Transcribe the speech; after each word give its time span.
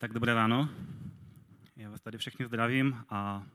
Tak 0.00 0.12
dobré 0.12 0.34
ráno. 0.34 0.68
Já 1.76 1.90
vás 1.90 2.00
tady 2.00 2.18
všechny 2.18 2.46
zdravím 2.46 3.04
a 3.08 3.46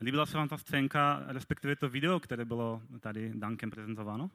líbila 0.00 0.26
se 0.26 0.36
vám 0.36 0.48
ta 0.48 0.58
scénka, 0.58 1.22
respektive 1.26 1.76
to 1.76 1.88
video, 1.88 2.20
které 2.20 2.44
bylo 2.44 2.82
tady 3.00 3.32
Dankem 3.34 3.70
prezentováno? 3.70 4.30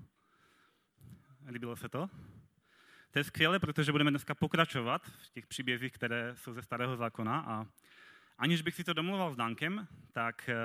Líbilo 1.50 1.76
se 1.76 1.90
to? 1.90 2.10
To 3.12 3.20
je 3.20 3.24
skvělé, 3.24 3.60
protože 3.60 3.92
budeme 3.92 4.12
dneska 4.12 4.36
pokračovat 4.36 5.06
v 5.06 5.30
těch 5.30 5.48
příbězích, 5.48 5.92
které 5.92 6.36
jsou 6.36 6.54
ze 6.54 6.62
starého 6.62 6.98
zákona 6.98 7.40
a 7.40 7.66
aniž 8.38 8.62
bych 8.62 8.76
si 8.76 8.84
to 8.84 8.94
domluval 8.94 9.34
s 9.34 9.36
Dankem, 9.36 9.88
tak 10.12 10.50
eh, 10.50 10.56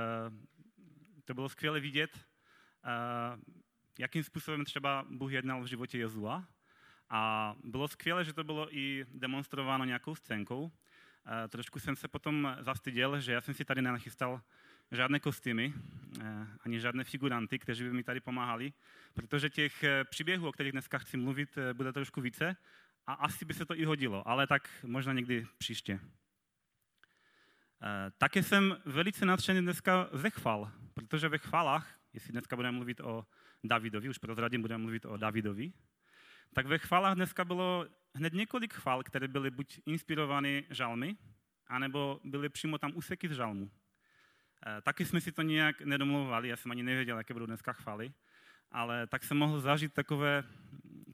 to 1.24 1.34
bylo 1.34 1.48
skvěle 1.48 1.80
vidět, 1.80 2.18
eh, 2.84 3.38
jakým 3.98 4.24
způsobem 4.24 4.64
třeba 4.64 5.06
Bůh 5.10 5.32
jednal 5.32 5.62
v 5.62 5.66
životě 5.66 5.98
Jezua 5.98 6.44
a 7.10 7.54
bylo 7.64 7.88
skvělé, 7.88 8.24
že 8.24 8.32
to 8.32 8.44
bylo 8.44 8.76
i 8.76 9.06
demonstrováno 9.12 9.84
nějakou 9.84 10.14
scénkou. 10.14 10.72
E, 11.44 11.48
trošku 11.48 11.78
jsem 11.78 11.96
se 11.96 12.08
potom 12.08 12.56
zastyděl, 12.60 13.20
že 13.20 13.32
já 13.32 13.40
jsem 13.40 13.54
si 13.54 13.64
tady 13.64 13.82
nenachystal 13.82 14.40
žádné 14.90 15.20
kostýmy, 15.20 15.74
e, 16.20 16.46
ani 16.60 16.80
žádné 16.80 17.04
figuranty, 17.04 17.58
kteří 17.58 17.84
by 17.84 17.92
mi 17.92 18.02
tady 18.02 18.20
pomáhali, 18.20 18.72
protože 19.14 19.50
těch 19.50 19.84
e, 19.84 20.04
příběhů, 20.04 20.48
o 20.48 20.52
kterých 20.52 20.72
dneska 20.72 20.98
chci 20.98 21.16
mluvit, 21.16 21.58
bude 21.72 21.92
trošku 21.92 22.20
více 22.20 22.56
a 23.06 23.12
asi 23.12 23.44
by 23.44 23.54
se 23.54 23.64
to 23.66 23.78
i 23.78 23.84
hodilo, 23.84 24.28
ale 24.28 24.46
tak 24.46 24.68
možná 24.82 25.12
někdy 25.12 25.46
příště. 25.58 26.00
Také 28.18 28.42
jsem 28.42 28.76
velice 28.84 29.26
nadšený 29.26 29.60
dneska 29.60 30.08
ze 30.12 30.30
chval, 30.30 30.72
protože 30.94 31.28
ve 31.28 31.38
chvalách, 31.38 31.98
jestli 32.12 32.32
dneska 32.32 32.56
budeme 32.56 32.76
mluvit 32.76 33.00
o 33.00 33.26
Davidovi, 33.64 34.08
už 34.08 34.18
prozradím, 34.18 34.62
budeme 34.62 34.82
mluvit 34.82 35.04
o 35.04 35.16
Davidovi, 35.16 35.72
tak 36.54 36.66
ve 36.66 36.78
chválách 36.78 37.14
dneska 37.14 37.44
bylo 37.44 37.86
hned 38.14 38.32
několik 38.32 38.74
chvál, 38.74 39.02
které 39.02 39.28
byly 39.28 39.50
buď 39.50 39.80
inspirovány 39.86 40.64
žalmy, 40.70 41.16
anebo 41.66 42.20
byly 42.24 42.48
přímo 42.48 42.78
tam 42.78 42.92
úseky 42.94 43.28
z 43.28 43.32
žalmu. 43.32 43.70
E, 44.66 44.82
taky 44.82 45.04
jsme 45.04 45.20
si 45.20 45.32
to 45.32 45.42
nějak 45.42 45.80
nedomluvali, 45.80 46.48
já 46.48 46.56
jsem 46.56 46.70
ani 46.70 46.82
nevěděl, 46.82 47.18
jaké 47.18 47.34
budou 47.34 47.46
dneska 47.46 47.72
chvály, 47.72 48.12
ale 48.70 49.06
tak 49.06 49.24
jsem 49.24 49.36
mohl 49.36 49.60
zažít 49.60 49.92
takové, 49.94 50.44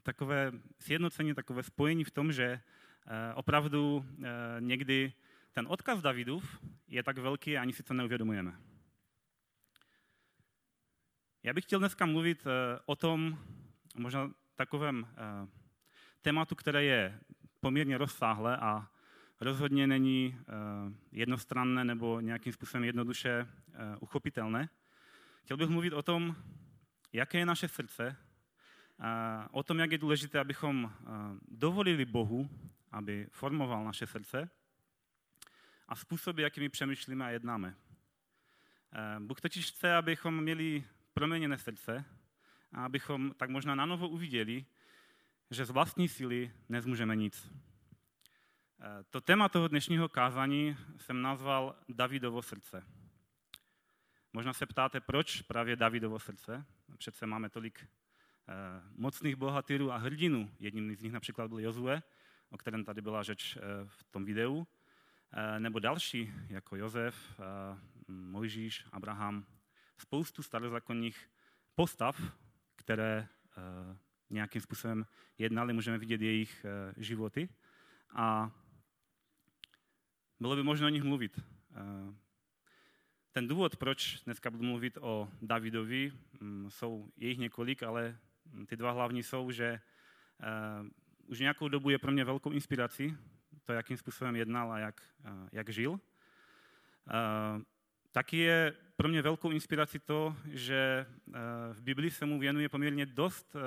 takové 0.03 0.51
sjednocení, 0.79 1.33
takové 1.33 1.63
spojení 1.63 2.03
v 2.03 2.11
tom, 2.11 2.31
že 2.31 2.43
e, 2.45 2.61
opravdu 3.33 4.05
e, 4.05 4.27
někdy 4.59 5.13
ten 5.53 5.65
odkaz 5.69 6.01
Davidův 6.01 6.59
je 6.87 7.03
tak 7.03 7.17
velký, 7.17 7.57
ani 7.57 7.73
si 7.73 7.83
to 7.83 7.93
neuvědomujeme. 7.93 8.53
Já 11.43 11.53
bych 11.53 11.63
chtěl 11.63 11.79
dneska 11.79 12.05
mluvit 12.05 12.47
o 12.85 12.95
tom, 12.95 13.37
možná 13.95 14.31
takovém 14.57 15.07
eh, 15.07 15.47
tématu, 16.21 16.55
které 16.55 16.83
je 16.83 17.19
poměrně 17.59 17.97
rozsáhlé 17.97 18.57
a 18.57 18.87
rozhodně 19.41 19.87
není 19.87 20.37
eh, 20.39 20.43
jednostranné 21.11 21.85
nebo 21.85 22.19
nějakým 22.19 22.53
způsobem 22.53 22.83
jednoduše 22.83 23.29
eh, 23.29 23.97
uchopitelné. 23.99 24.69
Chtěl 25.43 25.57
bych 25.57 25.69
mluvit 25.69 25.93
o 25.93 26.01
tom, 26.01 26.35
jaké 27.13 27.37
je 27.37 27.45
naše 27.45 27.67
srdce, 27.67 28.15
o 29.51 29.63
tom, 29.63 29.79
jak 29.79 29.91
je 29.91 29.97
důležité, 29.97 30.39
abychom 30.39 30.91
dovolili 31.47 32.05
Bohu, 32.05 32.49
aby 32.91 33.27
formoval 33.31 33.83
naše 33.83 34.07
srdce 34.07 34.49
a 35.87 35.95
způsoby, 35.95 36.43
jakými 36.43 36.69
přemýšlíme 36.69 37.25
a 37.25 37.29
jednáme. 37.29 37.75
Bůh 39.19 39.41
totiž 39.41 39.71
chce, 39.71 39.95
abychom 39.95 40.41
měli 40.43 40.83
proměněné 41.13 41.57
srdce, 41.57 42.05
a 42.73 42.85
abychom 42.85 43.33
tak 43.37 43.49
možná 43.49 43.75
na 43.75 43.85
novo 43.85 44.09
uviděli, 44.09 44.65
že 45.51 45.65
z 45.65 45.69
vlastní 45.69 46.07
síly 46.07 46.51
nezmůžeme 46.69 47.15
nic. 47.15 47.51
E, 48.81 49.03
to 49.03 49.21
téma 49.21 49.49
toho 49.49 49.67
dnešního 49.67 50.09
kázání 50.09 50.77
jsem 50.97 51.21
nazval 51.21 51.75
Davidovo 51.89 52.41
srdce. 52.41 52.83
Možná 54.33 54.53
se 54.53 54.65
ptáte, 54.65 55.01
proč 55.01 55.41
právě 55.41 55.75
Davidovo 55.75 56.19
srdce? 56.19 56.65
Přece 56.97 57.25
máme 57.25 57.49
tolik 57.49 57.79
e, 57.81 57.87
mocných 58.95 59.35
bohatyrů 59.35 59.91
a 59.91 59.97
hrdinů. 59.97 60.51
Jedním 60.59 60.95
z 60.95 61.01
nich 61.01 61.11
například 61.11 61.47
byl 61.47 61.59
Jozue, 61.59 62.03
o 62.49 62.57
kterém 62.57 62.85
tady 62.85 63.01
byla 63.01 63.23
řeč 63.23 63.57
e, 63.57 63.61
v 63.85 64.03
tom 64.03 64.25
videu, 64.25 64.67
nebo 65.59 65.79
další, 65.79 66.33
jako 66.49 66.75
Jozef, 66.75 67.41
Mojžíš, 68.07 68.85
Abraham. 68.91 69.45
Spoustu 69.97 70.43
starozákonních 70.43 71.29
postav, 71.75 72.21
které 72.87 73.27
eh, 73.57 73.97
nějakým 74.29 74.61
způsobem 74.61 75.05
jednali, 75.37 75.73
můžeme 75.73 75.97
vidět 75.97 76.21
jejich 76.21 76.65
eh, 76.65 76.93
životy 77.03 77.49
a 78.15 78.51
bylo 80.39 80.55
by 80.55 80.63
možno 80.63 80.87
o 80.87 80.89
nich 80.89 81.03
mluvit. 81.03 81.39
Eh, 81.39 82.13
ten 83.31 83.47
důvod, 83.47 83.75
proč 83.75 84.23
dneska 84.23 84.51
budu 84.51 84.63
mluvit 84.63 84.97
o 85.01 85.29
Davidovi, 85.41 86.11
mm, 86.39 86.71
jsou 86.71 87.11
jejich 87.17 87.37
několik, 87.37 87.83
ale 87.83 88.17
ty 88.65 88.75
dva 88.75 88.91
hlavní 88.91 89.23
jsou, 89.23 89.51
že 89.51 89.81
už 91.27 91.39
nějakou 91.39 91.67
dobu 91.67 91.89
je 91.89 91.99
pro 91.99 92.11
mě 92.11 92.23
velkou 92.23 92.51
inspirací 92.51 93.17
to, 93.65 93.73
jakým 93.73 93.97
způsobem 93.97 94.35
jednal 94.35 94.71
a 94.71 94.79
jak, 94.79 95.01
jak 95.51 95.69
žil. 95.69 95.99
Taky 98.17 98.37
je 98.37 98.73
pro 98.95 99.07
mě 99.07 99.21
velkou 99.21 99.51
inspirací 99.51 99.99
to, 99.99 100.35
že 100.45 101.05
eh, 101.09 101.33
v 101.73 101.81
Biblii 101.81 102.11
se 102.11 102.25
mu 102.25 102.39
věnuje 102.39 102.69
poměrně 102.69 103.05
dost 103.05 103.55
eh, 103.55 103.59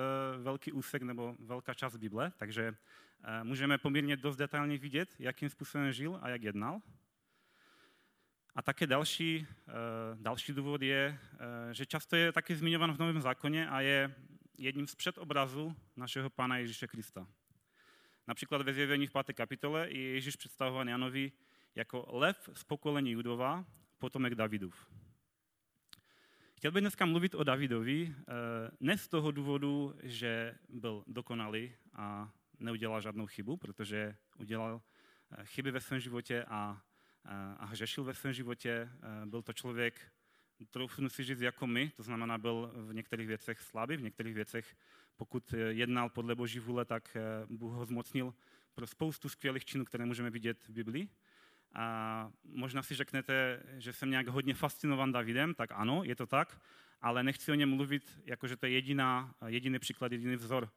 velký 0.43 0.73
úsek 0.73 1.03
nebo 1.03 1.37
velká 1.39 1.75
část 1.75 1.97
Bible, 1.97 2.33
takže 2.37 2.75
eh, 3.25 3.45
můžeme 3.45 3.79
poměrně 3.79 4.17
dost 4.17 4.37
detailně 4.37 4.79
vidět, 4.79 5.15
jakým 5.19 5.49
způsobem 5.49 5.93
žil 5.93 6.19
a 6.23 6.29
jak 6.29 6.43
jednal. 6.43 6.81
A 8.55 8.63
také 8.63 8.87
další, 8.87 9.47
další 10.15 10.53
důvod 10.53 10.83
je, 10.83 11.19
že 11.73 11.87
často 11.87 12.17
je 12.17 12.33
taky 12.33 12.57
zmiňovan 12.57 12.93
v 12.93 12.99
Novém 12.99 13.21
zákoně 13.21 13.69
a 13.69 13.81
je 13.81 14.15
jedním 14.59 14.87
z 14.87 14.95
předobrazů 14.95 15.77
našeho 15.97 16.31
Pána 16.31 16.57
Ježíše 16.57 16.87
Krista. 16.87 17.27
Například 18.27 18.63
ve 18.63 18.73
zjevení 18.75 19.07
v 19.07 19.13
5. 19.13 19.37
kapitole 19.37 19.91
je 19.91 20.15
Ježíš 20.15 20.37
představován 20.37 20.89
Janovi 20.89 21.33
jako 21.75 22.07
lev 22.09 22.51
z 22.53 22.65
pokolení 22.65 23.11
Judova, 23.11 23.65
potomek 24.01 24.35
Davidův. 24.35 24.87
Chtěl 26.57 26.73
bych 26.73 26.81
dneska 26.81 27.07
mluvit 27.07 27.35
o 27.35 27.45
Davidovi, 27.45 28.15
eh, 28.19 28.33
ne 28.81 28.99
z 28.99 29.09
toho 29.09 29.31
důvodu, 29.31 29.95
že 30.03 30.55
byl 30.69 31.05
dokonalý 31.07 31.73
a 31.93 32.33
neudělal 32.59 33.01
žádnou 33.01 33.27
chybu, 33.27 33.57
protože 33.57 34.17
udělal 34.39 34.83
eh, 35.33 35.45
chyby 35.45 35.71
ve 35.71 35.81
svém 35.81 36.01
životě 36.01 36.45
a, 36.49 36.83
a 37.57 37.65
hřešil 37.65 38.05
ve 38.05 38.15
svém 38.15 38.33
životě. 38.33 38.91
Eh, 38.93 39.27
byl 39.27 39.43
to 39.43 39.53
člověk, 39.53 40.13
troufnu 40.71 41.09
si 41.09 41.25
říct 41.25 41.41
jako 41.41 41.67
my, 41.67 41.91
to 41.97 42.03
znamená, 42.03 42.39
byl 42.39 42.73
v 42.75 42.95
některých 42.95 43.27
věcech 43.27 43.61
slabý, 43.61 43.97
v 43.97 44.03
některých 44.03 44.35
věcech, 44.35 44.77
pokud 45.17 45.55
jednal 45.69 46.09
podle 46.09 46.35
boží 46.35 46.59
vůle, 46.59 46.85
tak 46.85 47.17
Bůh 47.49 47.73
ho 47.73 47.87
zmocnil 47.87 48.35
pro 48.75 48.87
spoustu 48.87 49.29
skvělých 49.29 49.65
činů, 49.65 49.85
které 49.85 50.07
můžeme 50.07 50.31
vidět 50.31 50.69
v 50.69 50.71
Biblii. 50.71 51.09
A 51.75 52.31
možná 52.45 52.83
si 52.83 52.95
řeknete, 52.95 53.63
že 53.79 53.93
jsem 53.93 54.11
nějak 54.11 54.29
hodně 54.29 54.55
fascinovan 54.55 55.13
Davidem, 55.13 55.55
tak 55.55 55.71
ano, 55.73 56.03
je 56.05 56.17
to 56.17 56.27
tak, 56.27 56.61
ale 57.01 57.23
nechci 57.23 57.53
o 57.53 57.55
něm 57.55 57.71
mluvit, 57.71 58.21
jako 58.25 58.49
že 58.49 58.57
to 58.57 58.67
je 58.67 58.73
jediná, 58.73 59.35
jediný 59.47 59.79
příklad, 59.79 60.13
jediný 60.13 60.37
vzor. 60.37 60.71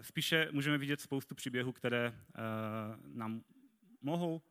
Spíše 0.00 0.48
můžeme 0.52 0.78
vidět 0.78 1.00
spoustu 1.00 1.34
příběhů, 1.34 1.72
které 1.72 2.14
nám 3.06 3.42
mohou 4.02 4.42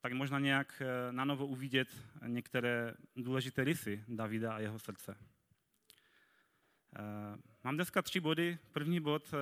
tak 0.00 0.12
možná 0.12 0.38
nějak 0.38 0.82
na 1.10 1.24
novo 1.24 1.46
uvidět 1.46 1.88
některé 2.26 2.94
důležité 3.16 3.64
rysy 3.64 4.04
Davida 4.08 4.54
a 4.54 4.58
jeho 4.58 4.78
srdce. 4.78 5.16
Mám 7.64 7.74
dneska 7.74 8.02
tři 8.02 8.20
body. 8.20 8.58
První 8.72 9.00
bod 9.00 9.34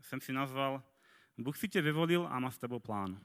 jsem 0.00 0.20
si 0.20 0.32
nazval 0.32 0.82
Bůh 1.38 1.56
si 1.56 1.68
tě 1.68 1.82
vyvolil 1.82 2.28
a 2.30 2.38
má 2.38 2.50
s 2.50 2.58
tebou 2.58 2.78
plán. 2.78 3.20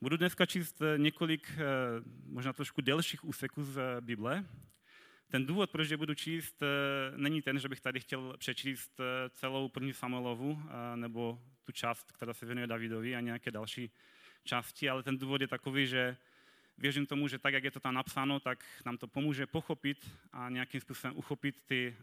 Budu 0.00 0.16
dneska 0.16 0.46
číst 0.46 0.82
eh, 0.82 0.98
několik 0.98 1.50
eh, 1.50 1.60
možná 2.26 2.52
trošku 2.52 2.80
delších 2.80 3.24
úseků 3.24 3.62
z 3.62 3.78
eh, 3.78 4.00
Bible. 4.00 4.44
Ten 5.30 5.46
důvod, 5.46 5.70
proč 5.70 5.90
je 5.90 5.96
budu 5.96 6.14
číst, 6.14 6.62
není 7.16 7.42
ten, 7.42 7.58
že 7.58 7.68
bych 7.68 7.80
tady 7.80 8.00
chtěl 8.00 8.34
přečíst 8.38 9.00
celou 9.30 9.68
první 9.68 9.92
Samuelovu 9.92 10.62
nebo 10.94 11.40
tu 11.64 11.72
část, 11.72 12.12
která 12.12 12.34
se 12.34 12.46
věnuje 12.46 12.66
Davidovi 12.66 13.16
a 13.16 13.20
nějaké 13.20 13.50
další 13.50 13.90
části, 14.44 14.90
ale 14.90 15.02
ten 15.02 15.18
důvod 15.18 15.40
je 15.40 15.48
takový, 15.48 15.86
že 15.86 16.16
věřím 16.78 17.06
tomu, 17.06 17.28
že 17.28 17.38
tak, 17.38 17.54
jak 17.54 17.64
je 17.64 17.70
to 17.70 17.80
tam 17.80 17.94
napsáno, 17.94 18.40
tak 18.40 18.64
nám 18.84 18.96
to 18.96 19.08
pomůže 19.08 19.46
pochopit 19.46 20.10
a 20.32 20.50
nějakým 20.50 20.80
způsobem 20.80 21.16
uchopit 21.16 21.62
ty 21.66 21.96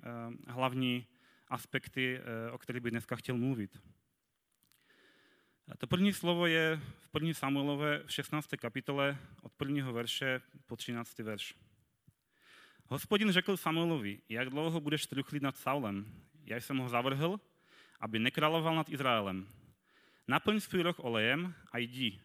hlavní 0.47 1.07
aspekty, 1.47 2.19
o 2.51 2.57
kterých 2.57 2.81
bych 2.81 2.91
dneska 2.91 3.15
chtěl 3.15 3.37
mluvit. 3.37 3.79
To 5.77 5.87
první 5.87 6.13
slovo 6.13 6.47
je 6.47 6.81
v 6.99 7.09
první 7.09 7.33
Samuelové 7.33 8.03
v 8.05 8.11
16. 8.11 8.49
kapitole 8.59 9.17
od 9.41 9.53
prvního 9.53 9.93
verše 9.93 10.41
po 10.67 10.75
13. 10.75 11.19
verš. 11.19 11.55
Hospodin 12.87 13.31
řekl 13.31 13.57
Samuelovi, 13.57 14.21
jak 14.29 14.49
dlouho 14.49 14.79
budeš 14.79 15.05
truchlit 15.07 15.43
nad 15.43 15.57
Saulem? 15.57 16.13
Já 16.45 16.57
jsem 16.57 16.77
ho 16.77 16.89
zavrhl, 16.89 17.39
aby 17.99 18.19
nekráloval 18.19 18.75
nad 18.75 18.89
Izraelem. 18.89 19.47
naplň 20.27 20.59
svůj 20.59 20.81
roh 20.81 20.99
olejem 20.99 21.53
a 21.71 21.77
jdi. 21.77 22.19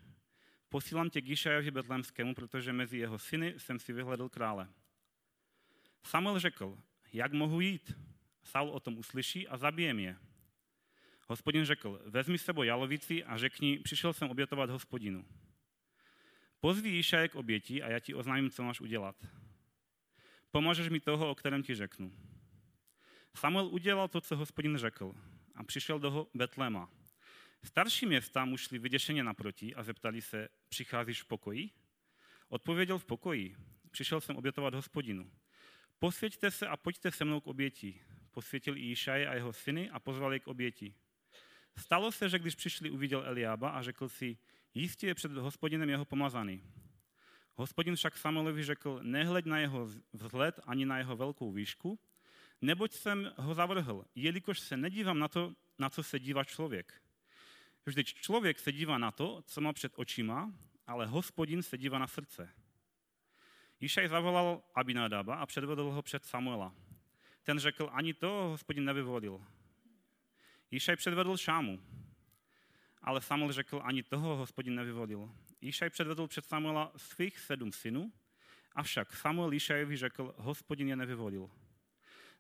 Posílám 0.69 1.11
tě 1.11 1.21
k 1.21 1.29
Išajovi 1.29 1.71
Betlémskému, 1.71 2.35
protože 2.35 2.73
mezi 2.73 2.99
jeho 2.99 3.19
syny 3.19 3.55
jsem 3.59 3.79
si 3.79 3.93
vyhledal 3.93 4.29
krále. 4.29 4.69
Samuel 6.03 6.39
řekl, 6.39 6.79
jak 7.13 7.33
mohu 7.33 7.61
jít? 7.61 7.99
Saul 8.43 8.71
o 8.71 8.81
tom 8.81 8.99
uslyší 8.99 9.49
a 9.49 9.57
zabije 9.57 9.95
mě. 9.95 10.17
Hospodin 11.29 11.65
řekl, 11.65 12.01
vezmi 12.05 12.39
s 12.39 12.45
sebou 12.45 12.63
jalovici 12.63 13.25
a 13.25 13.37
řekni, 13.37 13.79
přišel 13.79 14.13
jsem 14.13 14.31
obětovat 14.31 14.71
hospodinu. 14.71 15.25
Pozví 16.61 16.97
Jíšaje 16.97 17.29
k 17.29 17.35
oběti 17.35 17.83
a 17.83 17.91
já 17.91 17.99
ti 17.99 18.15
oznámím, 18.15 18.51
co 18.51 18.63
máš 18.63 18.81
udělat. 18.81 19.17
Pomůžeš 20.51 20.89
mi 20.89 21.01
toho, 21.01 21.31
o 21.31 21.35
kterém 21.35 21.63
ti 21.63 21.75
řeknu. 21.75 22.13
Samuel 23.37 23.67
udělal 23.67 24.09
to, 24.09 24.21
co 24.21 24.37
hospodin 24.37 24.77
řekl 24.77 25.15
a 25.55 25.65
přišel 25.65 25.99
do 25.99 26.27
Betléma. 26.35 26.91
Starší 27.65 28.07
města 28.07 28.45
mu 28.45 28.57
šli 28.57 28.79
vyděšeně 28.79 29.25
naproti 29.25 29.75
a 29.75 29.83
zeptali 29.83 30.23
se, 30.23 30.49
přicházíš 30.69 31.23
v 31.23 31.27
pokoji? 31.27 31.71
Odpověděl 32.49 32.99
v 32.99 33.05
pokoji, 33.05 33.57
přišel 33.91 34.21
jsem 34.21 34.37
obětovat 34.37 34.75
hospodinu. 34.75 35.31
Posvěďte 35.99 36.51
se 36.51 36.67
a 36.67 36.77
pojďte 36.77 37.11
se 37.11 37.25
mnou 37.25 37.41
k 37.41 37.47
oběti. 37.47 38.03
Posvětil 38.31 38.77
Jíšaj 38.77 39.27
a 39.27 39.35
jeho 39.35 39.53
syny 39.53 39.91
a 39.91 40.01
pozval 40.01 40.33
je 40.33 40.41
k 40.41 40.49
oběti. 40.49 40.95
Stalo 41.79 42.13
se, 42.13 42.29
že 42.29 42.39
když 42.39 42.55
přišli, 42.55 42.91
uviděl 42.91 43.23
Eliába 43.27 43.71
a 43.71 43.83
řekl 43.83 44.09
si, 44.09 44.39
jistě 44.75 45.07
je 45.07 45.15
před 45.15 45.33
hospodinem 45.33 45.89
jeho 45.89 46.05
pomazaný. 46.05 46.63
Hospodin 47.55 47.97
však 47.97 48.17
Samuelovi 48.17 48.65
řekl, 48.65 49.01
nehleď 49.03 49.45
na 49.45 49.59
jeho 49.59 49.89
vzhled 50.13 50.61
ani 50.65 50.87
na 50.87 50.99
jeho 50.99 51.17
velkou 51.17 51.53
výšku, 51.53 51.99
neboť 52.63 52.93
jsem 52.93 53.33
ho 53.37 53.55
zavrhl, 53.55 54.05
jelikož 54.15 54.61
se 54.61 54.77
nedívám 54.77 55.19
na 55.19 55.29
to, 55.29 55.55
na 55.79 55.91
co 55.91 56.03
se 56.03 56.19
dívá 56.19 56.45
člověk. 56.45 57.03
Vždyť 57.87 58.15
člověk 58.15 58.59
se 58.59 58.73
dívá 58.73 58.99
na 58.99 59.11
to, 59.11 59.43
co 59.47 59.61
má 59.61 59.73
před 59.73 59.93
očima, 59.97 60.53
ale 60.87 61.07
hospodin 61.07 61.63
se 61.63 61.79
dívá 61.79 61.99
na 61.99 62.07
srdce. 62.07 62.49
Išaj 63.81 64.09
zavolal 64.09 64.63
Abinadaba 64.75 65.35
a 65.35 65.47
předvedl 65.47 65.91
ho 65.91 66.03
před 66.03 66.25
Samuela. 66.25 66.75
Ten 67.43 67.59
řekl, 67.59 67.91
ani 67.93 68.15
to 68.15 68.29
hospodin 68.29 68.85
nevyvolil. 68.85 69.45
Išaj 70.77 70.97
předvedl 70.97 71.37
Šámu, 71.37 71.81
ale 73.03 73.21
Samuel 73.21 73.53
řekl, 73.53 73.81
ani 73.85 74.03
toho 74.03 74.37
hospodin 74.37 74.75
nevyvolil. 74.75 75.35
Išaj 75.61 75.91
předvedl 75.91 76.27
před 76.27 76.45
Samuela 76.45 76.93
svých 76.97 77.39
sedm 77.39 77.73
synů, 77.73 78.13
avšak 78.73 79.17
Samuel 79.17 79.55
Išajovi 79.55 79.97
řekl, 79.97 80.35
hospodin 80.37 80.89
je 80.89 80.97
nevyvolil. 80.97 81.51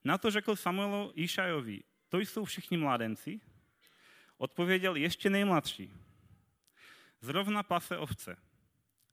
Na 0.04 0.18
to 0.18 0.30
řekl 0.30 0.56
Samuel 0.56 1.12
Išajovi, 1.14 1.82
to 2.08 2.18
jsou 2.18 2.44
všichni 2.44 2.76
mládenci. 2.76 3.40
Odpověděl 4.36 4.96
ještě 4.96 5.30
nejmladší. 5.30 5.92
Zrovna 7.20 7.62
pase 7.62 7.98
ovce. 7.98 8.36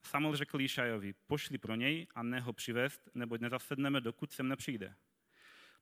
Samuel 0.01 0.35
řekl 0.35 0.61
Išajovi, 0.61 1.13
pošli 1.27 1.57
pro 1.57 1.75
něj 1.75 2.07
a 2.15 2.23
ne 2.23 2.39
ho 2.39 2.53
přivést, 2.53 3.09
neboť 3.15 3.41
nezasedneme, 3.41 4.01
dokud 4.01 4.31
sem 4.31 4.47
nepřijde. 4.47 4.95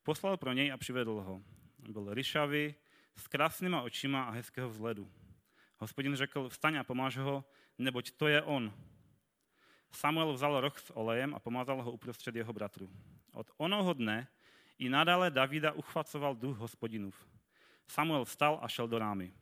Poslal 0.03 0.37
pro 0.37 0.53
něj 0.53 0.71
a 0.71 0.77
přivedl 0.77 1.11
ho. 1.11 1.43
Byl 1.79 2.13
ryšavý, 2.13 2.75
s 3.15 3.27
krásnýma 3.27 3.81
očima 3.81 4.23
a 4.23 4.31
hezkého 4.31 4.69
vzhledu. 4.69 5.11
Hospodin 5.77 6.15
řekl, 6.15 6.49
vstaň 6.49 6.75
a 6.75 6.83
pomáž 6.83 7.17
ho, 7.17 7.45
neboť 7.77 8.11
to 8.11 8.27
je 8.27 8.41
on. 8.41 8.73
Samuel 9.91 10.33
vzal 10.33 10.61
roh 10.61 10.79
s 10.79 10.89
olejem 10.95 11.35
a 11.35 11.39
pomazal 11.39 11.81
ho 11.81 11.91
uprostřed 11.91 12.35
jeho 12.35 12.53
bratru. 12.53 12.89
Od 13.33 13.51
onoho 13.57 13.93
dne 13.93 14.27
i 14.77 14.89
nadále 14.89 15.31
Davida 15.31 15.71
uchvacoval 15.71 16.35
duch 16.35 16.57
hospodinův. 16.57 17.27
Samuel 17.87 18.25
vstal 18.25 18.59
a 18.61 18.67
šel 18.67 18.87
do 18.87 18.99
rámy. 18.99 19.33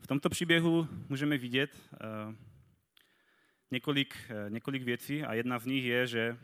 V 0.00 0.06
tomto 0.06 0.28
příběhu 0.28 0.88
můžeme 1.08 1.38
vidět 1.38 1.90
uh, 1.92 2.34
několik, 3.70 4.16
uh, 4.30 4.50
několik 4.50 4.82
věcí 4.82 5.22
a 5.22 5.34
jedna 5.34 5.58
z 5.58 5.66
nich 5.66 5.84
je, 5.84 6.06
že 6.06 6.38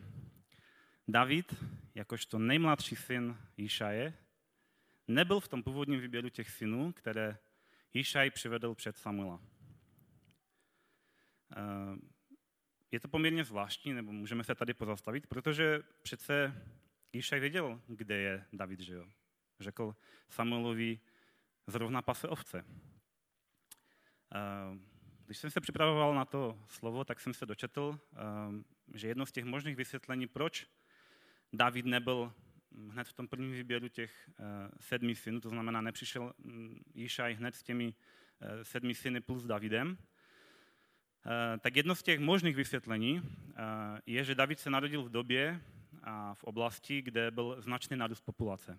David, 1.07 1.55
jakožto 1.95 2.39
nejmladší 2.39 2.95
syn 2.95 3.37
Jíšaje, 3.57 4.13
nebyl 5.07 5.39
v 5.39 5.47
tom 5.47 5.63
původním 5.63 5.99
výběru 5.99 6.29
těch 6.29 6.49
synů, 6.49 6.91
které 6.91 7.37
Jíšaj 7.93 8.29
přivedl 8.29 8.75
před 8.75 8.97
Samuela. 8.97 9.35
Uh, 11.57 11.97
je 12.91 12.99
to 12.99 13.07
poměrně 13.07 13.43
zvláštní, 13.43 13.93
nebo 13.93 14.11
můžeme 14.11 14.43
se 14.43 14.55
tady 14.55 14.73
pozastavit, 14.73 15.27
protože 15.27 15.83
přece 16.01 16.53
Jíšaj 17.13 17.39
věděl, 17.39 17.81
kde 17.87 18.17
je 18.17 18.45
David, 18.53 18.79
že 18.79 18.93
jo? 18.93 19.09
Řekl 19.59 19.95
Samuelovi, 20.29 20.99
zrovna 21.67 22.01
pase 22.01 22.27
ovce. 22.27 22.65
Eh, 25.23 25.25
když 25.25 25.37
jsem 25.37 25.51
se 25.51 25.61
připravoval 25.61 26.15
na 26.15 26.25
to 26.25 26.59
slovo, 26.67 27.05
tak 27.05 27.19
jsem 27.19 27.33
se 27.33 27.45
dočetl, 27.45 27.99
eh, 28.13 28.17
že 28.93 29.07
jedno 29.07 29.25
z 29.25 29.31
těch 29.31 29.45
možných 29.45 29.75
vysvětlení, 29.75 30.27
proč 30.27 30.67
David 31.53 31.85
nebyl 31.85 32.33
hned 32.89 33.07
v 33.07 33.13
tom 33.13 33.27
prvním 33.27 33.51
výběru 33.51 33.87
těch 33.87 34.29
eh, 34.29 34.43
sedmi 34.79 35.15
synů, 35.15 35.41
to 35.41 35.49
znamená, 35.49 35.81
nepřišel 35.81 36.33
mm, 36.37 36.83
Jíšaj 36.95 37.33
hned 37.33 37.55
s 37.55 37.63
těmi 37.63 37.93
sedmi 38.63 38.95
syny 38.95 39.21
plus 39.21 39.43
Davidem, 39.43 39.97
tak 41.59 41.75
jedno 41.75 41.95
z 41.95 42.03
těch 42.03 42.19
možných 42.19 42.55
vysvětlení 42.55 43.21
je, 44.05 44.23
že 44.23 44.35
David 44.35 44.59
se 44.59 44.69
narodil 44.69 45.03
v 45.03 45.09
době 45.09 45.61
a 46.03 46.33
v 46.33 46.43
oblasti, 46.43 47.01
kde 47.01 47.31
byl 47.31 47.55
značný 47.61 47.97
nárůst 47.97 48.21
populace. 48.21 48.77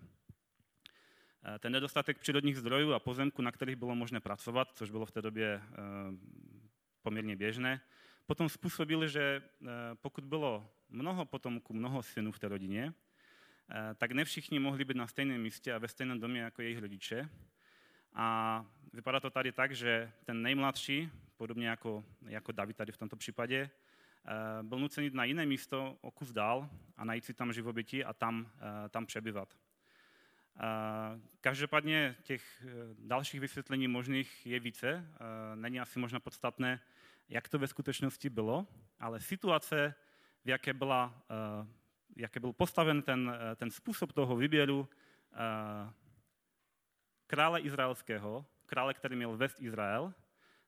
Eh, 1.47 1.59
ten 1.59 1.71
nedostatek 1.71 2.19
přírodních 2.19 2.57
zdrojů 2.57 2.93
a 2.93 2.99
pozemku, 2.99 3.41
na 3.41 3.51
kterých 3.51 3.75
bylo 3.75 3.95
možné 3.95 4.19
pracovat, 4.19 4.71
což 4.73 4.89
bylo 4.89 5.05
v 5.05 5.11
té 5.11 5.21
době 5.21 5.61
eh, 5.63 5.75
poměrně 7.01 7.35
běžné, 7.35 7.81
potom 8.25 8.49
způsobil, 8.49 9.07
že 9.07 9.41
eh, 9.61 9.67
pokud 9.95 10.23
bylo 10.23 10.69
mnoho 10.89 11.25
potomků, 11.25 11.73
mnoho 11.73 12.03
synů 12.03 12.31
v 12.31 12.39
té 12.39 12.47
rodině, 12.47 12.93
tak 13.95 14.11
ne 14.11 14.25
všichni 14.25 14.59
mohli 14.59 14.85
být 14.85 14.97
na 14.97 15.07
stejném 15.07 15.41
místě 15.41 15.73
a 15.73 15.77
ve 15.77 15.87
stejném 15.87 16.19
domě 16.19 16.41
jako 16.41 16.61
jejich 16.61 16.79
rodiče. 16.79 17.29
A 18.13 18.65
vypadá 18.93 19.19
to 19.19 19.29
tady 19.29 19.51
tak, 19.51 19.75
že 19.75 20.11
ten 20.25 20.41
nejmladší, 20.41 21.09
podobně 21.37 21.67
jako, 21.67 22.03
jako 22.27 22.51
David 22.51 22.77
tady 22.77 22.91
v 22.91 22.97
tomto 22.97 23.15
případě, 23.15 23.69
byl 24.61 24.79
nucen 24.79 25.03
jít 25.03 25.13
na 25.13 25.23
jiné 25.23 25.45
místo 25.45 25.97
o 26.01 26.11
kus 26.11 26.31
dál 26.31 26.69
a 26.97 27.05
najít 27.05 27.25
si 27.25 27.33
tam 27.33 27.53
živobytí 27.53 28.03
a 28.03 28.13
tam, 28.13 28.51
tam 28.89 29.05
přebyvat. 29.05 29.55
Každopádně 31.41 32.15
těch 32.23 32.63
eh, 32.63 32.71
dalších 32.99 33.39
vysvětlení 33.39 33.87
možných 33.87 34.45
je 34.45 34.59
více. 34.59 35.11
Není 35.55 35.79
asi 35.79 35.99
možná 35.99 36.19
podstatné, 36.19 36.81
jak 37.29 37.49
to 37.49 37.59
ve 37.59 37.67
skutečnosti 37.67 38.29
bylo, 38.29 38.67
ale 38.99 39.19
situace, 39.19 39.95
v 40.45 40.49
jaké, 40.49 40.73
byla, 40.73 41.23
eh, 41.29 41.67
jaké 42.15 42.39
byl 42.39 42.53
postaven 42.53 43.01
ten, 43.01 43.37
eh, 43.51 43.55
ten 43.55 43.71
způsob 43.71 44.13
toho 44.13 44.35
výběru 44.35 44.89
krále 47.27 47.59
izraelského, 47.59 48.45
krále, 48.65 48.93
který 48.93 49.15
měl 49.15 49.37
vést 49.37 49.61
Izrael, 49.61 50.13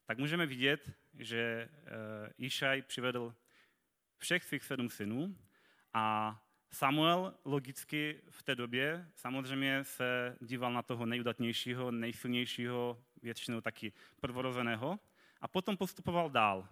tak 0.06 0.18
můžeme 0.18 0.46
vidět, 0.46 0.92
že 1.14 1.70
Išaj 2.38 2.82
přivedl 2.82 3.36
všech 4.18 4.44
svých 4.44 4.64
sedm 4.64 4.90
synů 4.90 5.38
a 5.94 6.36
Samuel 6.72 7.34
logicky 7.46 8.22
v 8.30 8.44
té 8.44 8.56
době 8.56 9.08
samozřejmě 9.16 9.84
se 9.84 10.38
díval 10.42 10.74
na 10.74 10.82
toho 10.82 11.06
nejudatnějšího, 11.06 11.92
nejsilnějšího, 11.92 13.02
většinou 13.22 13.62
taky 13.62 13.94
prvorozeného 14.20 15.00
a 15.42 15.48
potom 15.48 15.78
postupoval 15.78 16.30
dál. 16.30 16.68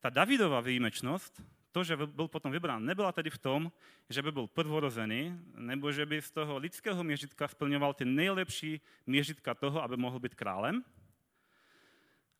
Ta 0.00 0.10
Davidova 0.10 0.60
výjimečnost, 0.60 1.42
to, 1.72 1.84
že 1.84 1.96
byl 1.96 2.28
potom 2.28 2.52
vybrán, 2.52 2.84
nebyla 2.84 3.12
tedy 3.12 3.30
v 3.30 3.38
tom, 3.38 3.72
že 4.10 4.22
by 4.22 4.32
byl 4.32 4.46
prvorozený, 4.46 5.40
nebo 5.54 5.92
že 5.92 6.06
by 6.06 6.22
z 6.22 6.30
toho 6.30 6.58
lidského 6.58 7.04
měřitka 7.04 7.48
splňoval 7.48 7.94
ty 7.94 8.04
nejlepší 8.04 8.80
měřitka 9.06 9.54
toho, 9.54 9.82
aby 9.82 9.96
mohl 9.96 10.18
být 10.18 10.34
králem, 10.34 10.84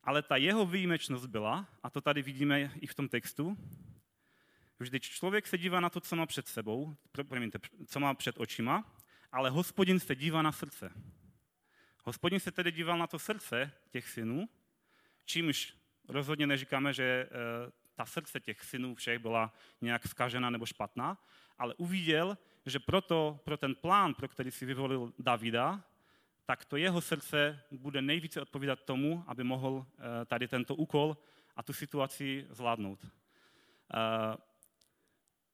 ale 0.03 0.21
ta 0.21 0.35
jeho 0.35 0.65
výjimečnost 0.65 1.25
byla, 1.25 1.67
a 1.83 1.89
to 1.89 2.01
tady 2.01 2.21
vidíme 2.21 2.71
i 2.81 2.87
v 2.87 2.95
tom 2.95 3.09
textu, 3.09 3.57
Vždyť 4.79 5.03
člověk 5.03 5.47
se 5.47 5.57
dívá 5.57 5.79
na 5.79 5.89
to, 5.89 5.99
co 5.99 6.15
má 6.15 6.25
před 6.25 6.47
sebou, 6.47 6.95
promiňte, 7.11 7.59
co 7.87 7.99
má 7.99 8.13
před 8.13 8.35
očima, 8.37 8.95
ale 9.31 9.49
hospodin 9.49 9.99
se 9.99 10.15
dívá 10.15 10.41
na 10.41 10.51
srdce. 10.51 10.91
Hospodin 12.03 12.39
se 12.39 12.51
tedy 12.51 12.71
díval 12.71 12.97
na 12.97 13.07
to 13.07 13.19
srdce 13.19 13.71
těch 13.89 14.09
synů, 14.09 14.49
čímž 15.25 15.73
rozhodně 16.07 16.47
neříkáme, 16.47 16.93
že 16.93 17.03
eh, 17.03 17.71
ta 17.95 18.05
srdce 18.05 18.39
těch 18.39 18.63
synů 18.63 18.95
všech 18.95 19.19
byla 19.19 19.53
nějak 19.81 20.07
zkažená 20.07 20.49
nebo 20.49 20.65
špatná, 20.65 21.17
ale 21.57 21.75
uviděl, 21.75 22.37
že 22.65 22.79
proto, 22.79 23.39
pro 23.43 23.57
ten 23.57 23.75
plán, 23.75 24.13
pro 24.13 24.27
který 24.27 24.51
si 24.51 24.65
vyvolil 24.65 25.13
Davida, 25.19 25.83
tak 26.45 26.65
to 26.65 26.77
jeho 26.77 27.01
srdce 27.01 27.63
bude 27.71 28.01
nejvíce 28.01 28.41
odpovídat 28.41 28.83
tomu, 28.83 29.23
aby 29.27 29.43
mohl 29.43 29.85
eh, 29.87 30.25
tady 30.25 30.47
tento 30.47 30.75
úkol 30.75 31.17
a 31.55 31.63
tu 31.63 31.73
situaci 31.73 32.47
zvládnout. 32.49 33.05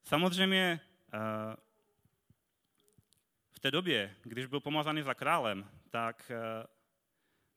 Eh, 0.04 0.08
Samozřejmě 0.08 0.80
v 3.52 3.60
té 3.60 3.72
době, 3.72 4.16
když 4.24 4.46
byl 4.46 4.60
pomazaný 4.60 5.02
za 5.02 5.14
králem, 5.14 5.70
tak 5.90 6.32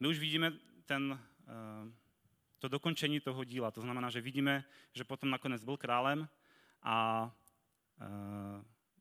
my 0.00 0.08
už 0.08 0.18
vidíme 0.18 0.52
ten, 0.84 1.20
to 2.58 2.68
dokončení 2.68 3.20
toho 3.20 3.44
díla. 3.44 3.70
To 3.70 3.80
znamená, 3.80 4.10
že 4.10 4.20
vidíme, 4.20 4.64
že 4.92 5.04
potom 5.04 5.30
nakonec 5.30 5.64
byl 5.64 5.76
králem 5.76 6.28
a 6.82 7.30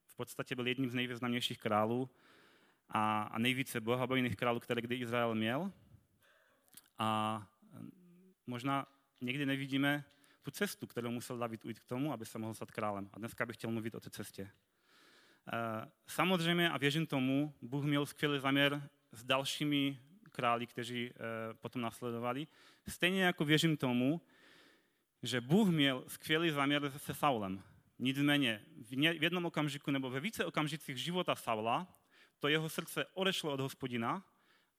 v 0.07 0.15
podstatě 0.15 0.55
byl 0.55 0.67
jedním 0.67 0.89
z 0.89 0.93
nejvýznamnějších 0.93 1.57
králů 1.57 2.09
a, 2.89 3.23
a 3.23 3.39
nejvíce 3.39 3.81
bohabojných 3.81 4.35
králů, 4.35 4.59
které 4.59 4.81
kdy 4.81 4.95
Izrael 4.95 5.35
měl. 5.35 5.71
A 6.97 7.41
možná 8.47 8.87
někdy 9.21 9.45
nevidíme 9.45 10.03
tu 10.43 10.51
cestu, 10.51 10.87
kterou 10.87 11.11
musel 11.11 11.37
David 11.37 11.65
ujít 11.65 11.79
k 11.79 11.85
tomu, 11.85 12.13
aby 12.13 12.25
se 12.25 12.39
mohl 12.39 12.53
stát 12.53 12.71
králem. 12.71 13.09
A 13.13 13.19
dneska 13.19 13.45
bych 13.45 13.55
chtěl 13.55 13.71
mluvit 13.71 13.95
o 13.95 13.99
té 13.99 14.09
cestě. 14.09 14.49
Samozřejmě, 16.07 16.69
a 16.69 16.77
věřím 16.77 17.07
tomu, 17.07 17.53
Bůh 17.61 17.83
měl 17.83 18.05
skvělý 18.05 18.39
záměr 18.39 18.89
s 19.11 19.23
dalšími 19.23 19.99
králi, 20.31 20.67
kteří 20.67 21.13
potom 21.53 21.81
nasledovali. 21.81 22.47
Stejně 22.87 23.23
jako 23.23 23.45
věřím 23.45 23.77
tomu, 23.77 24.21
že 25.23 25.41
Bůh 25.41 25.69
měl 25.69 26.03
skvělý 26.07 26.51
záměr 26.51 26.91
se 26.97 27.13
Saulem. 27.13 27.63
Nicméně 27.99 28.65
v 28.89 29.23
jednom 29.23 29.45
okamžiku 29.45 29.91
nebo 29.91 30.09
ve 30.09 30.19
více 30.19 30.45
okamžicích 30.45 30.97
života 30.97 31.35
Saula 31.35 31.99
to 32.39 32.47
jeho 32.47 32.69
srdce 32.69 33.05
odešlo 33.13 33.53
od 33.53 33.59
hospodina 33.59 34.25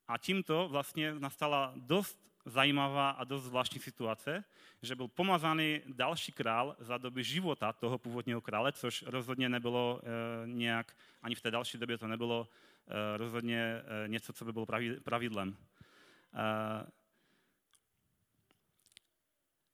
a 0.08 0.18
tímto 0.18 0.68
vlastně 0.68 1.14
nastala 1.14 1.72
dost 1.76 2.24
zajímavá 2.44 3.10
a 3.10 3.24
dost 3.24 3.44
zvláštní 3.44 3.80
situace, 3.80 4.44
že 4.82 4.96
byl 4.96 5.08
pomazaný 5.08 5.80
další 5.86 6.32
král 6.32 6.76
za 6.78 6.98
doby 6.98 7.24
života 7.24 7.72
toho 7.72 7.98
původního 7.98 8.40
krále, 8.40 8.72
což 8.72 9.02
rozhodně 9.02 9.48
nebylo 9.48 10.00
e, 10.02 10.46
nějak, 10.46 10.96
ani 11.22 11.34
v 11.34 11.40
té 11.40 11.50
další 11.50 11.78
době 11.78 11.98
to 11.98 12.08
nebylo 12.08 12.48
e, 12.88 13.16
rozhodně 13.16 13.62
e, 14.04 14.08
něco, 14.08 14.32
co 14.32 14.44
by 14.44 14.52
bylo 14.52 14.66
pravidlem. 15.04 15.56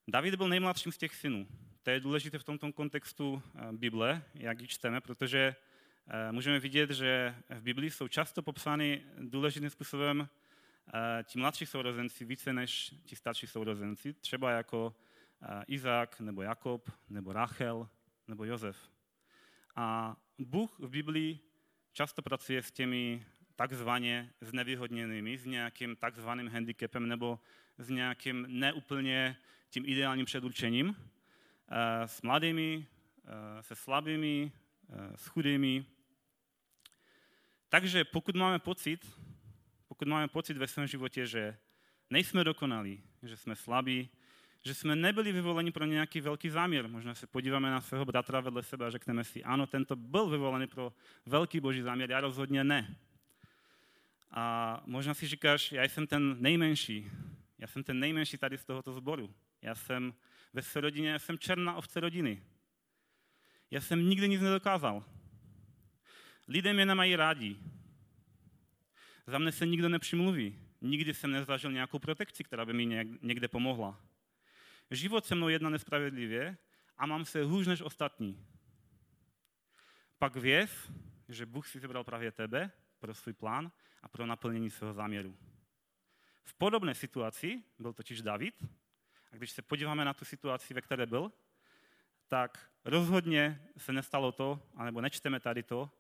David 0.08 0.34
byl 0.34 0.48
nejmladším 0.48 0.92
z 0.92 0.98
těch 0.98 1.14
synů. 1.14 1.46
To 1.82 1.90
je 1.90 2.00
důležité 2.00 2.38
v 2.38 2.44
tomto 2.44 2.72
kontextu 2.72 3.42
Bible, 3.72 4.22
jak 4.34 4.60
ji 4.60 4.66
čteme, 4.66 5.00
protože 5.00 5.56
můžeme 6.30 6.60
vidět, 6.60 6.90
že 6.90 7.34
v 7.50 7.62
Biblii 7.62 7.90
jsou 7.90 8.08
často 8.08 8.42
popsány 8.42 9.02
důležitým 9.18 9.70
způsobem 9.70 10.28
ti 11.23 11.38
mladší 11.38 11.66
sourozenci 11.66 12.25
více 12.25 12.52
než 12.52 12.94
ti 13.04 13.16
starší 13.16 13.47
sourozenci, 13.47 14.12
třeba 14.12 14.50
jako 14.50 14.97
Izák, 15.66 16.20
nebo 16.20 16.42
Jakob, 16.42 16.90
nebo 17.09 17.32
Rachel, 17.32 17.88
nebo 18.28 18.44
Jozef. 18.44 18.90
A 19.76 20.16
Bůh 20.38 20.78
v 20.78 20.88
Biblii 20.88 21.38
často 21.92 22.23
pracuje 22.23 22.62
s 22.62 22.73
těmi 22.73 23.26
takzvaně 23.56 24.32
znevýhodněnými, 24.40 25.38
s 25.38 25.44
nějakým 25.44 25.97
takzvaným 25.97 26.49
handicapem 26.49 27.09
nebo 27.09 27.40
s 27.78 27.90
nějakým 27.90 28.47
neúplně 28.49 29.37
tím 29.70 29.85
ideálním 29.87 30.26
předurčením, 30.26 30.97
s 32.06 32.23
mladými, 32.23 32.87
se 33.61 33.75
slabými, 33.75 34.52
s 35.14 35.26
chudými. 35.26 35.85
Takže 37.68 38.04
pokud 38.04 38.37
máme 38.37 38.59
pocit, 38.59 39.20
pokud 40.00 40.09
máme 40.09 40.28
pocit 40.28 40.57
ve 40.57 40.66
svém 40.66 40.87
životě, 40.87 41.26
že 41.26 41.57
nejsme 42.11 42.45
dokonalí, 42.45 43.02
že 43.23 43.37
jsme 43.37 43.57
slabí, 43.57 44.09
že 44.62 44.75
jsme 44.75 44.97
nebyli 44.97 45.33
vyvoleni 45.33 45.73
pro 45.73 45.85
nějaký 45.85 46.21
velký 46.21 46.49
záměr. 46.50 46.88
Možná 46.88 47.14
se 47.14 47.26
podíváme 47.26 47.71
na 47.71 47.80
svého 47.80 48.04
bratra 48.04 48.40
vedle 48.40 48.62
sebe 48.62 48.87
a 48.87 48.90
řekneme 48.90 49.25
si, 49.25 49.45
ano, 49.45 49.66
tento 49.66 49.97
byl 49.97 50.30
vyvolený 50.30 50.66
pro 50.66 50.92
velký 51.26 51.61
boží 51.61 51.83
záměr, 51.83 52.11
já 52.11 52.21
rozhodně 52.21 52.64
ne. 52.64 52.97
A 54.30 54.83
možná 54.87 55.14
si 55.14 55.28
říkáš, 55.28 55.73
já 55.73 55.85
jsem 55.85 56.07
ten 56.07 56.37
nejmenší, 56.42 57.11
já 57.59 57.66
jsem 57.66 57.85
ten 57.85 58.00
nejmenší 58.00 58.38
tady 58.38 58.59
z 58.59 58.64
tohoto 58.64 58.92
sboru. 58.92 59.35
Já 59.62 59.75
jsem 59.75 60.14
ve 60.52 60.62
své 60.62 60.80
rodině, 60.80 61.11
já 61.11 61.19
jsem 61.19 61.38
černá 61.38 61.75
ovce 61.75 62.00
rodiny. 62.00 62.42
Já 63.71 63.80
jsem 63.80 64.09
nikdy 64.09 64.28
nic 64.28 64.40
nedokázal. 64.40 65.04
Lidé 66.49 66.73
mě 66.73 66.87
nemají 66.87 67.16
rádi. 67.16 67.57
Za 69.30 69.38
mne 69.38 69.52
se 69.52 69.66
nikdo 69.66 69.88
nepřimluví. 69.88 70.58
Nikdy 70.80 71.14
jsem 71.14 71.30
nezažil 71.30 71.72
nějakou 71.72 71.99
protekci, 71.99 72.44
která 72.44 72.64
by 72.64 72.72
mi 72.72 72.87
někde 73.22 73.49
pomohla. 73.49 74.00
Život 74.90 75.26
se 75.26 75.34
mnou 75.34 75.49
jedná 75.49 75.70
nespravedlivě 75.70 76.56
a 76.99 77.06
mám 77.06 77.25
se 77.25 77.42
hůř 77.44 77.66
než 77.66 77.80
ostatní. 77.80 78.46
Pak 80.18 80.37
věz, 80.37 80.92
že 81.28 81.46
Bůh 81.46 81.68
si 81.68 81.80
vybral 81.80 82.04
právě 82.04 82.32
tebe 82.32 82.70
pro 82.99 83.14
svůj 83.14 83.32
plán 83.32 83.72
a 84.02 84.08
pro 84.08 84.26
naplnění 84.26 84.70
svého 84.70 84.94
záměru. 84.94 85.37
V 86.42 86.54
podobné 86.54 86.94
situaci 86.94 87.62
byl 87.78 87.92
totiž 87.92 88.22
David, 88.22 88.54
a 89.32 89.37
když 89.37 89.50
se 89.50 89.62
podíváme 89.62 90.04
na 90.04 90.14
tu 90.14 90.25
situaci, 90.25 90.75
ve 90.75 90.80
které 90.80 91.06
byl, 91.06 91.32
tak 92.28 92.70
rozhodně 92.84 93.62
se 93.76 93.92
nestalo 93.92 94.32
to, 94.32 94.62
anebo 94.76 95.00
nečteme 95.00 95.40
tady 95.40 95.62
to, 95.62 95.90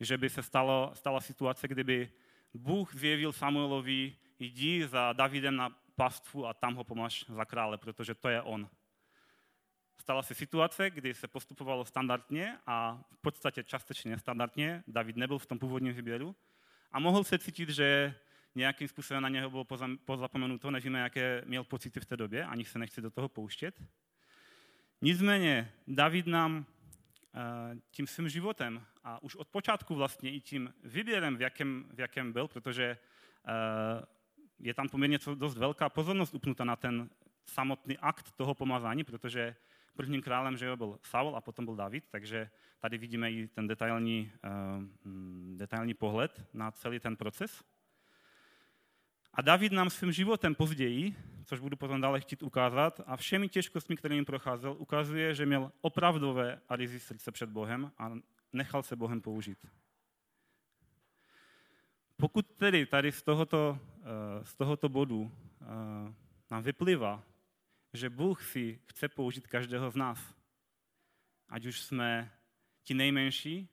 že 0.00 0.18
by 0.18 0.30
se 0.30 0.42
stalo, 0.42 0.92
stala 0.94 1.20
situace, 1.20 1.68
kdyby 1.68 2.12
Bůh 2.54 2.94
zjevil 2.94 3.32
Samuelovi, 3.32 4.16
jdi 4.38 4.88
za 4.88 5.12
Davidem 5.12 5.56
na 5.56 5.70
pastvu 5.96 6.46
a 6.46 6.54
tam 6.54 6.74
ho 6.74 6.84
pomáš 6.84 7.24
za 7.28 7.44
krále, 7.44 7.78
protože 7.78 8.14
to 8.14 8.28
je 8.28 8.42
on. 8.42 8.68
Stala 10.00 10.22
se 10.22 10.34
situace, 10.34 10.90
kdy 10.90 11.14
se 11.14 11.28
postupovalo 11.28 11.84
standardně 11.84 12.58
a 12.66 13.04
v 13.12 13.16
podstatě 13.20 13.64
částečně 13.64 14.10
nestandardně. 14.10 14.84
David 14.86 15.16
nebyl 15.16 15.38
v 15.38 15.46
tom 15.46 15.58
původním 15.58 15.94
výběru 15.94 16.36
a 16.92 16.98
mohl 16.98 17.24
se 17.24 17.38
cítit, 17.38 17.68
že 17.68 18.14
nějakým 18.54 18.88
způsobem 18.88 19.22
na 19.22 19.28
něho 19.28 19.50
bylo 19.50 19.64
pozapomenuto, 20.04 20.70
nevíme, 20.70 21.00
jaké 21.00 21.42
měl 21.46 21.64
pocity 21.64 22.00
v 22.00 22.06
té 22.06 22.16
době, 22.16 22.44
ani 22.44 22.64
se 22.64 22.78
nechci 22.78 23.02
do 23.02 23.10
toho 23.10 23.28
pouštět. 23.28 23.82
Nicméně 25.00 25.72
David 25.86 26.26
nám 26.26 26.66
Eh, 27.38 27.76
tím 27.90 28.06
svým 28.06 28.28
životem 28.28 28.86
a 29.08 29.22
už 29.22 29.36
od 29.36 29.48
počátku 29.48 29.94
vlastně 29.94 30.32
i 30.32 30.40
tím 30.40 30.74
výběrem, 30.84 31.36
v 31.36 31.40
jakém, 31.40 31.84
v 31.94 32.00
jakém 32.00 32.32
byl, 32.32 32.48
protože 32.48 32.98
eh, 33.48 34.04
je 34.58 34.74
tam 34.74 34.88
poměrně 34.88 35.18
dost 35.34 35.58
velká 35.58 35.88
pozornost 35.88 36.34
upnuta 36.34 36.64
na 36.64 36.76
ten 36.76 37.10
samotný 37.44 37.98
akt 37.98 38.32
toho 38.32 38.54
pomazání, 38.54 39.04
protože 39.04 39.56
prvním 39.96 40.22
králem 40.22 40.56
že 40.56 40.76
byl 40.76 40.98
Saul 41.02 41.36
a 41.36 41.40
potom 41.40 41.64
byl 41.64 41.76
David, 41.76 42.04
takže 42.10 42.50
tady 42.80 42.98
vidíme 42.98 43.32
i 43.32 43.48
ten 43.48 43.66
detailní, 43.66 44.32
eh, 44.44 44.48
mm, 45.04 45.54
detailní 45.58 45.94
pohled 45.94 46.44
na 46.54 46.70
celý 46.70 47.00
ten 47.00 47.16
proces. 47.16 47.64
A 49.34 49.42
David 49.42 49.72
nám 49.72 49.90
svým 49.90 50.12
životem 50.12 50.54
později 50.54 51.16
což 51.48 51.60
budu 51.60 51.76
potom 51.76 52.00
dále 52.00 52.20
chtít 52.20 52.42
ukázat, 52.42 53.00
a 53.06 53.16
všemi 53.16 53.48
těžkostmi, 53.48 53.96
kterými 53.96 54.24
procházel, 54.24 54.76
ukazuje, 54.78 55.34
že 55.34 55.46
měl 55.46 55.72
opravdové 55.80 56.60
a 56.68 56.76
srdce 56.98 57.32
před 57.32 57.50
Bohem 57.50 57.92
a 57.98 58.12
nechal 58.52 58.82
se 58.82 58.96
Bohem 58.96 59.20
použít. 59.20 59.58
Pokud 62.16 62.46
tedy 62.56 62.86
tady 62.86 63.12
z 63.12 63.22
tohoto, 63.22 63.78
eh, 64.02 64.44
z 64.44 64.54
tohoto 64.54 64.88
bodu 64.88 65.32
eh, 65.60 65.64
nám 66.50 66.62
vyplývá, 66.62 67.22
že 67.92 68.10
Bůh 68.10 68.42
si 68.42 68.80
chce 68.86 69.08
použít 69.08 69.46
každého 69.46 69.90
z 69.90 69.96
nás, 69.96 70.34
ať 71.48 71.66
už 71.66 71.80
jsme 71.80 72.32
ti 72.82 72.94
nejmenší, 72.94 73.68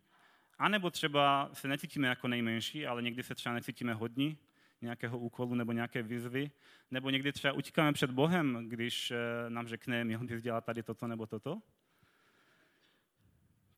anebo 0.57 0.91
třeba 0.91 1.49
se 1.53 1.67
necítíme 1.67 2.07
jako 2.07 2.27
nejmenší, 2.27 2.87
ale 2.87 3.01
někdy 3.01 3.23
se 3.23 3.35
třeba 3.35 3.55
necítíme 3.55 3.93
hodní, 3.93 4.37
nějakého 4.81 5.19
úkolu 5.19 5.55
nebo 5.55 5.71
nějaké 5.71 6.03
výzvy, 6.03 6.51
nebo 6.91 7.09
někdy 7.09 7.31
třeba 7.31 7.53
utíkáme 7.53 7.93
před 7.93 8.11
Bohem, 8.11 8.69
když 8.69 9.11
eh, 9.11 9.49
nám 9.49 9.67
řekne, 9.67 10.03
měl 10.03 10.19
bys 10.19 10.41
dělat 10.41 10.65
tady 10.65 10.83
toto 10.83 11.07
nebo 11.07 11.25
toto. 11.25 11.61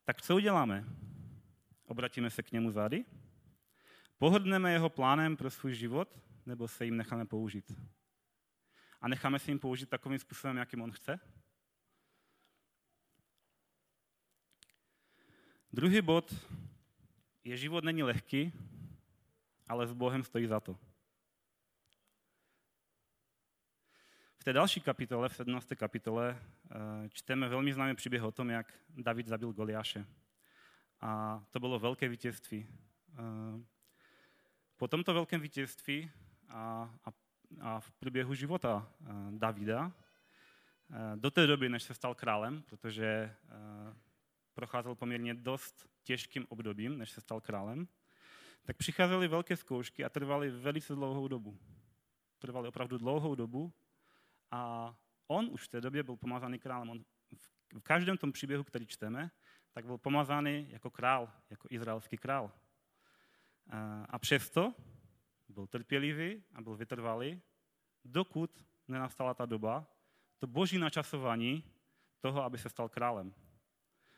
Tak 0.08 0.22
co 0.22 0.36
uděláme? 0.36 0.86
Obratíme 1.86 2.30
se 2.30 2.44
k 2.44 2.52
němu 2.52 2.72
zády? 2.72 3.06
Pohodneme 4.18 4.72
jeho 4.72 4.90
plánem 4.90 5.38
pro 5.38 5.50
svůj 5.50 5.74
život, 5.74 6.20
nebo 6.46 6.68
se 6.68 6.86
jim 6.86 6.98
necháme 6.98 7.26
použít? 7.26 7.72
A 9.02 9.08
necháme 9.08 9.40
se 9.40 9.52
jim 9.52 9.60
použít 9.60 9.90
takovým 9.90 10.20
způsobem, 10.20 10.58
jakým 10.58 10.82
on 10.82 10.92
chce? 10.92 11.20
Druhý 15.74 16.02
bod 16.02 16.36
je, 17.44 17.58
život 17.58 17.84
není 17.84 18.04
lehký, 18.04 18.54
ale 19.68 19.88
s 19.88 19.94
Bohem 19.94 20.24
stojí 20.24 20.48
za 20.48 20.60
to. 20.60 20.80
té 24.48 24.54
další 24.54 24.82
kapitole, 24.82 25.30
v 25.30 25.36
17. 25.36 25.68
kapitole, 25.76 26.42
čteme 27.09 27.50
velmi 27.50 27.74
známý 27.74 27.95
příběh 27.95 28.24
o 28.24 28.31
tom, 28.31 28.50
jak 28.50 28.74
David 28.89 29.27
zabil 29.27 29.53
Goliáše. 29.53 30.05
A 31.01 31.43
to 31.51 31.59
bylo 31.59 31.79
velké 31.79 32.07
vítězství. 32.09 32.67
Eh, 33.13 33.63
po 34.77 34.88
tomto 34.88 35.13
velkém 35.13 35.41
vítězství 35.41 36.12
a, 36.50 36.93
a, 37.05 37.12
a 37.62 37.79
v 37.79 37.91
průběhu 37.91 38.33
života 38.33 38.91
eh, 39.01 39.05
Davida, 39.31 39.91
do 41.15 41.31
té 41.31 41.47
doby, 41.47 41.69
než 41.69 41.83
se 41.83 41.93
stal 41.93 42.15
králem, 42.15 42.62
protože 42.62 43.36
procházel 44.53 44.95
poměrně 44.95 45.33
dost 45.33 45.89
těžkým 46.03 46.45
obdobím, 46.50 46.97
než 46.97 47.12
se 47.12 47.21
stal 47.21 47.41
králem, 47.41 47.88
tak 48.63 48.77
přicházely 48.77 49.27
velké 49.27 49.57
zkoušky 49.57 50.05
a 50.05 50.09
trvaly 50.09 50.50
velice 50.50 50.95
dlouhou 50.95 51.27
dobu. 51.27 51.57
Trvaly 52.39 52.67
opravdu 52.67 52.97
dlouhou 52.97 53.36
dobu 53.36 53.74
a 54.51 54.95
on 55.27 55.50
už 55.51 55.63
v 55.63 55.67
té 55.67 55.81
době 55.81 56.03
byl 56.03 56.15
pomazaný 56.15 56.60
králem. 56.60 56.89
On 56.89 57.03
v 57.74 57.81
každém 57.84 58.17
tom 58.17 58.31
příběhu, 58.31 58.63
který 58.63 58.88
čteme, 58.88 59.31
tak 59.72 59.86
byl 59.86 59.98
pomazaný 59.98 60.67
jako 60.69 60.89
král, 60.89 61.31
jako 61.50 61.67
izraelský 61.72 62.17
král. 62.17 62.51
A 64.10 64.19
přesto 64.19 64.74
byl 65.50 65.67
trpělivý 65.67 66.43
a 66.53 66.62
byl 66.62 66.75
vytrvalý, 66.75 67.41
dokud 68.05 68.65
nenastala 68.88 69.34
ta 69.34 69.46
doba, 69.46 69.88
to 70.38 70.48
boží 70.48 70.77
načasování 70.77 71.63
toho, 72.19 72.43
aby 72.43 72.57
se 72.57 72.69
stal 72.69 72.89
králem. 72.89 73.34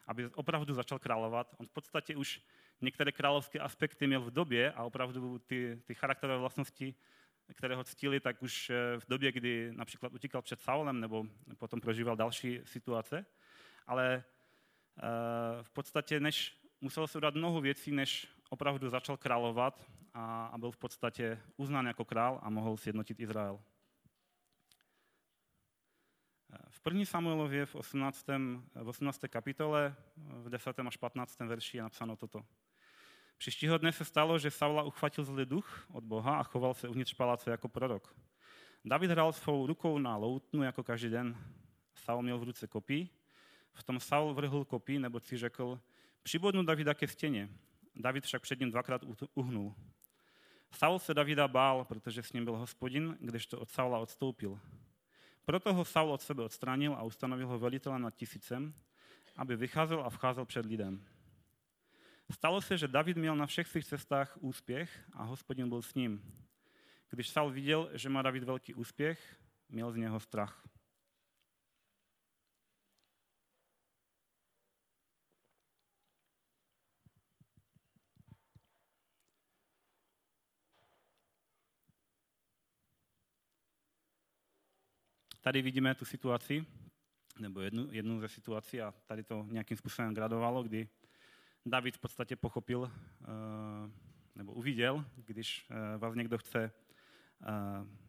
Aby 0.07 0.27
opravdu 0.27 0.73
začal 0.73 0.99
královat. 0.99 1.55
On 1.57 1.65
v 1.65 1.69
podstatě 1.69 2.15
už 2.15 2.41
některé 2.81 3.11
královské 3.11 3.59
aspekty 3.59 4.07
měl 4.07 4.21
v 4.21 4.31
době 4.31 4.71
a 4.71 4.83
opravdu 4.83 5.39
ty, 5.39 5.81
ty 5.85 5.95
charakterové 5.95 6.39
vlastnosti, 6.39 6.95
které 7.53 7.75
ho 7.75 7.83
ctili, 7.83 8.19
tak 8.19 8.43
už 8.43 8.69
eh, 8.69 8.99
v 8.99 9.05
době, 9.09 9.31
kdy 9.31 9.71
například 9.75 10.13
utíkal 10.13 10.41
před 10.41 10.61
Saulem 10.61 10.99
nebo 10.99 11.25
potom 11.57 11.81
prožíval 11.81 12.15
další 12.15 12.59
situace. 12.63 13.25
Ale 13.87 14.15
eh, 14.15 15.63
v 15.63 15.71
podstatě, 15.71 16.19
než 16.19 16.59
muselo 16.81 17.07
se 17.07 17.17
udělat 17.17 17.35
mnoho 17.35 17.61
věcí, 17.61 17.91
než 17.91 18.27
opravdu 18.49 18.89
začal 18.89 19.17
královat 19.17 19.85
a, 20.13 20.45
a 20.45 20.57
byl 20.57 20.71
v 20.71 20.77
podstatě 20.77 21.39
uznán 21.57 21.85
jako 21.85 22.05
král 22.05 22.39
a 22.43 22.49
mohl 22.49 22.77
sjednotit 22.77 23.19
Izrael. 23.19 23.59
V 26.69 26.81
první 26.81 27.05
Samuelově 27.05 27.65
v 27.65 27.75
18. 27.75 28.27
v 28.75 28.87
18. 28.87 29.21
kapitole 29.29 29.95
v 30.17 30.49
10. 30.49 30.79
až 30.79 30.97
15. 30.97 31.39
verši 31.39 31.77
je 31.77 31.83
napsáno 31.83 32.15
toto. 32.15 32.45
Příštího 33.39 33.77
dne 33.77 33.91
se 33.91 34.05
stalo, 34.05 34.39
že 34.39 34.51
Saula 34.51 34.83
uchvatil 34.83 35.23
zlý 35.23 35.45
duch 35.45 35.85
od 35.93 36.03
Boha 36.03 36.39
a 36.39 36.43
choval 36.43 36.73
se 36.73 36.87
uvnitř 36.87 37.13
paláce 37.13 37.51
jako 37.51 37.67
prorok. 37.69 38.15
David 38.85 39.11
hrál 39.11 39.33
svou 39.33 39.67
rukou 39.67 39.97
na 39.99 40.17
loutnu 40.17 40.63
jako 40.63 40.83
každý 40.83 41.09
den. 41.09 41.37
Saul 41.95 42.21
měl 42.21 42.39
v 42.39 42.43
ruce 42.43 42.67
kopí. 42.67 43.09
V 43.73 43.83
tom 43.83 43.99
Saul 43.99 44.33
vrhl 44.33 44.65
kopí, 44.65 44.99
nebo 44.99 45.19
si 45.19 45.37
řekl, 45.37 45.79
přibodnu 46.23 46.63
Davida 46.63 46.93
ke 46.93 47.07
stěně. 47.07 47.49
David 47.95 48.23
však 48.23 48.41
před 48.41 48.59
ním 48.59 48.71
dvakrát 48.71 49.01
uhnul. 49.33 49.75
Saul 50.71 50.99
se 50.99 51.13
Davida 51.13 51.47
bál, 51.47 51.85
protože 51.85 52.23
s 52.23 52.33
ním 52.33 52.45
byl 52.45 52.57
hospodin, 52.57 53.17
kdežto 53.21 53.59
od 53.59 53.69
Saula 53.69 53.99
odstoupil. 53.99 54.59
Proto 55.45 55.73
ho 55.73 55.85
Saul 55.85 56.11
od 56.11 56.21
sebe 56.21 56.43
odstranil 56.43 56.93
a 56.93 57.03
ustanovil 57.03 57.47
ho 57.47 57.59
velitelem 57.59 58.01
nad 58.01 58.15
tisícem, 58.15 58.73
aby 59.35 59.55
vycházel 59.55 60.03
a 60.05 60.09
vcházel 60.09 60.45
před 60.45 60.65
lidem. 60.65 61.05
Stalo 62.31 62.61
se, 62.61 62.77
že 62.77 62.87
David 62.87 63.17
měl 63.17 63.35
na 63.35 63.45
všech 63.45 63.67
svých 63.67 63.85
cestách 63.85 64.37
úspěch 64.41 65.09
a 65.13 65.23
hospodin 65.23 65.69
byl 65.69 65.81
s 65.81 65.93
ním. 65.93 66.45
Když 67.09 67.29
Saul 67.29 67.51
viděl, 67.51 67.89
že 67.93 68.09
má 68.09 68.21
David 68.21 68.43
velký 68.43 68.73
úspěch, 68.73 69.39
měl 69.69 69.91
z 69.91 69.95
něho 69.95 70.19
strach. 70.19 70.67
Tady 85.41 85.61
vidíme 85.61 85.95
tu 85.95 86.05
situaci, 86.05 86.65
nebo 87.39 87.61
jednu, 87.61 87.87
jednu 87.91 88.19
ze 88.19 88.27
situací 88.27 88.81
a 88.81 88.93
tady 89.05 89.23
to 89.23 89.47
nějakým 89.49 89.77
způsobem 89.77 90.13
gradovalo, 90.13 90.63
kdy 90.63 90.89
David 91.69 91.95
v 91.95 91.99
podstatě 91.99 92.35
pochopil 92.35 92.91
eh, 93.21 93.27
nebo 94.35 94.53
uviděl, 94.53 95.05
když 95.15 95.67
eh, 95.69 95.97
vás 95.97 96.15
někdo 96.15 96.37
chce 96.37 96.63
eh, 96.63 97.51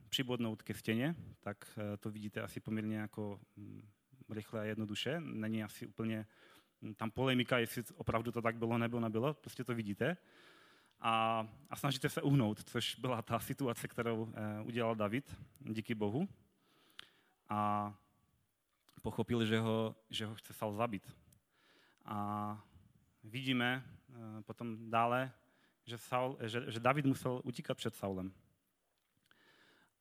přibodnout 0.09 0.62
ke 0.62 0.75
stěně, 0.75 1.16
tak 1.40 1.79
to 2.01 2.11
vidíte 2.11 2.40
asi 2.40 2.61
poměrně 2.61 2.96
jako 2.96 3.40
mm, 3.57 3.88
rychle 4.31 4.61
a 4.61 4.64
jednoduše. 4.64 5.20
Není 5.20 5.64
asi 5.64 5.87
úplně 5.87 6.27
mm, 6.81 6.94
tam 6.94 7.11
polemika, 7.11 7.59
jestli 7.59 7.83
opravdu 7.94 8.33
to 8.33 8.42
tak 8.42 8.57
bylo 8.57 8.79
nebo 8.79 9.01
nebylo, 9.01 9.35
prostě 9.35 9.64
to 9.64 9.75
vidíte. 9.75 10.16
A, 11.01 11.46
a 11.70 11.77
snažíte 11.77 12.09
se 12.09 12.23
uhnout, 12.23 12.64
což 12.64 12.94
byla 12.94 13.23
ta 13.23 13.38
situace, 13.38 13.88
kterou 13.88 14.33
udělal 14.64 14.94
David, 14.94 15.37
díky 15.61 15.94
Bohu 15.94 16.29
a 17.49 17.94
pochopil, 19.03 19.44
že 19.44 19.59
ho, 19.59 19.96
že 20.11 20.27
ho 20.27 20.35
chce 20.35 20.53
Saul 20.53 20.75
zabít. 20.75 21.16
A 22.05 22.69
vidíme 23.24 23.85
eh, 23.85 24.42
potom 24.42 24.90
dále, 24.90 25.33
že, 25.85 25.98
Saul, 25.98 26.38
že, 26.40 26.70
že 26.70 26.80
David 26.80 27.04
musel 27.04 27.40
utíkat 27.44 27.76
před 27.76 27.94
Saulem. 27.94 28.33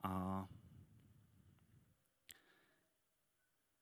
A 0.04 0.46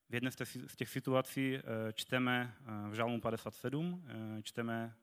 v 0.09 0.13
jedné 0.13 0.31
z 0.67 0.75
těch 0.75 0.89
situací 0.89 1.55
eh, 1.55 1.61
čteme 1.93 2.55
eh, 2.59 2.89
v 2.89 2.93
Žalmu 2.93 3.21
57, 3.21 4.07
čteme 4.43 4.95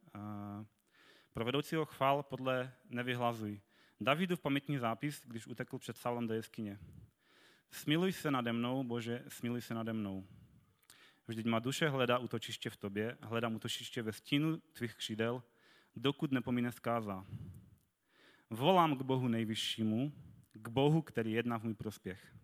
pro 1.33 1.45
vedoucího 1.45 1.85
chvál 1.85 2.23
podle 2.23 2.73
nevyhlazuj. 2.91 3.61
Davidův 4.01 4.41
pamětní 4.41 4.79
zápis, 4.79 5.23
když 5.27 5.47
utekl 5.47 5.79
před 5.79 5.97
Saulem 5.97 6.27
do 6.27 6.35
jeskyně. 6.35 6.79
Smiluj 7.71 8.13
se 8.13 8.31
nade 8.31 8.53
mnou, 8.53 8.85
Bože, 8.85 9.25
smiluj 9.29 9.61
se 9.61 9.75
nade 9.75 9.93
mnou. 9.93 10.27
Vždyť 11.29 11.47
má 11.47 11.59
duše 11.59 11.89
hledá 11.89 12.19
útočiště 12.19 12.71
v 12.71 12.77
tobě, 12.77 13.17
hledám 13.21 13.55
útočiště 13.55 14.03
ve 14.03 14.13
stínu 14.13 14.57
tvých 14.57 14.95
křídel, 14.95 15.43
dokud 15.97 16.33
nepomíne 16.33 16.73
zkáza. 16.73 17.27
Volám 18.51 18.97
k 18.97 19.03
Bohu 19.03 19.29
nejvyššímu, 19.29 20.13
k 20.53 20.69
Bohu, 20.69 21.03
který 21.03 21.33
jedná 21.33 21.59
v 21.59 21.65
můj 21.65 21.75
prospěch. 21.75 22.37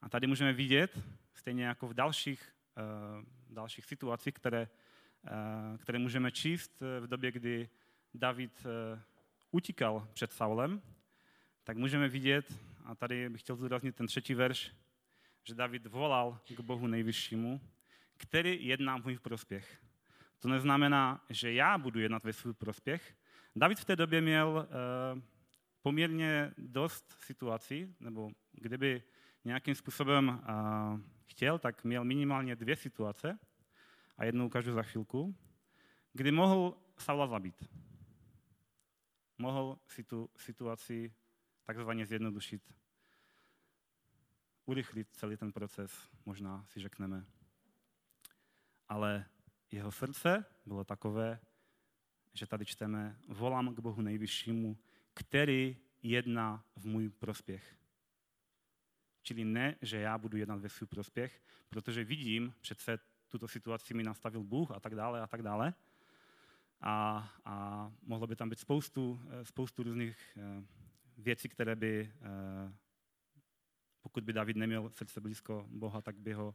A 0.00 0.08
tady 0.08 0.26
můžeme 0.26 0.52
vidět, 0.52 0.98
stejně 1.34 1.64
jako 1.64 1.88
v 1.88 1.94
dalších, 1.94 2.54
uh, 2.76 3.24
dalších 3.54 3.84
situacích, 3.84 4.34
které, 4.34 4.68
uh, 5.24 5.78
které 5.78 5.98
můžeme 5.98 6.32
číst 6.32 6.80
v 7.00 7.06
době, 7.06 7.32
kdy 7.32 7.68
David 8.14 8.66
uh, 8.66 9.00
utíkal 9.50 10.08
před 10.12 10.32
Saulem, 10.32 10.82
tak 11.64 11.76
můžeme 11.76 12.08
vidět, 12.08 12.52
a 12.84 12.94
tady 12.94 13.28
bych 13.28 13.40
chtěl 13.40 13.56
zdůraznit 13.56 13.96
ten 13.96 14.06
třetí 14.06 14.34
verš, 14.34 14.72
že 15.48 15.54
David 15.54 15.86
volal 15.86 16.40
k 16.56 16.60
Bohu 16.60 16.86
nejvyššímu, 16.86 17.60
který 18.16 18.66
jedná 18.66 18.96
v 18.96 19.04
můj 19.04 19.18
prospěch. 19.18 19.82
To 20.38 20.48
neznamená, 20.48 21.24
že 21.30 21.52
já 21.52 21.78
budu 21.78 22.00
jednat 22.00 22.24
ve 22.24 22.32
svůj 22.32 22.54
prospěch. 22.54 23.16
David 23.56 23.80
v 23.80 23.84
té 23.84 23.96
době 23.96 24.20
měl 24.20 24.68
uh, 25.14 25.22
poměrně 25.82 26.52
dost 26.58 27.16
situací, 27.20 27.96
nebo 28.00 28.30
kdyby 28.52 29.02
nějakým 29.44 29.74
způsobem 29.74 30.28
uh, 30.28 31.00
chtěl, 31.26 31.58
tak 31.58 31.84
měl 31.84 32.04
minimálně 32.04 32.56
dvě 32.56 32.76
situace, 32.76 33.38
a 34.18 34.24
jednu 34.24 34.46
ukážu 34.46 34.72
za 34.72 34.82
chvilku, 34.82 35.36
kdy 36.12 36.32
mohl 36.32 36.76
Saula 36.98 37.26
zabít. 37.26 37.68
Mohl 39.38 39.78
si 39.86 40.04
tu 40.04 40.30
situaci 40.36 41.14
takzvaně 41.64 42.06
zjednodušit, 42.06 42.62
urychlit 44.66 45.08
celý 45.12 45.36
ten 45.36 45.52
proces, 45.52 46.10
možná 46.24 46.64
si 46.68 46.80
řekneme. 46.80 47.24
Ale 48.88 49.26
jeho 49.70 49.92
srdce 49.92 50.44
bylo 50.66 50.84
takové, 50.84 51.40
že 52.34 52.46
tady 52.46 52.66
čteme, 52.66 53.16
volám 53.28 53.74
k 53.74 53.80
Bohu 53.80 54.02
nejvyššímu, 54.02 54.78
který 55.14 55.76
jedná 56.02 56.64
v 56.76 56.86
můj 56.86 57.08
prospěch. 57.08 57.76
Čili 59.22 59.44
ne, 59.44 59.76
že 59.82 60.00
já 60.00 60.18
budu 60.18 60.36
jednat 60.36 60.60
ve 60.60 60.68
svůj 60.68 60.86
prospěch, 60.86 61.42
protože 61.68 62.04
vidím, 62.04 62.54
přece 62.60 62.98
tuto 63.28 63.48
situaci 63.48 63.94
mi 63.94 64.02
nastavil 64.02 64.42
Bůh 64.42 64.70
a 64.70 64.80
tak 64.80 64.94
dále 64.94 65.20
a 65.20 65.26
tak 65.26 65.42
dále. 65.42 65.74
A, 66.80 67.28
a 67.44 67.92
mohlo 68.02 68.26
by 68.26 68.36
tam 68.36 68.48
být 68.48 68.58
spoustu, 68.58 69.20
spoustu 69.42 69.82
různých 69.82 70.36
eh, 70.36 70.64
věci, 71.18 71.48
které 71.48 71.76
by, 71.76 72.12
eh, 72.22 72.72
pokud 74.06 74.24
by 74.24 74.32
David 74.32 74.56
neměl 74.56 74.90
srdce 74.90 75.20
blízko 75.20 75.66
Boha, 75.70 76.00
tak 76.00 76.18
by 76.18 76.32
ho 76.32 76.54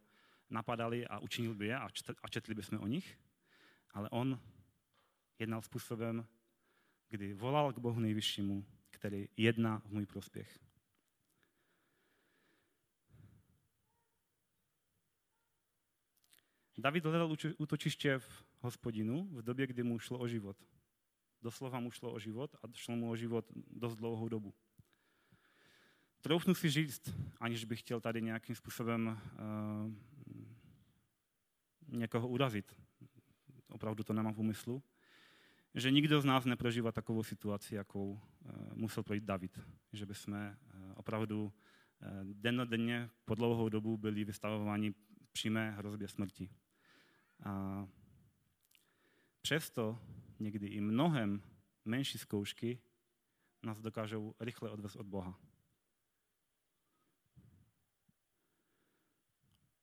napadali 0.49 1.07
a 1.07 1.19
učinil 1.19 1.55
by 1.55 1.67
je 1.67 1.77
a 2.23 2.27
četli 2.29 2.55
bychom 2.55 2.79
o 2.79 2.87
nich. 2.87 3.19
Ale 3.91 4.09
on 4.09 4.39
jednal 5.39 5.61
způsobem, 5.61 6.27
kdy 7.09 7.33
volal 7.33 7.73
k 7.73 7.77
Bohu 7.77 7.99
nejvyššímu, 7.99 8.65
který 8.89 9.27
jedná 9.37 9.79
v 9.79 9.91
můj 9.91 10.05
prospěch. 10.05 10.59
David 16.77 17.05
hledal 17.05 17.35
útočiště 17.57 18.19
v 18.19 18.45
hospodinu 18.59 19.27
v 19.31 19.41
době, 19.41 19.67
kdy 19.67 19.83
mu 19.83 19.99
šlo 19.99 20.19
o 20.19 20.27
život. 20.27 20.57
Doslova 21.41 21.79
mu 21.79 21.91
šlo 21.91 22.13
o 22.13 22.19
život 22.19 22.55
a 22.55 22.71
šlo 22.73 22.95
mu 22.95 23.11
o 23.11 23.15
život 23.15 23.45
dost 23.55 23.95
dlouhou 23.95 24.29
dobu. 24.29 24.53
Troufnu 26.21 26.55
si 26.55 26.69
říct, 26.69 27.13
aniž 27.39 27.65
bych 27.65 27.79
chtěl 27.79 28.01
tady 28.01 28.21
nějakým 28.21 28.55
způsobem 28.55 29.07
uh, 29.07 29.93
někoho 31.87 32.27
urazit, 32.27 32.75
opravdu 33.67 34.03
to 34.03 34.13
nemám 34.13 34.33
v 34.33 34.39
úmyslu, 34.39 34.83
že 35.75 35.91
nikdo 35.91 36.21
z 36.21 36.25
nás 36.25 36.45
neprožívá 36.45 36.91
takovou 36.91 37.23
situaci, 37.23 37.75
jakou 37.75 38.21
musel 38.73 39.03
projít 39.03 39.23
David. 39.23 39.59
Že 39.93 40.05
bychom 40.05 40.55
opravdu 40.95 41.53
dennodenně 42.23 43.09
po 43.25 43.35
dlouhou 43.35 43.69
dobu 43.69 43.97
byli 43.97 44.23
vystavováni 44.23 44.93
přímé 45.31 45.71
hrozbě 45.71 46.07
smrti. 46.07 46.49
A 47.43 47.87
přesto 49.41 49.99
někdy 50.39 50.67
i 50.67 50.81
mnohem 50.81 51.41
menší 51.85 52.17
zkoušky 52.17 52.79
nás 53.63 53.81
dokážou 53.81 54.35
rychle 54.39 54.69
odvést 54.69 54.95
od 54.95 55.05
Boha. 55.05 55.39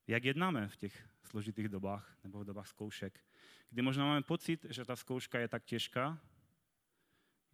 Jak 0.08 0.24
jednáme 0.24 0.68
v 0.68 0.76
těch 0.76 1.08
složitých 1.22 1.68
dobách 1.68 2.16
nebo 2.24 2.40
v 2.40 2.44
dobách 2.44 2.68
zkoušek, 2.68 3.24
kdy 3.70 3.82
možná 3.82 4.04
máme 4.04 4.22
pocit, 4.22 4.66
že 4.70 4.84
ta 4.84 4.96
zkouška 4.96 5.38
je 5.38 5.48
tak 5.48 5.64
těžká, 5.64 6.20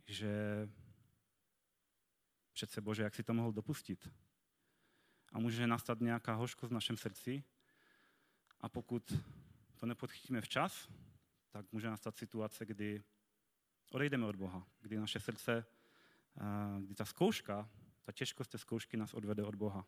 že 0.06 0.32
přece 2.52 2.80
Bože, 2.80 3.02
jak 3.02 3.14
si 3.14 3.22
to 3.22 3.34
mohl 3.34 3.52
dopustit? 3.52 4.10
A 5.32 5.38
může 5.38 5.66
nastat 5.66 6.00
nějaká 6.00 6.34
hořkost 6.34 6.70
v 6.70 6.74
našem 6.74 6.96
srdci 6.96 7.44
a 8.60 8.68
pokud 8.68 9.12
to 9.76 9.86
nepodchytíme 9.86 10.40
včas, 10.40 10.88
tak 11.50 11.72
může 11.72 11.90
nastat 11.90 12.16
situace, 12.16 12.66
kdy 12.66 13.02
odejdeme 13.90 14.26
od 14.26 14.36
Boha, 14.36 14.66
kdy 14.80 14.98
naše 14.98 15.20
srdce, 15.20 15.66
kdy 16.80 16.94
ta 16.94 17.04
zkouška, 17.04 17.70
ta 18.02 18.12
těžkost 18.12 18.50
té 18.50 18.58
zkoušky 18.58 18.96
nás 18.96 19.14
odvede 19.14 19.42
od 19.42 19.54
Boha. 19.54 19.86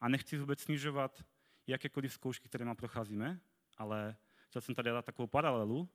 A 0.00 0.08
nechci 0.08 0.38
vůbec 0.38 0.60
snižovat 0.60 1.24
jakékoliv 1.72 2.12
zkoušky, 2.12 2.48
které 2.48 2.74
procházíme, 2.74 3.40
ale 3.76 4.16
chtěl 4.48 4.62
jsem 4.62 4.74
tady 4.74 4.90
dát 4.90 5.04
takovou 5.04 5.26
paralelu, 5.26 5.88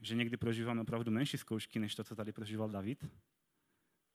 že 0.00 0.14
někdy 0.14 0.36
prožíváme 0.36 0.80
opravdu 0.80 1.10
menší 1.10 1.38
zkoušky, 1.38 1.78
než 1.78 1.94
to, 1.94 2.04
co 2.04 2.16
tady 2.16 2.32
prožíval 2.32 2.68
David. 2.68 3.04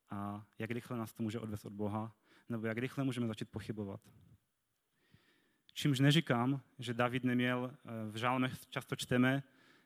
A 0.10 0.46
jak 0.60 0.72
rychle 0.72 0.98
nás 0.98 1.14
to 1.14 1.24
může 1.24 1.40
odvést 1.40 1.66
od 1.66 1.74
Boha, 1.74 2.16
nebo 2.50 2.68
jak 2.68 2.78
rychle 2.78 3.04
můžeme 3.04 3.28
začít 3.28 3.50
pochybovat. 3.50 4.02
Čímž 5.74 6.00
neříkám, 6.00 6.62
že 6.80 6.94
David 6.94 7.24
neměl, 7.24 7.72
eh, 7.74 8.12
v 8.12 8.16
žálmech 8.16 8.68
často 8.70 8.96
čteme 8.96 9.44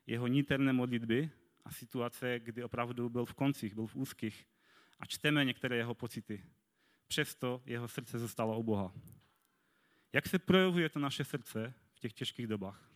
jeho 0.08 0.28
níterné 0.28 0.74
modlitby 0.74 1.32
a 1.66 1.72
situace, 1.72 2.40
kdy 2.40 2.64
opravdu 2.64 3.10
byl 3.10 3.26
v 3.26 3.34
koncích, 3.34 3.76
byl 3.76 3.88
v 3.88 3.96
úzkých 3.96 4.48
a 5.00 5.06
čteme 5.06 5.46
některé 5.46 5.76
jeho 5.76 5.94
pocity. 5.94 6.44
Přesto 7.08 7.62
jeho 7.66 7.88
srdce 7.88 8.20
zůstalo 8.20 8.60
u 8.60 8.64
Boha. 8.64 8.94
Jak 10.14 10.28
se 10.28 10.40
projevuje 10.40 10.90
to 10.90 11.00
naše 11.00 11.24
srdce 11.24 11.74
v 11.94 12.00
těch 12.00 12.14
těžkých 12.14 12.48
dobách? 12.48 12.92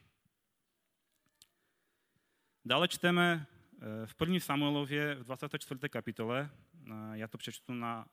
Dále 2.65 2.88
čteme 2.88 3.47
eh, 3.47 4.06
v 4.06 4.15
první 4.15 4.39
Samuelově 4.39 5.15
v 5.15 5.24
24. 5.24 5.89
kapitole, 5.89 6.50
eh, 6.88 6.91
já 7.13 7.28
to 7.28 7.38
přečtu 7.38 7.74
na, 7.74 8.06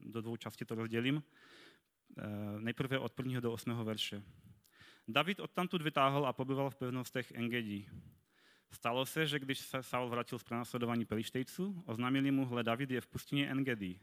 do 0.00 0.20
dvou 0.20 0.36
částí, 0.36 0.64
to 0.64 0.74
rozdělím, 0.74 1.22
Eh, 2.18 2.60
nejprve 2.60 2.98
od 2.98 3.12
prvního 3.12 3.40
do 3.40 3.52
osmého 3.52 3.84
verše. 3.84 4.22
David 5.08 5.40
odtamtud 5.40 5.82
vytáhl 5.82 6.26
a 6.26 6.32
pobyval 6.32 6.70
v 6.70 6.76
pevnostech 6.76 7.32
Engedí. 7.32 7.88
Stalo 8.70 9.06
se, 9.06 9.26
že 9.26 9.38
když 9.38 9.58
se 9.58 9.82
Saul 9.82 10.08
vrátil 10.08 10.38
z 10.38 10.42
pronásledování 10.42 11.04
pelištejců, 11.04 11.82
oznámili 11.86 12.30
mu, 12.30 12.46
hle, 12.46 12.62
David 12.62 12.90
je 12.90 13.00
v 13.00 13.06
pustině 13.06 13.50
Engedí. 13.50 14.00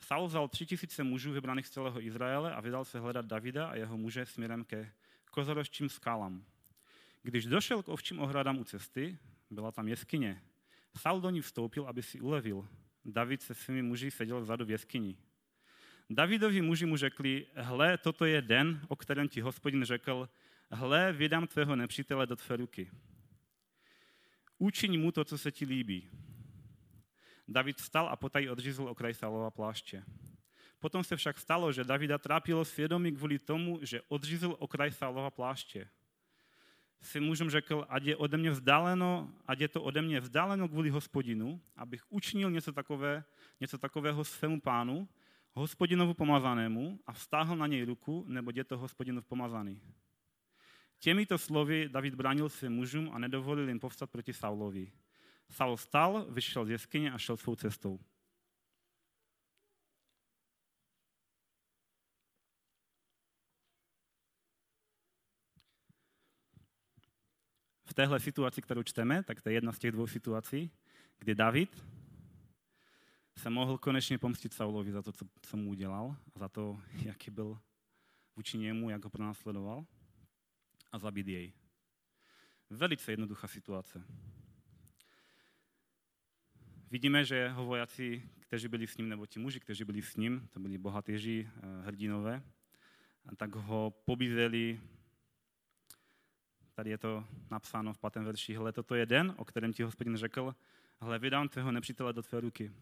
Saul 0.00 0.26
vzal 0.26 0.48
tři 0.48 0.66
tisíce 0.66 1.04
mužů 1.04 1.32
vybraných 1.32 1.66
z 1.66 1.70
celého 1.70 2.02
Izraele 2.02 2.54
a 2.54 2.60
vydal 2.60 2.84
se 2.84 3.00
hledat 3.00 3.26
Davida 3.26 3.68
a 3.68 3.74
jeho 3.74 3.98
muže 3.98 4.26
směrem 4.26 4.64
ke 4.64 4.92
kozoroščím 5.30 5.88
skálám. 5.88 6.44
Když 7.22 7.46
došel 7.46 7.82
k 7.82 7.88
ovčím 7.88 8.20
ohradám 8.20 8.58
u 8.58 8.64
cesty, 8.64 9.18
byla 9.50 9.72
tam 9.72 9.88
jeskyně. 9.88 10.42
Saul 10.96 11.20
do 11.20 11.30
ní 11.30 11.40
vstoupil, 11.40 11.86
aby 11.86 12.02
si 12.02 12.20
ulevil. 12.20 12.68
David 13.04 13.42
se 13.42 13.54
svými 13.54 13.82
muži 13.82 14.10
seděl 14.10 14.40
vzadu 14.40 14.64
v 14.64 14.70
jeskyni. 14.70 15.16
Davidovi 16.10 16.62
muži 16.62 16.86
mu 16.86 16.96
řekli, 16.96 17.46
hle, 17.54 17.98
toto 17.98 18.24
je 18.24 18.42
den, 18.42 18.80
o 18.88 18.96
kterém 18.96 19.28
ti 19.28 19.40
hospodin 19.40 19.84
řekl, 19.84 20.28
hle, 20.70 21.12
vydám 21.12 21.46
tvého 21.46 21.76
nepřítele 21.76 22.26
do 22.26 22.36
tvé 22.36 22.56
ruky. 22.56 22.90
Učiň 24.58 25.00
mu 25.00 25.12
to, 25.12 25.24
co 25.24 25.38
se 25.38 25.52
ti 25.52 25.64
líbí. 25.64 26.10
David 27.48 27.76
vstal 27.76 28.08
a 28.08 28.16
potaj 28.16 28.50
odřízl 28.50 28.82
okraj 28.82 29.14
Salova 29.14 29.50
pláště. 29.50 30.04
Potom 30.78 31.04
se 31.04 31.16
však 31.16 31.38
stalo, 31.38 31.72
že 31.72 31.84
Davida 31.84 32.18
trápilo 32.18 32.64
svědomí 32.64 33.12
kvůli 33.12 33.38
tomu, 33.38 33.78
že 33.82 34.02
odřízl 34.08 34.56
okraj 34.58 34.92
Salova 34.92 35.30
pláště. 35.30 35.88
Si 37.02 37.20
mužům 37.20 37.50
řekl, 37.50 37.86
ať 37.88 38.04
je 38.04 38.16
ode 38.16 38.36
mě 38.36 38.50
vzdáleno, 38.50 39.32
ať 39.46 39.60
je 39.60 39.68
to 39.68 39.82
ode 39.82 40.02
mě 40.02 40.20
vzdáleno 40.20 40.68
kvůli 40.68 40.90
hospodinu, 40.90 41.60
abych 41.76 42.02
učinil 42.08 42.50
něco, 42.50 42.72
takové, 42.72 43.24
něco 43.60 43.78
takového 43.78 44.24
svému 44.24 44.60
pánu, 44.60 45.08
hospodinovu 45.52 46.14
pomazanému 46.14 47.00
a 47.06 47.12
vztáhl 47.12 47.56
na 47.56 47.66
něj 47.66 47.84
ruku, 47.84 48.24
nebo 48.28 48.50
je 48.54 48.64
to 48.64 48.78
hospodinov 48.78 49.26
pomazaný. 49.26 49.82
Těmito 50.98 51.38
slovy 51.38 51.88
David 51.88 52.14
bránil 52.14 52.48
svým 52.48 52.72
mužům 52.72 53.10
a 53.12 53.18
nedovolil 53.18 53.68
jim 53.68 53.80
povstat 53.80 54.10
proti 54.10 54.32
Saulovi. 54.32 54.92
Saul 55.50 55.76
stal, 55.76 56.26
vyšel 56.30 56.64
z 56.64 56.70
jeskyně 56.70 57.12
a 57.12 57.18
šel 57.18 57.36
svou 57.36 57.56
cestou. 57.56 58.00
V 67.84 67.94
téhle 67.94 68.20
situaci, 68.20 68.62
kterou 68.62 68.82
čteme, 68.82 69.22
tak 69.22 69.42
to 69.42 69.48
je 69.48 69.54
jedna 69.54 69.72
z 69.72 69.78
těch 69.78 69.92
dvou 69.92 70.06
situací, 70.06 70.70
kdy 71.18 71.34
David 71.34 71.84
se 73.36 73.50
mohl 73.50 73.78
konečně 73.78 74.18
pomstit 74.18 74.54
Saulovi 74.54 74.92
za 74.92 75.02
to, 75.02 75.12
co, 75.12 75.26
co 75.40 75.56
mu 75.56 75.70
udělal, 75.70 76.16
a 76.34 76.38
za 76.38 76.48
to, 76.48 76.80
jaký 76.92 77.30
byl 77.30 77.58
vůči 78.36 78.58
němu, 78.58 78.90
jak 78.90 79.04
ho 79.04 79.10
pronásledoval 79.10 79.86
a 80.92 80.98
zabít 80.98 81.26
jej. 81.26 81.52
Velice 82.70 83.12
jednoduchá 83.12 83.48
situace. 83.48 84.04
Vidíme, 86.90 87.24
že 87.24 87.36
jeho 87.36 87.64
vojáci, 87.64 88.22
kteří 88.40 88.68
byli 88.68 88.86
s 88.86 88.96
ním, 88.96 89.08
nebo 89.08 89.26
ti 89.26 89.38
muži, 89.38 89.60
kteří 89.60 89.84
byli 89.84 90.02
s 90.02 90.16
ním, 90.16 90.48
to 90.50 90.60
byli 90.60 90.78
bohatéři, 90.78 91.50
eh, 91.56 91.86
hrdinové, 91.86 92.42
tak 93.36 93.54
ho 93.54 93.94
pobízeli, 94.04 94.80
tady 96.74 96.90
je 96.90 96.98
to 96.98 97.24
napsáno 97.50 97.92
v 97.92 97.98
pátém 97.98 98.24
verši, 98.24 98.54
hle, 98.54 98.72
toto 98.72 98.94
je 98.94 99.06
den, 99.06 99.34
o 99.36 99.44
kterém 99.44 99.72
ti 99.72 99.82
hospodin 99.82 100.16
řekl, 100.16 100.54
hle, 101.00 101.18
vydám 101.18 101.48
tvého 101.48 101.72
nepřítele 101.72 102.12
do 102.12 102.22
tvé 102.22 102.40
ruky. 102.40 102.72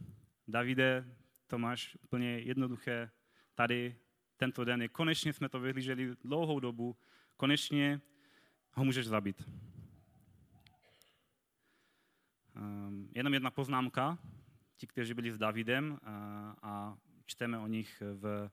Davide, 0.48 1.04
to 1.46 1.58
máš 1.58 1.96
úplně 2.04 2.38
jednoduché 2.38 3.10
tady, 3.54 3.96
tento 4.36 4.64
den 4.64 4.82
je, 4.82 4.88
konečně 4.88 5.32
jsme 5.32 5.48
to 5.48 5.60
vyhlíželi 5.60 6.14
dlouhou 6.24 6.60
dobu, 6.60 6.96
konečně 7.36 8.00
ho 8.72 8.84
můžeš 8.84 9.06
zabít. 9.06 9.42
Um, 12.56 13.08
jenom 13.14 13.34
jedna 13.34 13.50
poznámka, 13.50 14.18
ti, 14.76 14.86
kteří 14.86 15.14
byli 15.14 15.32
s 15.32 15.38
Davidem 15.38 15.98
a, 16.02 16.56
a 16.62 16.98
čteme 17.26 17.58
o 17.58 17.66
nich 17.66 18.02
v 18.14 18.50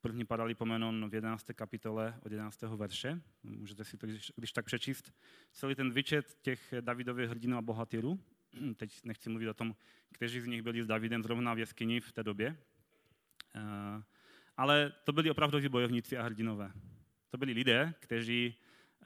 první 0.00 0.24
padali 0.24 0.54
pomenon 0.54 1.10
v 1.10 1.14
11. 1.14 1.46
kapitole 1.54 2.14
od 2.22 2.32
11. 2.32 2.62
verše. 2.62 3.20
Můžete 3.42 3.84
si 3.84 3.96
to 3.96 4.06
když, 4.06 4.32
když 4.36 4.52
tak 4.52 4.64
přečíst. 4.64 5.12
Celý 5.52 5.74
ten 5.74 5.92
výčet 5.92 6.38
těch 6.42 6.74
Davidových 6.80 7.28
hrdinů 7.28 7.56
a 7.56 7.62
bohatýrů. 7.62 8.20
teď 8.76 9.04
nechci 9.04 9.30
mluvit 9.30 9.48
o 9.48 9.54
tom, 9.54 9.76
kteří 10.12 10.40
z 10.40 10.46
nich 10.46 10.62
byli 10.62 10.82
s 10.82 10.86
Davidem 10.86 11.22
zrovna 11.22 11.54
v 11.54 11.58
jeskyni 11.58 12.00
v 12.00 12.12
té 12.12 12.22
době, 12.22 12.56
eh, 13.54 14.02
ale 14.56 14.92
to 15.04 15.12
byli 15.12 15.30
opravdoví 15.30 15.68
bojovníci 15.68 16.18
a 16.18 16.22
hrdinové. 16.22 16.72
To 17.30 17.38
byli 17.38 17.52
lidé, 17.52 17.94
kteří, 18.00 18.54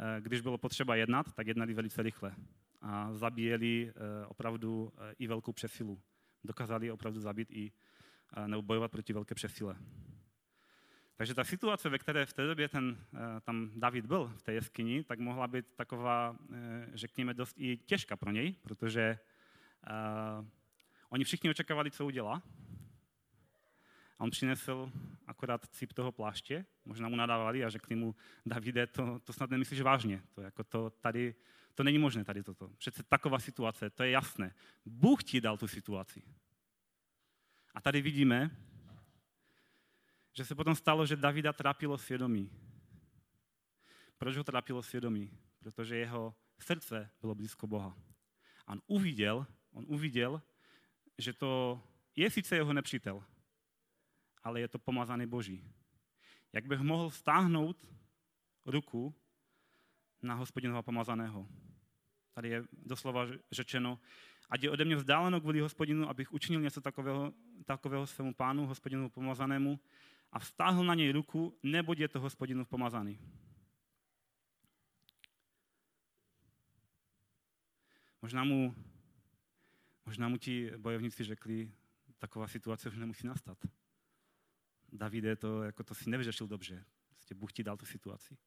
eh, 0.01 0.21
když 0.21 0.41
bylo 0.41 0.59
potřeba 0.59 0.97
jednat, 0.97 1.33
tak 1.33 1.47
jednali 1.47 1.75
velice 1.75 2.03
rychle 2.03 2.35
a 2.81 3.15
zabíjeli 3.15 3.93
eh, 3.97 4.27
opravdu 4.27 4.93
i 5.19 5.27
velkou 5.27 5.53
přesilu. 5.53 6.01
Dokázali 6.45 6.91
opravdu 6.91 7.21
zabít 7.21 7.51
i 7.51 7.73
nebo 8.47 8.63
bojovat 8.63 8.91
proti 8.91 9.13
velké 9.13 9.35
přesile. 9.35 9.77
Takže 11.17 11.35
ta 11.35 11.45
situace, 11.45 11.89
ve 11.89 11.99
které 11.99 12.27
v 12.27 12.33
té 12.33 12.47
době 12.47 12.69
ten, 12.69 13.07
tam 13.41 13.71
David 13.77 14.07
byl 14.07 14.33
v 14.37 14.43
té 14.43 14.53
jeskyni, 14.53 15.05
tak 15.05 15.19
mohla 15.19 15.47
být 15.47 15.67
taková, 15.77 16.37
řekněme, 16.95 17.35
dost 17.35 17.55
i 17.59 17.77
těžká 17.77 18.17
pro 18.17 18.31
něj, 18.31 18.53
protože 18.63 19.19
Uh, 19.87 20.47
oni 21.09 21.25
všichni 21.25 21.51
očekávali, 21.51 21.91
co 21.91 22.07
udělá. 22.07 22.43
A 24.19 24.25
on 24.25 24.31
přinesl 24.31 24.93
akorát 25.27 25.67
cip 25.67 25.93
toho 25.93 26.13
pláště, 26.13 26.67
možná 26.85 27.09
mu 27.09 27.17
nadávali 27.17 27.65
a 27.65 27.71
řekli 27.71 27.97
mu, 27.97 28.15
Davide, 28.47 28.87
to, 28.87 29.19
to 29.19 29.33
snad 29.33 29.51
nemyslíš 29.51 29.81
vážně, 29.81 30.23
to, 30.35 30.41
jako 30.41 30.65
to, 30.65 30.91
tady, 30.91 31.35
to 31.79 31.85
není 31.85 31.99
možné 31.99 32.25
tady 32.25 32.43
toto. 32.43 32.69
Přece 32.69 33.03
taková 33.03 33.39
situace, 33.39 33.91
to 33.91 34.03
je 34.03 34.11
jasné. 34.11 34.55
Bůh 34.85 35.25
ti 35.25 35.41
dal 35.41 35.57
tu 35.57 35.69
situaci. 35.69 36.23
A 37.75 37.81
tady 37.81 38.03
vidíme, 38.03 38.51
že 40.33 40.45
se 40.45 40.55
potom 40.55 40.75
stalo, 40.75 41.07
že 41.07 41.17
Davida 41.17 41.53
trápilo 41.53 41.99
svědomí. 41.99 42.51
Proč 44.17 44.37
ho 44.37 44.45
trápilo 44.45 44.83
svědomí? 44.83 45.31
Protože 45.59 45.97
jeho 45.97 46.35
srdce 46.59 47.11
bylo 47.21 47.35
blízko 47.35 47.67
Boha. 47.67 47.97
A 48.67 48.73
on 48.73 48.83
uviděl, 48.87 49.47
on 49.73 49.85
uviděl, 49.89 50.43
že 51.19 51.33
to 51.33 51.83
je 52.17 52.31
sice 52.31 52.57
jeho 52.57 52.73
nepřítel, 52.73 53.25
ale 54.43 54.61
je 54.61 54.69
to 54.69 54.79
pomazaný 54.79 55.27
Boží. 55.27 55.65
Jak 56.53 56.67
bych 56.67 56.81
mohl 56.81 57.11
stáhnout 57.11 57.87
ruku 58.67 59.15
na 60.23 60.35
hospodinova 60.35 60.83
pomazaného? 60.83 61.68
Tady 62.39 62.49
je 62.49 62.65
doslova 62.73 63.27
řečeno, 63.51 64.01
ať 64.51 64.63
je 64.63 64.71
ode 64.71 64.85
mě 64.85 64.97
vzdáleno 64.97 65.41
kvůli 65.41 65.61
hospodinu, 65.61 66.09
abych 66.09 66.33
učinil 66.33 66.61
něco 66.61 66.81
takového, 66.81 67.35
takového 67.65 68.07
svému 68.07 68.35
pánu, 68.35 68.67
hospodinu 68.67 69.11
pomazanému, 69.11 69.81
a 70.33 70.39
vztáhl 70.39 70.85
na 70.85 70.95
něj 70.95 71.13
ruku, 71.13 71.59
neboť 71.63 71.99
je 71.99 72.09
to 72.09 72.21
hospodinu 72.21 72.65
pomazaný. 72.65 73.19
Možná 78.23 78.45
mu, 78.45 78.75
možná 80.07 80.29
mu 80.29 80.37
ti 80.37 80.71
bojovníci 80.77 81.25
řekli, 81.25 81.73
taková 82.19 82.49
situace 82.49 82.89
už 82.89 82.97
nemusí 82.97 83.27
nastat. 83.27 83.59
Davide 84.93 85.37
to, 85.37 85.63
jako 85.63 85.85
to 85.85 85.95
si 85.95 86.11
nevyřešil 86.11 86.47
dobře. 86.47 86.85
Prostě 87.15 87.35
Bůh 87.35 87.53
ti 87.53 87.65
dal 87.65 87.77
tu 87.77 87.87
situaci. 87.87 88.39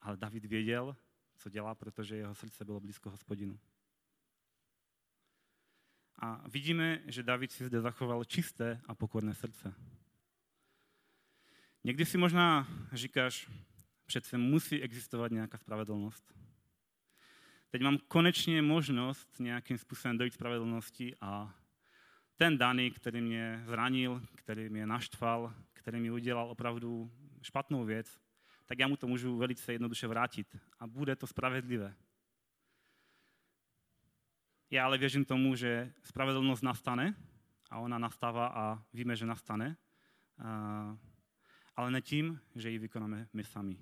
Ale 0.00 0.16
David 0.16 0.44
věděl, 0.44 0.96
co 1.36 1.50
dělá, 1.50 1.74
protože 1.74 2.16
jeho 2.16 2.34
srdce 2.34 2.64
bylo 2.64 2.80
blízko 2.80 3.10
hospodinu. 3.10 3.58
A 6.18 6.48
vidíme, 6.48 7.02
že 7.06 7.22
David 7.22 7.52
si 7.52 7.64
zde 7.64 7.80
zachoval 7.80 8.24
čisté 8.24 8.80
a 8.86 8.94
pokorné 8.94 9.34
srdce. 9.34 9.74
Někdy 11.84 12.06
si 12.06 12.18
možná 12.18 12.68
říkáš, 12.92 13.50
přece 14.06 14.38
musí 14.38 14.82
existovat 14.82 15.32
nějaká 15.32 15.58
spravedlnost. 15.58 16.34
Teď 17.70 17.82
mám 17.82 17.98
konečně 17.98 18.62
možnost 18.62 19.36
nějakým 19.38 19.78
způsobem 19.78 20.18
dojít 20.18 20.34
spravedlnosti 20.34 21.16
a 21.20 21.54
ten 22.36 22.58
daný, 22.58 22.90
který 22.90 23.20
mě 23.20 23.62
zranil, 23.66 24.22
který 24.34 24.68
mě 24.68 24.86
naštval, 24.86 25.54
který 25.72 26.00
mi 26.00 26.10
udělal 26.10 26.50
opravdu 26.50 27.12
špatnou 27.42 27.84
věc, 27.84 28.20
tak 28.66 28.78
já 28.78 28.88
mu 28.88 28.96
to 28.96 29.06
můžu 29.06 29.36
velice 29.36 29.72
jednoduše 29.72 30.06
vrátit 30.06 30.56
a 30.78 30.86
bude 30.86 31.16
to 31.16 31.26
spravedlivé. 31.26 31.96
Já 34.70 34.84
ale 34.84 34.98
věřím 34.98 35.24
tomu, 35.24 35.54
že 35.54 35.92
spravedlnost 36.02 36.62
nastane 36.62 37.14
a 37.70 37.78
ona 37.78 37.98
nastává 37.98 38.46
a 38.46 38.84
víme, 38.92 39.16
že 39.16 39.26
nastane, 39.26 39.76
ale 41.76 41.90
ne 41.90 42.02
tím, 42.02 42.40
že 42.54 42.70
ji 42.70 42.78
vykonáme 42.78 43.28
my 43.32 43.44
sami. 43.44 43.78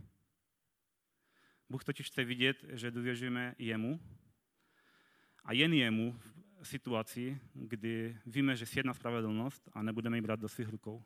Bůh 1.68 1.84
totiž 1.84 2.06
chce 2.06 2.24
vidět, 2.24 2.64
že 2.68 2.90
důvěřujeme 2.90 3.54
jemu 3.58 4.00
a 5.44 5.52
jen 5.52 5.72
jemu 5.72 6.20
v 6.62 6.68
situaci, 6.68 7.40
kdy 7.54 8.18
víme, 8.26 8.56
že 8.56 8.66
sjedná 8.66 8.94
spravedlnost 8.94 9.68
a 9.72 9.82
nebudeme 9.82 10.16
ji 10.16 10.20
brát 10.20 10.40
do 10.40 10.48
svých 10.48 10.68
rukou. 10.68 11.04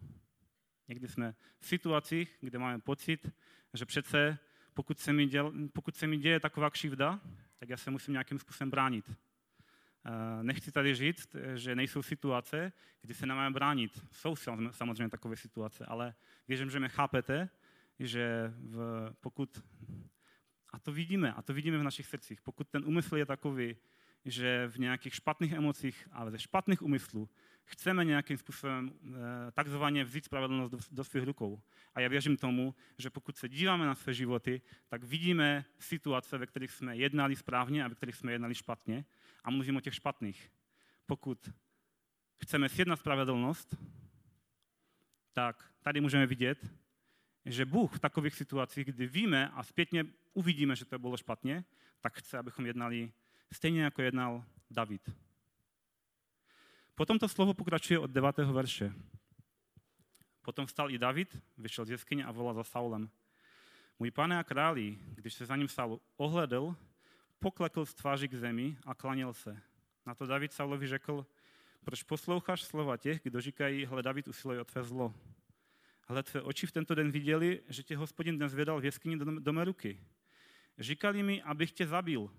Někdy 0.88 1.08
jsme 1.08 1.34
v 1.58 1.66
situacích, 1.66 2.36
kde 2.40 2.58
máme 2.58 2.80
pocit, 2.80 3.30
že 3.74 3.84
přece 3.84 4.38
pokud 4.76 4.98
se 4.98 5.12
mi, 5.12 5.26
děl, 5.26 5.52
pokud 5.72 5.96
se 5.96 6.06
mi 6.06 6.18
děje 6.18 6.40
taková 6.40 6.70
křivda, 6.70 7.20
tak 7.58 7.68
já 7.68 7.76
se 7.76 7.90
musím 7.90 8.12
nějakým 8.12 8.38
způsobem 8.38 8.70
bránit. 8.70 9.10
Eh, 9.10 10.42
nechci 10.42 10.72
tady 10.72 10.94
říct, 10.94 11.36
že 11.54 11.74
nejsou 11.74 12.02
situace, 12.02 12.72
kdy 13.00 13.14
se 13.14 13.26
nemáme 13.26 13.54
bránit. 13.54 14.04
Jsou 14.12 14.36
samozřejmě 14.70 15.08
takové 15.08 15.36
situace, 15.36 15.86
ale 15.86 16.14
věřím, 16.48 16.70
že 16.70 16.78
mě 16.78 16.88
chápete, 16.88 17.48
že 17.98 18.52
v, 18.56 19.10
pokud, 19.20 19.62
a 20.72 20.78
to 20.78 20.92
vidíme, 20.92 21.32
a 21.32 21.42
to 21.42 21.54
vidíme 21.54 21.78
v 21.78 21.82
našich 21.82 22.06
srdcích, 22.06 22.40
pokud 22.40 22.68
ten 22.68 22.84
úmysl 22.84 23.16
je 23.16 23.26
takový, 23.26 23.76
že 24.24 24.68
v 24.68 24.78
nějakých 24.78 25.14
špatných 25.14 25.52
emocích 25.52 26.08
a 26.12 26.30
ze 26.30 26.38
špatných 26.38 26.82
úmyslů 26.82 27.28
chceme 27.66 28.04
nějakým 28.04 28.36
způsobem 28.36 28.92
eh, 29.04 29.50
takzvaně 29.52 30.04
vzít 30.04 30.24
spravedlnost 30.24 30.70
do, 30.70 30.78
do 30.90 31.04
svých 31.04 31.24
rukou. 31.24 31.62
A 31.94 32.00
já 32.00 32.08
věřím 32.08 32.36
tomu, 32.36 32.74
že 32.98 33.10
pokud 33.10 33.36
se 33.36 33.48
díváme 33.48 33.86
na 33.86 33.94
své 33.94 34.14
životy, 34.14 34.62
tak 34.88 35.04
vidíme 35.04 35.64
situace, 35.78 36.38
ve 36.38 36.46
kterých 36.46 36.70
jsme 36.70 36.96
jednali 36.96 37.36
správně 37.36 37.84
a 37.84 37.88
ve 37.88 37.94
kterých 37.94 38.16
jsme 38.16 38.32
jednali 38.32 38.54
špatně. 38.54 39.04
A 39.44 39.50
mluvím 39.50 39.76
o 39.76 39.80
těch 39.80 39.94
špatných. 39.94 40.50
Pokud 41.06 41.50
chceme 42.42 42.68
sjednat 42.68 42.98
spravedlnost, 42.98 43.76
tak 45.32 45.70
tady 45.82 46.00
můžeme 46.00 46.26
vidět, 46.26 46.66
že 47.44 47.64
Bůh 47.64 47.96
v 47.96 47.98
takových 47.98 48.34
situacích, 48.34 48.86
kdy 48.86 49.06
víme 49.06 49.48
a 49.48 49.62
zpětně 49.62 50.04
uvidíme, 50.34 50.76
že 50.76 50.84
to 50.84 50.98
bylo 50.98 51.16
špatně, 51.16 51.64
tak 52.00 52.18
chce, 52.18 52.38
abychom 52.38 52.66
jednali 52.66 53.12
stejně 53.52 53.82
jako 53.82 54.02
jednal 54.02 54.44
David. 54.70 55.25
Potom 56.96 57.18
to 57.18 57.28
slovo 57.28 57.54
pokračuje 57.54 57.98
od 57.98 58.10
9. 58.10 58.38
verše. 58.38 58.92
Potom 60.42 60.66
vstal 60.66 60.90
i 60.90 60.98
David, 60.98 61.36
vyšel 61.58 61.84
z 61.84 61.90
jeskyně 61.90 62.24
a 62.24 62.32
volal 62.32 62.54
za 62.54 62.64
Saulem. 62.64 63.10
Můj 63.98 64.10
pane 64.10 64.38
a 64.38 64.44
králi, 64.44 64.98
když 65.14 65.34
se 65.34 65.46
za 65.46 65.56
ním 65.56 65.68
Saul 65.68 66.00
ohledl, 66.16 66.76
poklekl 67.38 67.86
z 67.86 67.94
tváří 67.94 68.28
k 68.28 68.34
zemi 68.34 68.76
a 68.84 68.94
klaněl 68.94 69.32
se. 69.32 69.62
Na 70.06 70.14
to 70.14 70.26
David 70.26 70.52
Saulovi 70.52 70.86
řekl, 70.86 71.26
proč 71.84 72.02
posloucháš 72.02 72.62
slova 72.62 72.96
těch, 72.96 73.20
kdo 73.22 73.40
říkají, 73.40 73.84
hle 73.84 74.02
David 74.02 74.28
usiluje 74.28 74.60
o 74.60 74.64
tvé 74.64 74.84
zlo. 74.84 75.14
Hle, 76.08 76.22
tvé 76.22 76.42
oči 76.42 76.66
v 76.66 76.72
tento 76.72 76.94
den 76.94 77.10
viděli, 77.10 77.62
že 77.68 77.82
tě 77.82 77.96
hospodin 77.96 78.36
dnes 78.36 78.54
vydal 78.54 78.80
v 78.80 78.84
jeskyni 78.84 79.16
do, 79.16 79.40
do 79.40 79.52
mé 79.52 79.64
ruky. 79.64 80.00
Říkali 80.78 81.22
mi, 81.22 81.42
abych 81.42 81.72
tě 81.72 81.86
zabil, 81.86 82.30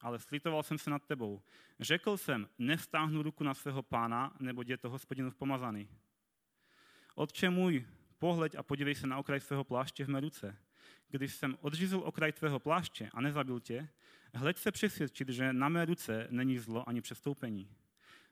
ale 0.00 0.18
slitoval 0.18 0.62
jsem 0.62 0.78
se 0.78 0.90
nad 0.90 1.02
tebou. 1.02 1.42
Řekl 1.80 2.16
jsem, 2.16 2.48
nevstáhnu 2.58 3.22
ruku 3.22 3.44
na 3.44 3.54
svého 3.54 3.82
pána, 3.82 4.36
nebo 4.40 4.62
je 4.66 4.76
to 4.76 4.90
hospodinův 4.90 5.34
pomazaný. 5.34 5.88
Otče 7.14 7.50
můj, 7.50 7.86
pohleď 8.18 8.54
a 8.54 8.62
podívej 8.62 8.94
se 8.94 9.06
na 9.06 9.18
okraj 9.18 9.40
svého 9.40 9.64
pláště 9.64 10.04
v 10.04 10.08
mé 10.08 10.20
ruce. 10.20 10.56
Když 11.08 11.34
jsem 11.34 11.58
odřízl 11.60 12.00
okraj 12.04 12.32
tvého 12.32 12.58
pláště 12.58 13.10
a 13.14 13.20
nezabil 13.20 13.60
tě, 13.60 13.88
hleď 14.34 14.58
se 14.58 14.72
přesvědčit, 14.72 15.28
že 15.28 15.52
na 15.52 15.68
mé 15.68 15.84
ruce 15.84 16.26
není 16.30 16.58
zlo 16.58 16.88
ani 16.88 17.00
přestoupení. 17.00 17.70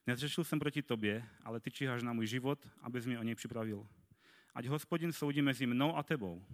Nezřešil 0.07 0.44
jsem 0.44 0.59
proti 0.59 0.83
tobě, 0.83 1.24
ale 1.44 1.61
ty 1.61 1.70
číháš 1.70 2.02
na 2.02 2.12
můj 2.12 2.26
život, 2.26 2.68
abys 2.83 3.07
mě 3.07 3.18
o 3.18 3.22
něj 3.22 3.35
připravil. 3.35 3.87
Ať 4.55 4.66
hospodin 4.66 5.12
soudí 5.12 5.42
mezi 5.42 5.66
mnou 5.66 5.96
a 5.96 6.02
tebou. 6.02 6.44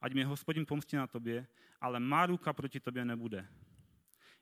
Ať 0.00 0.12
mě 0.12 0.24
hospodin 0.24 0.66
pomstí 0.66 0.96
na 0.96 1.06
tobě, 1.06 1.46
ale 1.80 2.00
má 2.00 2.26
ruka 2.26 2.52
proti 2.52 2.80
tobě 2.80 3.04
nebude. 3.04 3.48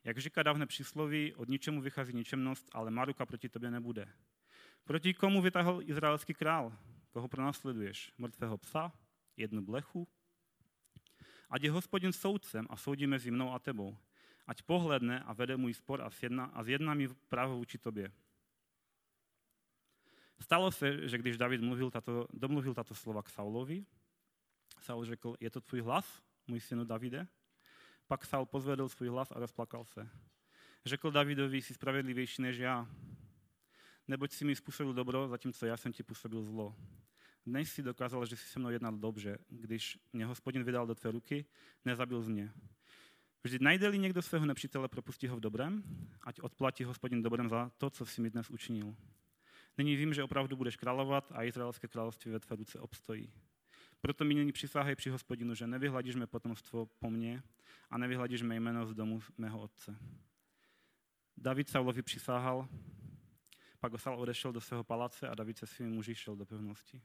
Jak 0.05 0.17
říká 0.17 0.43
dávné 0.43 0.65
přísloví, 0.65 1.33
od 1.33 1.49
ničemu 1.49 1.81
vychází 1.81 2.13
ničemnost, 2.13 2.69
ale 2.71 2.91
má 2.91 3.05
ruka 3.05 3.25
proti 3.25 3.49
tobě 3.49 3.71
nebude. 3.71 4.07
Proti 4.83 5.13
komu 5.13 5.41
vytáhl 5.41 5.81
izraelský 5.83 6.33
král? 6.33 6.77
Koho 7.09 7.27
pronásleduješ? 7.27 8.11
Mrtvého 8.17 8.57
psa? 8.57 8.91
Jednu 9.37 9.61
blechu? 9.61 10.07
Ať 11.49 11.63
je 11.63 11.71
hospodin 11.71 12.13
soudcem 12.13 12.67
a 12.69 12.77
soudí 12.77 13.07
mezi 13.07 13.31
mnou 13.31 13.53
a 13.53 13.59
tebou. 13.59 13.97
Ať 14.47 14.61
pohledne 14.61 15.19
a 15.19 15.33
vede 15.33 15.57
můj 15.57 15.73
spor 15.73 16.01
a 16.01 16.09
zjedná, 16.09 16.45
a 16.45 16.63
zjedná 16.63 16.93
mi 16.93 17.07
právo 17.07 17.57
vůči 17.57 17.77
tobě. 17.77 18.11
Stalo 20.39 20.71
se, 20.71 21.07
že 21.09 21.17
když 21.17 21.37
David 21.37 21.61
mluvil 21.61 21.91
tato, 21.91 22.27
domluvil 22.33 22.73
tato 22.73 22.95
slova 22.95 23.23
k 23.23 23.29
Saulovi, 23.29 23.85
Saul 24.81 25.05
řekl, 25.05 25.35
je 25.39 25.49
to 25.49 25.61
tvůj 25.61 25.81
hlas, 25.81 26.21
můj 26.47 26.59
synu 26.59 26.83
Davide? 26.83 27.27
Pak 28.07 28.25
Saul 28.25 28.45
pozvedl 28.45 28.89
svůj 28.89 29.07
hlas 29.07 29.31
a 29.31 29.39
rozplakal 29.39 29.85
se. 29.85 30.09
Řekl 30.85 31.11
Davidovi, 31.11 31.61
jsi 31.61 31.73
spravedlivější 31.73 32.41
než 32.41 32.57
já, 32.57 32.87
neboť 34.07 34.31
si 34.31 34.45
mi 34.45 34.55
způsobil 34.55 34.93
dobro, 34.93 35.27
zatímco 35.27 35.65
já 35.65 35.77
jsem 35.77 35.93
ti 35.93 36.03
působil 36.03 36.43
zlo. 36.43 36.75
Dnes 37.45 37.71
si 37.71 37.83
dokázal, 37.83 38.25
že 38.25 38.35
jsi 38.35 38.47
se 38.47 38.59
mnou 38.59 38.69
jednal 38.69 38.97
dobře, 38.97 39.37
když 39.49 39.99
mě 40.13 40.25
hospodin 40.25 40.63
vydal 40.63 40.87
do 40.87 40.95
tvé 40.95 41.11
ruky, 41.11 41.45
nezabil 41.85 42.21
z 42.21 42.27
mě. 42.27 42.53
Vždyť 43.43 43.61
najde-li 43.61 43.97
někdo 43.97 44.21
svého 44.21 44.45
nepřítele, 44.45 44.87
propustí 44.87 45.27
ho 45.27 45.37
v 45.37 45.39
dobrém, 45.39 45.83
ať 46.21 46.41
odplatí 46.41 46.83
hospodin 46.83 47.21
dobrem 47.21 47.49
za 47.49 47.71
to, 47.77 47.89
co 47.89 48.05
si 48.05 48.21
mi 48.21 48.29
dnes 48.29 48.49
učinil. 48.49 48.95
Nyní 49.77 49.95
vím, 49.95 50.13
že 50.13 50.23
opravdu 50.23 50.55
budeš 50.55 50.75
královat 50.75 51.31
a 51.31 51.43
izraelské 51.43 51.87
království 51.87 52.31
ve 52.31 52.39
tvé 52.39 52.55
ruce 52.55 52.79
obstojí. 52.79 53.33
Proto 54.05 54.25
mi 54.25 54.33
nyní 54.33 54.51
přisáhej 54.51 54.95
při 54.95 55.09
hospodinu, 55.09 55.55
že 55.55 55.67
nevyhladíš 55.67 56.15
mé 56.15 56.27
potomstvo 56.27 56.85
po 56.85 57.09
mně 57.09 57.43
a 57.89 57.97
nevyhladíš 57.97 58.41
mé 58.41 58.55
jméno 58.55 58.85
z 58.85 58.93
domu 58.93 59.21
mého 59.37 59.59
otce. 59.59 59.97
David 61.37 61.69
Saulovi 61.69 62.01
přisáhal, 62.01 62.67
pak 63.79 63.99
Saul 63.99 64.19
odešel 64.19 64.51
do 64.53 64.61
svého 64.61 64.83
paláce 64.83 65.29
a 65.29 65.35
David 65.35 65.57
se 65.57 65.67
svými 65.67 65.91
muži 65.91 66.15
šel 66.15 66.35
do 66.35 66.45
pevnosti. 66.45 67.01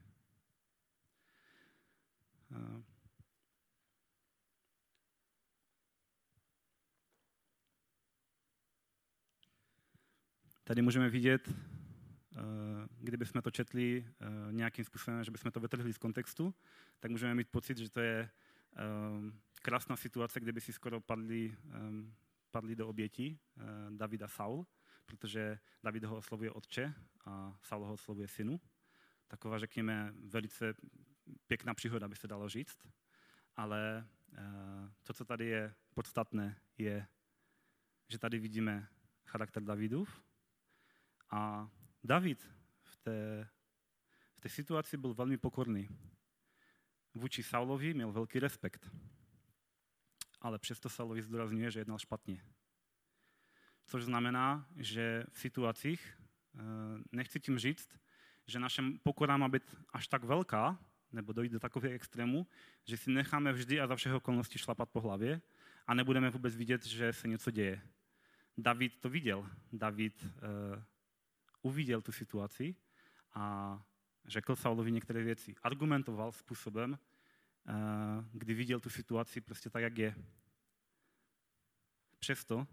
Tady 10.64 10.82
můžeme 10.82 11.08
vidět, 11.10 11.48
eh, 11.48 12.69
kdybychom 12.98 13.42
to 13.42 13.50
četli 13.50 14.06
eh, 14.06 14.26
nějakým 14.52 14.84
způsobem, 14.84 15.24
že 15.24 15.30
bychom 15.30 15.50
to 15.50 15.60
vytrhli 15.60 15.92
z 15.92 15.98
kontextu, 15.98 16.54
tak 17.00 17.10
můžeme 17.10 17.34
mít 17.34 17.48
pocit, 17.48 17.78
že 17.78 17.90
to 17.90 18.00
je 18.00 18.30
eh, 18.76 18.80
krásná 19.62 19.96
situace, 19.96 20.40
kde 20.40 20.52
by 20.52 20.60
si 20.60 20.72
skoro 20.72 21.00
padli 21.00 21.56
padli 22.50 22.76
do 22.76 22.88
oběti 22.88 23.38
eh, 23.38 23.62
Davida 23.90 24.28
Saul, 24.28 24.66
protože 25.06 25.58
David 25.82 26.04
ho 26.04 26.16
oslovuje 26.16 26.50
otče 26.50 26.94
a 27.24 27.58
Saul 27.62 27.84
ho 27.84 27.92
oslovuje 27.92 28.28
synu. 28.28 28.60
Taková, 29.28 29.58
řekněme, 29.58 30.12
velice 30.16 30.74
pěkná 31.46 31.74
příhoda, 31.74 32.08
by 32.08 32.16
se 32.16 32.28
dalo 32.28 32.48
říct. 32.48 32.78
Ale 33.56 34.06
to, 35.02 35.12
co 35.12 35.24
tady 35.24 35.46
je 35.46 35.74
podstatné, 35.94 36.60
je, 36.78 37.06
že 38.08 38.18
tady 38.18 38.38
vidíme 38.38 38.88
charakter 39.26 39.62
Davidův. 39.62 40.22
A 41.30 41.70
David 42.04 42.50
té, 43.00 43.48
v 44.34 44.40
té 44.40 44.48
situaci 44.48 44.96
byl 44.96 45.14
velmi 45.14 45.38
pokorný. 45.38 45.88
Vůči 47.14 47.42
Saulovi 47.42 47.94
měl 47.94 48.12
velký 48.12 48.38
respekt. 48.38 48.90
Ale 50.40 50.58
přesto 50.58 50.88
Saulovi 50.88 51.22
zdůrazňuje, 51.22 51.70
že 51.70 51.80
jednal 51.80 51.98
špatně. 51.98 52.44
Což 53.86 54.04
znamená, 54.04 54.68
že 54.76 55.24
v 55.32 55.38
situacích, 55.38 56.18
eh, 56.54 56.58
nechci 57.12 57.40
tím 57.40 57.58
říct, 57.58 57.88
že 58.46 58.58
naše 58.58 58.82
pokora 59.02 59.36
má 59.36 59.48
být 59.48 59.76
až 59.92 60.08
tak 60.08 60.24
velká, 60.24 60.78
nebo 61.12 61.32
dojít 61.32 61.52
do 61.52 61.60
takového 61.60 61.94
extrému, 61.94 62.46
že 62.84 62.96
si 62.96 63.10
necháme 63.10 63.52
vždy 63.52 63.80
a 63.80 63.86
za 63.86 63.96
všeho 63.96 64.16
okolností 64.16 64.58
šlapat 64.58 64.90
po 64.90 65.00
hlavě 65.00 65.40
a 65.86 65.94
nebudeme 65.94 66.30
vůbec 66.30 66.56
vidět, 66.56 66.86
že 66.86 67.12
se 67.12 67.28
něco 67.28 67.50
děje. 67.50 67.82
David 68.58 69.00
to 69.00 69.10
viděl. 69.10 69.50
David 69.72 70.22
uh, 70.22 70.30
uviděl 71.62 72.02
tu 72.02 72.12
situaci 72.12 72.74
a 73.34 73.82
řekl 74.24 74.56
Saulovi 74.56 74.92
některé 74.92 75.22
věci. 75.22 75.54
Argumentoval 75.62 76.32
způsobem, 76.32 76.98
uh, 77.68 78.24
kdy 78.32 78.54
viděl 78.54 78.80
tu 78.80 78.90
situaci 78.90 79.40
prostě 79.40 79.70
tak, 79.70 79.82
jak 79.82 79.98
je. 79.98 80.14
Přesto 82.18 82.66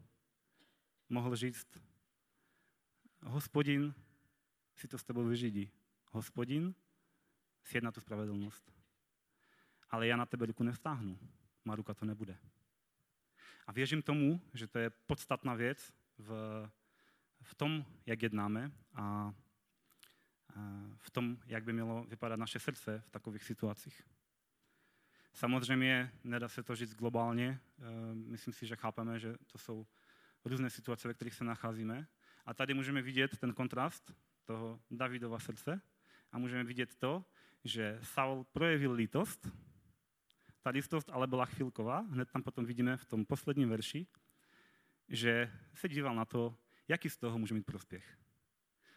mohl 1.10 1.36
říct, 1.36 1.68
hospodin 3.22 3.94
si 4.76 4.88
to 4.88 4.98
s 4.98 5.04
tebou 5.04 5.26
vyřídí. 5.26 5.72
Hospodin 6.12 6.76
sjedná 7.64 7.92
tu 7.92 8.02
spravedlnost. 8.02 8.74
Ale 9.90 10.08
já 10.08 10.18
na 10.18 10.26
tebe 10.26 10.46
ruku 10.46 10.64
nevstáhnu. 10.64 11.20
Má 11.66 11.76
ruka 11.76 11.94
to 11.94 12.06
nebude. 12.06 12.38
A 13.68 13.72
věřím 13.72 14.02
tomu, 14.02 14.42
že 14.54 14.68
to 14.68 14.80
je 14.80 14.90
podstatná 14.90 15.54
věc 15.54 15.94
v, 16.18 16.30
v 17.42 17.56
tom, 17.56 17.86
jak 18.06 18.22
jednáme 18.22 18.72
a, 18.94 19.34
v 20.98 21.12
tom, 21.12 21.38
jak 21.46 21.64
by 21.64 21.74
mělo 21.74 22.04
vypadat 22.04 22.40
naše 22.40 22.60
srdce 22.60 23.04
v 23.06 23.10
takových 23.10 23.44
situacích. 23.44 24.02
Samozřejmě 25.34 26.12
nedá 26.24 26.48
se 26.50 26.64
to 26.64 26.76
říct 26.76 26.96
globálně. 26.96 27.48
E, 27.48 27.60
myslím 28.16 28.54
si, 28.54 28.68
že 28.68 28.76
chápeme, 28.76 29.20
že 29.20 29.36
to 29.52 29.58
jsou 29.58 29.88
různé 30.46 30.70
situace, 30.70 31.08
ve 31.08 31.14
kterých 31.14 31.34
se 31.34 31.44
nacházíme. 31.44 32.08
A 32.46 32.54
tady 32.54 32.74
můžeme 32.74 33.02
vidět 33.02 33.38
ten 33.38 33.54
kontrast 33.54 34.14
toho 34.46 34.80
Davidova 34.92 35.40
srdce 35.40 35.82
a 36.32 36.38
můžeme 36.38 36.64
vidět 36.64 36.96
to, 36.96 37.26
že 37.64 38.00
Saul 38.04 38.44
projevil 38.44 38.92
lítost, 38.92 39.48
ta 40.62 40.70
lítost 40.70 41.10
ale 41.10 41.28
byla 41.28 41.46
chvilková, 41.46 42.00
hned 42.00 42.32
tam 42.32 42.44
potom 42.44 42.66
vidíme 42.66 42.98
v 42.98 43.06
tom 43.06 43.26
posledním 43.26 43.70
verši, 43.70 44.08
že 45.10 45.52
se 45.74 45.90
díval 45.90 46.16
na 46.16 46.26
to, 46.26 46.58
jaký 46.88 47.10
z 47.10 47.18
toho 47.18 47.40
může 47.40 47.54
mít 47.54 47.66
prospěch. 47.66 48.18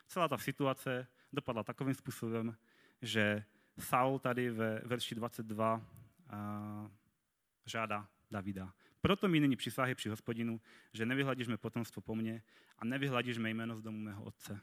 Celá 0.07 0.29
ta 0.29 0.39
situace 0.39 1.07
dopadla 1.33 1.65
takovým 1.65 1.95
způsobem, 1.95 2.57
že 3.03 3.45
Saul 3.79 4.19
tady 4.19 4.51
ve 4.51 4.83
verši 4.85 5.15
22 5.15 5.75
uh, 5.75 5.83
žádá 7.67 8.09
Davida. 8.31 8.75
Proto 9.01 9.29
mi 9.29 9.41
nyní 9.41 9.57
přísahy 9.57 9.95
při 9.95 10.09
hospodinu, 10.09 10.61
že 10.93 11.07
nevyhladíš 11.07 11.49
mé 11.49 11.57
potomstvo 11.57 12.03
po 12.03 12.15
mně 12.15 12.43
a 12.79 12.85
nevyhladíš 12.85 13.39
mé 13.39 13.51
jméno 13.51 13.77
z 13.77 13.83
domu 13.83 13.99
mého 13.99 14.25
otce. 14.25 14.61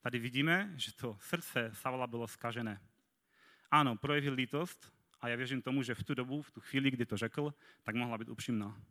Tady 0.00 0.18
vidíme, 0.18 0.72
že 0.76 0.92
to 0.92 1.18
srdce 1.20 1.70
Saula 1.74 2.06
bylo 2.06 2.28
skažené. 2.28 2.80
Ano, 3.70 3.96
projevil 3.96 4.34
lítost 4.34 4.92
a 5.20 5.28
já 5.28 5.36
věřím 5.36 5.62
tomu, 5.62 5.82
že 5.82 5.94
v 5.94 6.04
tu 6.04 6.14
dobu, 6.14 6.42
v 6.42 6.50
tu 6.50 6.60
chvíli, 6.60 6.90
kdy 6.90 7.06
to 7.06 7.16
řekl, 7.16 7.54
tak 7.82 7.94
mohla 7.94 8.18
být 8.18 8.28
upřímná. 8.28 8.82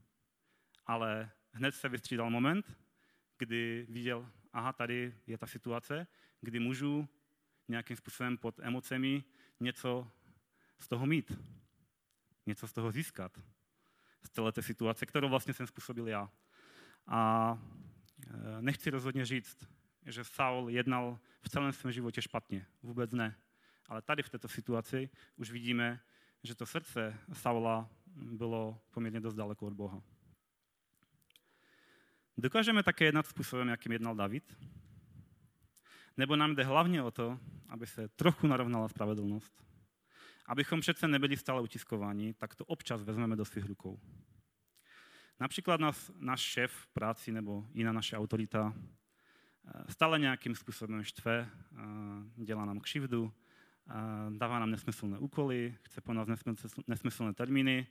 Ale 0.86 1.32
hned 1.52 1.76
se 1.76 1.90
vystřídal 1.90 2.30
moment, 2.30 2.78
kdy 3.38 3.86
viděl, 3.90 4.32
aha, 4.56 4.74
tady 4.74 5.14
je 5.28 5.38
ta 5.38 5.48
situace, 5.48 6.08
kdy 6.42 6.60
můžu 6.60 7.08
nějakým 7.68 7.98
způsobem 7.98 8.38
pod 8.38 8.60
emocemi 8.60 9.24
něco 9.60 10.12
z 10.80 10.88
toho 10.88 11.06
mít. 11.06 11.32
Něco 12.46 12.68
z 12.68 12.74
toho 12.74 12.92
získat. 12.92 13.40
Z 14.24 14.30
celé 14.30 14.52
té 14.52 14.62
situace, 14.62 15.06
kterou 15.06 15.30
vlastně 15.30 15.54
jsem 15.54 15.68
způsobil 15.68 16.08
já. 16.08 16.32
A 17.08 17.60
e, 18.28 18.62
nechci 18.62 18.90
rozhodně 18.90 19.26
říct, 19.26 19.68
že 20.06 20.24
Saul 20.24 20.70
jednal 20.70 21.20
v 21.42 21.50
celém 21.50 21.72
svém 21.72 21.92
životě 21.92 22.22
špatně. 22.22 22.66
Vůbec 22.84 23.12
ne. 23.12 23.36
Ale 23.88 24.02
tady 24.02 24.24
v 24.24 24.30
této 24.30 24.48
situaci 24.48 25.10
už 25.36 25.52
vidíme, 25.52 26.00
že 26.44 26.56
to 26.56 26.66
srdce 26.66 27.20
Saula 27.34 27.90
bylo 28.16 28.82
poměrně 28.92 29.20
dost 29.20 29.36
daleko 29.36 29.66
od 29.66 29.74
Boha. 29.74 30.02
Dokážeme 32.38 32.84
také 32.84 33.06
jednat 33.06 33.28
způsobem, 33.28 33.68
jakým 33.68 33.92
jednal 33.92 34.16
David? 34.16 34.58
Nebo 36.18 36.36
nám 36.36 36.56
jde 36.56 36.64
hlavně 36.64 37.04
o 37.04 37.12
to, 37.12 37.40
aby 37.70 37.88
se 37.88 38.08
trochu 38.08 38.48
narovnala 38.48 38.88
spravedlnost? 38.88 39.64
Abychom 40.46 40.82
přece 40.82 41.08
nebyli 41.08 41.38
stále 41.38 41.62
utiskováni, 41.62 42.34
tak 42.34 42.56
to 42.56 42.66
občas 42.66 43.02
vezmeme 43.02 43.36
do 43.36 43.46
svých 43.46 43.66
rukou. 43.66 44.00
Například 45.40 45.80
nás, 45.80 46.12
náš 46.20 46.42
šéf 46.42 46.72
v 46.72 46.88
práci 46.88 47.32
nebo 47.32 47.68
jiná 47.74 47.92
naše 47.92 48.18
autorita 48.18 48.74
Eh, 49.68 49.92
stále 49.92 50.20
nějakým 50.20 50.56
způsobem 50.56 51.04
štve, 51.04 51.50
eh, 51.74 51.84
dělá 52.36 52.66
nám 52.66 52.80
křivdu, 52.80 53.34
eh, 53.90 53.94
dává 54.38 54.60
nám 54.60 54.72
nesmyslné 54.72 55.18
úkoly, 55.20 55.78
chce 55.82 56.02
po 56.02 56.14
nás 56.14 56.28
nesmyslné 56.88 57.34
termíny, 57.34 57.88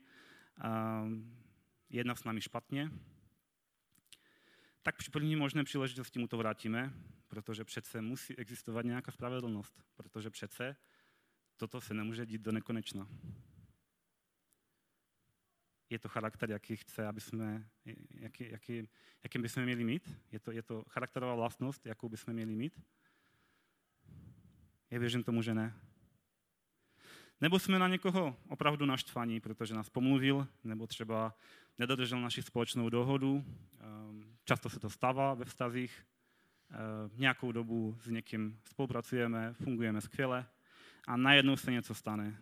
jedná 1.91 2.15
s 2.15 2.25
námi 2.25 2.41
špatně, 2.41 2.91
tak 4.85 4.97
při 4.97 5.11
první 5.11 5.37
možné 5.37 5.65
příležitosti 5.65 6.19
mu 6.19 6.29
to 6.29 6.37
vrátíme, 6.37 6.93
protože 7.29 7.65
přece 7.65 8.01
musí 8.01 8.39
existovat 8.39 8.85
nějaká 8.85 9.13
spravedlnost, 9.13 9.83
protože 9.95 10.31
přece 10.31 10.77
toto 11.57 11.81
se 11.81 11.95
nemůže 11.95 12.27
dít 12.27 12.41
do 12.41 12.53
nekonečna 12.53 13.09
je 15.91 15.99
to 15.99 16.09
charakter, 16.09 16.51
jaký 16.51 16.77
chce, 16.77 17.07
aby 17.07 17.21
jsme, 17.21 17.69
jaký, 18.11 18.51
jaký, 18.51 18.89
jakým 19.23 19.43
bychom 19.43 19.63
měli 19.63 19.85
mít? 19.85 20.15
Je 20.33 20.41
to, 20.41 20.51
je 20.51 20.63
to 20.63 20.85
charakterová 20.89 21.35
vlastnost, 21.35 21.87
jakou 21.87 22.09
bychom 22.09 22.35
měli 22.35 22.55
mít? 22.55 22.81
Já 24.91 24.99
věřím 24.99 25.25
tomu, 25.25 25.43
že 25.43 25.55
ne. 25.55 25.75
Nebo 27.41 27.59
jsme 27.59 27.79
na 27.79 27.89
někoho 27.89 28.37
opravdu 28.49 28.87
naštvaní, 28.87 29.41
protože 29.41 29.75
nás 29.75 29.91
pomluvil, 29.91 30.49
nebo 30.65 30.87
třeba 30.87 31.37
nedodržel 31.79 32.21
naši 32.21 32.43
společnou 32.43 32.89
dohodu. 32.89 33.45
Ehm, 33.81 34.34
často 34.45 34.69
se 34.69 34.81
to 34.81 34.91
stává 34.91 35.35
ve 35.35 35.45
vztazích. 35.45 36.07
Ehm, 36.71 37.11
nějakou 37.15 37.53
dobu 37.53 37.97
s 38.01 38.09
někým 38.09 38.61
spolupracujeme, 38.65 39.53
fungujeme 39.53 40.01
skvěle 40.01 40.47
a 41.07 41.17
najednou 41.17 41.57
se 41.57 41.73
něco 41.73 41.95
stane. 41.95 42.39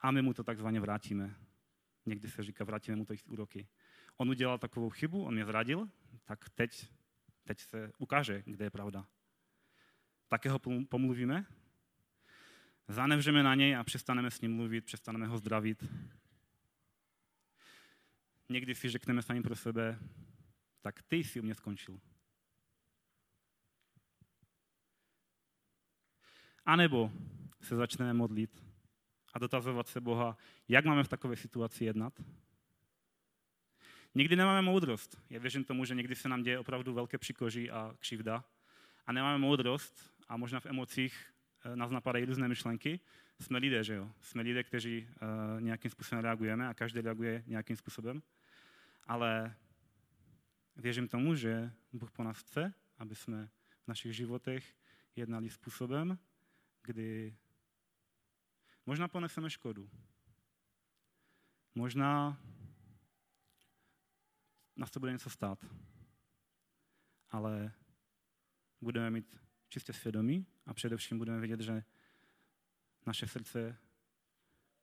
A 0.00 0.10
my 0.10 0.22
mu 0.22 0.34
to 0.34 0.44
takzvaně 0.44 0.80
vrátíme 0.80 1.34
někdy 2.08 2.28
se 2.28 2.42
říká, 2.42 2.64
vrátíme 2.64 2.96
mu 2.96 3.04
to 3.04 3.12
jejich 3.12 3.28
úroky. 3.28 3.68
On 4.16 4.30
udělal 4.30 4.58
takovou 4.58 4.90
chybu, 4.90 5.24
on 5.24 5.34
mě 5.34 5.44
zradil, 5.44 5.88
tak 6.24 6.48
teď, 6.48 6.88
teď 7.44 7.60
se 7.60 7.92
ukáže, 7.98 8.42
kde 8.46 8.64
je 8.64 8.70
pravda. 8.70 9.06
Také 10.28 10.50
ho 10.50 10.58
pomluvíme, 10.88 11.46
zanevřeme 12.88 13.42
na 13.42 13.54
něj 13.54 13.76
a 13.76 13.84
přestaneme 13.84 14.30
s 14.30 14.40
ním 14.40 14.54
mluvit, 14.54 14.84
přestaneme 14.84 15.26
ho 15.26 15.38
zdravit. 15.38 15.84
Někdy 18.48 18.74
si 18.74 18.88
řekneme 18.88 19.22
sami 19.22 19.42
pro 19.42 19.56
sebe, 19.56 19.98
tak 20.80 21.02
ty 21.02 21.16
jsi 21.16 21.40
u 21.40 21.42
mě 21.42 21.54
skončil. 21.54 22.00
A 26.64 26.76
nebo 26.76 27.12
se 27.62 27.76
začneme 27.76 28.14
modlit 28.14 28.64
a 29.34 29.38
dotazovat 29.38 29.88
se 29.88 30.00
Boha, 30.00 30.36
jak 30.68 30.84
máme 30.84 31.04
v 31.04 31.08
takové 31.08 31.36
situaci 31.36 31.84
jednat. 31.84 32.20
Nikdy 34.14 34.36
nemáme 34.36 34.62
moudrost. 34.62 35.20
Já 35.30 35.40
věřím 35.40 35.64
tomu, 35.64 35.84
že 35.84 35.94
někdy 35.94 36.14
se 36.14 36.28
nám 36.28 36.42
děje 36.42 36.58
opravdu 36.58 36.94
velké 36.94 37.18
přikoží 37.18 37.70
a 37.70 37.94
křivda 37.98 38.44
a 39.06 39.12
nemáme 39.12 39.38
moudrost 39.38 40.14
a 40.28 40.36
možná 40.36 40.60
v 40.60 40.66
emocích 40.66 41.32
eh, 41.64 41.76
nás 41.76 41.90
napadají 41.90 42.24
různé 42.24 42.48
myšlenky. 42.48 43.00
Jsme 43.40 43.58
lidé, 43.58 43.84
že 43.84 43.94
jo? 43.94 44.10
Jsme 44.20 44.42
lidé, 44.42 44.62
kteří 44.62 45.08
uh, 45.08 45.60
nějakým 45.60 45.90
způsobem 45.90 46.24
reagujeme 46.24 46.68
a 46.68 46.74
každý 46.74 47.00
reaguje 47.00 47.44
nějakým 47.46 47.76
způsobem. 47.76 48.22
Ale 49.06 49.54
věřím 50.78 51.08
tomu, 51.08 51.34
že 51.34 51.72
Bůh 51.92 52.10
po 52.10 52.22
nás 52.22 52.38
chce, 52.38 52.74
aby 52.98 53.14
jsme 53.14 53.50
v 53.84 53.88
našich 53.88 54.12
životech 54.12 54.76
jednali 55.16 55.50
způsobem, 55.50 56.18
kdy 56.82 57.36
Možná 58.88 59.08
poneseme 59.08 59.50
škodu. 59.50 59.90
Možná 61.74 62.40
nás 64.76 64.90
to 64.90 65.00
bude 65.00 65.12
něco 65.12 65.30
stát. 65.30 65.66
Ale 67.30 67.72
budeme 68.80 69.10
mít 69.10 69.36
čistě 69.68 69.92
svědomí 69.92 70.46
a 70.66 70.74
především 70.74 71.18
budeme 71.18 71.40
vědět, 71.40 71.60
že 71.60 71.84
naše 73.06 73.26
srdce 73.26 73.78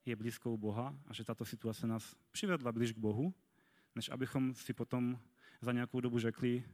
je 0.04 0.16
blízko 0.16 0.52
u 0.52 0.58
Boha 0.58 0.98
a 1.06 1.12
že 1.12 1.24
tato 1.24 1.44
situace 1.44 1.86
nás 1.86 2.16
přivedla 2.30 2.72
blíž 2.72 2.92
k 2.92 2.98
Bohu, 2.98 3.34
než 3.94 4.08
abychom 4.08 4.54
si 4.54 4.72
potom 4.72 5.20
za 5.66 5.72
nějakou 5.72 6.00
dobu 6.00 6.18
řekli, 6.18 6.64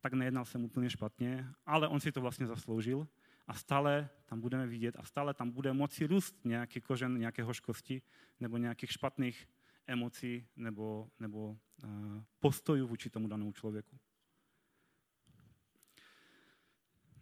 tak 0.00 0.12
nejednal 0.12 0.44
jsem 0.44 0.64
úplně 0.64 0.90
špatně, 0.90 1.48
ale 1.66 1.88
on 1.88 2.00
si 2.00 2.12
to 2.12 2.20
vlastně 2.20 2.46
zasloužil 2.46 3.08
a 3.46 3.54
stále 3.54 4.08
tam 4.26 4.40
budeme 4.40 4.66
vidět 4.66 4.96
a 4.98 5.02
stále 5.04 5.34
tam 5.34 5.50
bude 5.50 5.72
moci 5.72 6.06
růst 6.06 6.44
nějaký 6.44 6.80
kořen 6.80 7.18
nějaké 7.18 7.42
hořkosti 7.42 8.02
nebo 8.40 8.56
nějakých 8.56 8.92
špatných 8.92 9.48
emocí 9.86 10.46
nebo, 10.56 11.10
nebo 11.20 11.48
uh, 11.48 12.22
postojů 12.40 12.86
vůči 12.86 13.10
tomu 13.10 13.28
danému 13.28 13.52
člověku. 13.52 13.98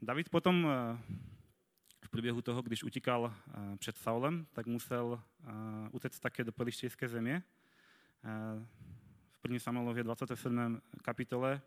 David 0.03 0.29
potom 0.29 0.65
uh, 0.65 0.71
v 2.05 2.09
průběhu 2.09 2.43
toho, 2.43 2.63
když 2.63 2.85
utíkal 2.85 3.23
uh, 3.23 3.77
před 3.77 3.97
Saulem, 3.97 4.47
tak 4.53 4.67
musel 4.67 5.23
utéct 5.91 6.21
také 6.21 6.45
do 6.45 6.53
pelištějské 6.53 7.09
země. 7.09 7.43
1. 9.47 9.59
Samuelově 9.59 10.05
27. 10.05 10.83
kapitole 11.03 11.61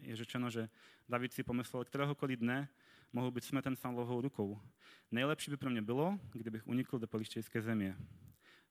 je 0.00 0.16
řečeno, 0.16 0.50
že 0.50 0.68
David 1.08 1.32
si 1.32 1.42
pomyslel, 1.42 1.84
kteréhokoliv 1.84 2.38
dne 2.38 2.68
mohl 3.12 3.30
být 3.30 3.44
smeten 3.44 3.76
Saulovou 3.76 4.20
rukou. 4.20 4.60
Nejlepší 5.10 5.50
by 5.50 5.56
pro 5.56 5.70
mě 5.70 5.82
bylo, 5.82 6.18
kdybych 6.32 6.66
unikl 6.66 6.98
do 6.98 7.06
pelištějské 7.06 7.62
země. 7.62 7.96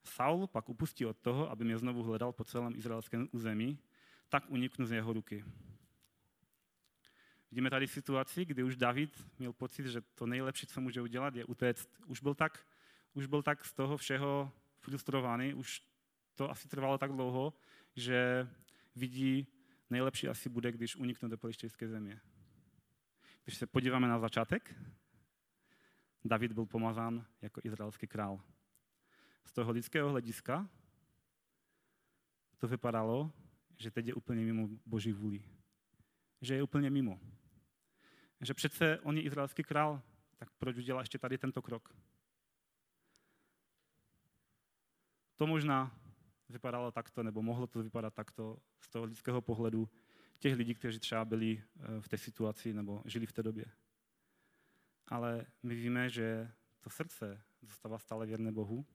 Saul 0.04 0.48
pak 0.48 0.70
upustí 0.70 1.06
od 1.06 1.18
toho, 1.18 1.52
aby 1.52 1.66
mě 1.66 1.78
znovu 1.78 2.04
hledal 2.04 2.32
po 2.32 2.44
celém 2.44 2.76
izraelském 2.76 3.30
území, 3.32 3.80
tak 4.30 4.50
uniknu 4.50 4.86
z 4.86 4.92
jeho 4.92 5.14
ruky. 5.14 5.46
Vidíme 7.52 7.70
tady 7.70 7.88
situaci, 7.88 8.46
kdy 8.46 8.64
už 8.64 8.76
David 8.76 9.26
měl 9.40 9.54
pocit, 9.54 9.86
že 9.86 10.02
to 10.02 10.26
nejlepší, 10.26 10.68
co 10.68 10.82
může 10.82 11.02
udělat, 11.02 11.36
je 11.36 11.46
utéct. 11.46 11.90
Už 12.06 12.22
byl 12.22 12.36
tak, 12.36 12.66
už 13.14 13.26
byl 13.26 13.44
tak 13.44 13.66
z 13.66 13.74
toho 13.74 13.98
všeho 13.98 14.52
frustrovaný, 14.80 15.54
už 15.54 15.82
to 16.36 16.52
asi 16.52 16.68
trvalo 16.68 16.98
tak 16.98 17.12
dlouho, 17.12 17.54
že 18.00 18.50
vidí, 18.95 19.47
nejlepší 19.89 20.28
asi 20.28 20.50
bude, 20.50 20.72
když 20.72 20.95
unikne 20.95 21.30
do 21.30 21.38
pelištějské 21.38 21.88
země. 21.88 22.22
Když 23.43 23.58
se 23.58 23.68
podíváme 23.68 24.08
na 24.08 24.20
začátek, 24.20 24.76
David 26.26 26.52
byl 26.52 26.66
pomazán 26.66 27.26
jako 27.41 27.62
izraelský 27.64 28.08
král. 28.08 28.41
Z 29.45 29.54
toho 29.54 29.72
lidského 29.72 30.10
hlediska 30.10 30.70
to 32.58 32.68
vypadalo, 32.68 33.32
že 33.78 33.91
teď 33.91 34.08
je 34.08 34.14
úplně 34.14 34.41
mimo 34.41 34.70
boží 34.86 35.14
vůli. 35.14 35.43
Že 36.41 36.56
je 36.56 36.64
úplně 36.64 36.89
mimo. 36.89 37.20
Že 38.41 38.54
přece 38.54 39.00
on 39.00 39.18
je 39.18 39.24
izraelský 39.24 39.64
král, 39.64 40.02
tak 40.38 40.50
proč 40.52 40.78
udělá 40.78 41.00
ještě 41.00 41.18
tady 41.18 41.38
tento 41.38 41.62
krok? 41.62 41.95
To 45.36 45.47
možná 45.47 45.99
vypadalo 46.50 46.91
takto, 46.91 47.24
nebo 47.24 47.41
mohlo 47.41 47.68
to 47.68 47.84
vypadat 47.84 48.14
takto 48.14 48.58
z 48.80 48.89
toho 48.89 49.06
lidského 49.06 49.41
pohledu 49.41 49.89
těch 50.39 50.56
lidí, 50.56 50.76
kteří 50.76 51.00
třeba 51.00 51.26
byli 51.26 51.64
eh, 51.80 52.02
v 52.02 52.08
té 52.08 52.18
situaci 52.18 52.74
nebo 52.74 53.02
žili 53.06 53.26
v 53.26 53.34
té 53.34 53.43
době. 53.43 53.66
Ale 55.08 55.45
my 55.64 55.76
víme, 55.76 56.10
že 56.10 56.52
to 56.82 56.89
srdce 56.89 57.41
zůstává 57.62 58.00
stále 58.00 58.26
věrné 58.26 58.52
Bohu 58.52 58.86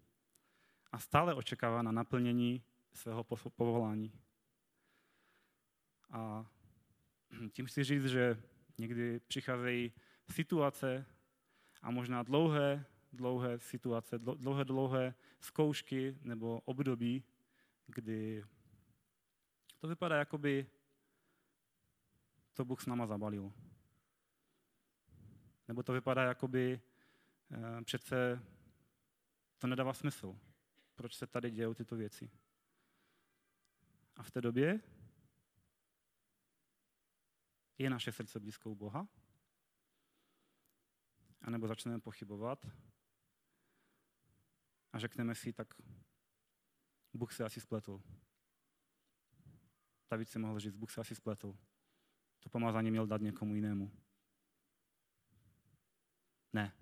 a 0.93 0.99
stále 0.99 1.35
očekává 1.35 1.83
na 1.83 1.93
naplnění 1.93 2.63
svého 2.93 3.25
povolání. 3.57 4.13
A 6.11 6.47
tím 7.53 7.67
chci 7.67 7.85
říct, 7.85 8.05
že 8.05 8.43
někdy 8.79 9.21
přicházejí 9.21 9.93
situace 10.31 11.07
a 11.83 11.91
možná 11.91 12.23
dlouhé, 12.23 12.87
dlouhé 13.13 13.59
situace, 13.59 14.19
dlouhé, 14.19 14.65
dlouhé 14.65 15.15
zkoušky 15.41 16.19
nebo 16.23 16.61
období, 16.65 17.25
kdy 17.87 18.45
to 19.79 19.89
vypadá, 19.89 20.17
jako 20.17 20.39
by 20.39 20.71
to 22.53 22.65
Bůh 22.65 22.83
s 22.83 22.87
náma 22.87 23.07
zabalil. 23.07 23.53
Nebo 25.69 25.83
to 25.83 25.93
vypadá, 25.93 26.23
jako 26.23 26.49
by 26.49 26.81
eh, 27.51 27.83
přece 27.85 28.43
to 29.59 29.67
nedává 29.67 29.95
smysl. 29.95 30.39
Proč 30.95 31.15
se 31.17 31.27
tady 31.27 31.51
dějou 31.51 31.75
tyto 31.75 31.97
věci? 31.97 32.31
A 34.17 34.23
v 34.23 34.31
té 34.31 34.41
době 34.41 34.81
je 37.79 37.91
naše 37.91 38.13
srdce 38.13 38.41
blízko 38.41 38.71
u 38.71 38.75
Boha? 38.75 39.09
A 41.41 41.51
nebo 41.51 41.69
začneme 41.69 42.01
pochybovat 42.01 42.67
a 44.93 44.99
řekneme 44.99 45.35
si, 45.35 45.53
tak 45.53 45.75
Bůh 47.15 47.33
se 47.33 47.45
asi 47.45 47.61
spletl. 47.61 48.03
David 50.11 50.29
si 50.29 50.39
mohl 50.39 50.61
říct, 50.61 50.75
Bůh 50.75 50.91
se 50.91 51.01
asi 51.01 51.15
spletl. 51.15 51.59
To 52.41 52.49
pomazání 52.49 52.91
měl 52.91 53.07
dát 53.07 53.21
někomu 53.21 53.55
jinému. 53.55 53.93
Ne. 56.53 56.73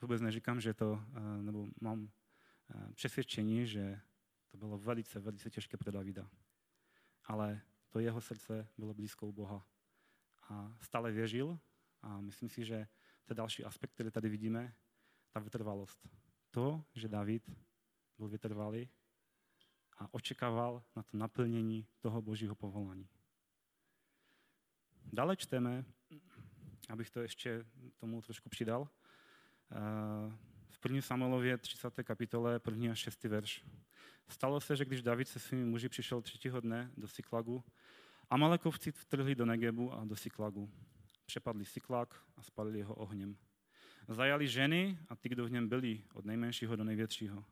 Vůbec 0.00 0.20
neříkám, 0.20 0.60
že 0.60 0.74
to, 0.74 1.04
eh, 1.14 1.42
nebo 1.42 1.68
mám 1.80 2.10
eh, 2.70 2.92
přesvědčení, 2.92 3.66
že 3.66 4.00
to 4.50 4.56
bylo 4.56 4.78
velice, 4.78 5.20
velice 5.20 5.50
těžké 5.50 5.76
pro 5.76 5.92
Davida. 5.92 6.30
Ale 7.24 7.60
to 7.90 7.98
jeho 7.98 8.20
srdce 8.20 8.68
bylo 8.78 8.94
blízko 8.94 9.26
u 9.26 9.32
Boha. 9.32 9.66
A 10.48 10.76
stále 10.80 11.12
věřil 11.12 11.58
a 12.02 12.20
myslím 12.20 12.48
si, 12.48 12.64
že 12.64 12.88
ten 13.24 13.36
další 13.36 13.64
aspekt, 13.64 13.90
který 13.90 14.10
tady 14.10 14.28
vidíme, 14.28 14.74
ta 15.30 15.40
vytrvalost 15.40 16.08
to, 16.50 16.84
že 16.94 17.08
David 17.08 17.50
byl 18.18 18.28
vytrvalý 18.28 18.88
a 19.98 20.14
očekával 20.14 20.82
na 20.96 21.02
to 21.02 21.16
naplnění 21.16 21.86
toho 22.00 22.22
božího 22.22 22.54
povolání. 22.54 23.08
Dále 25.12 25.36
čteme, 25.36 25.84
abych 26.88 27.10
to 27.10 27.20
ještě 27.20 27.66
tomu 27.96 28.22
trošku 28.22 28.48
přidal, 28.48 28.88
eh, 29.70 30.36
v 30.68 30.78
1. 30.78 31.02
Samuelově 31.02 31.58
30. 31.58 32.04
kapitole 32.04 32.60
1. 32.60 32.92
a 32.92 32.94
6. 32.94 33.28
verš. 33.28 33.64
Stalo 34.28 34.60
se, 34.60 34.76
že 34.76 34.84
když 34.84 35.02
David 35.02 35.28
se 35.28 35.38
svými 35.38 35.64
muži 35.64 35.88
přišel 35.88 36.22
třetího 36.22 36.60
dne 36.60 36.90
do 36.96 37.08
Siklagu, 37.08 37.64
Amalekovci 38.30 38.92
vtrhli 38.92 39.34
do 39.34 39.46
Negebu 39.46 39.92
a 39.92 40.04
do 40.04 40.16
Siklagu. 40.16 40.70
Přepadli 41.26 41.64
Siklak 41.64 42.24
a 42.36 42.42
spalili 42.42 42.82
ho 42.82 42.94
ohněm. 42.94 43.36
Zajali 44.10 44.48
ženy 44.48 44.98
a 45.08 45.16
ty, 45.16 45.28
kdo 45.28 45.46
v 45.46 45.50
něm 45.50 45.68
byli, 45.68 46.02
od 46.14 46.24
nejmenšího 46.24 46.76
do 46.76 46.84
největšího. 46.84 47.44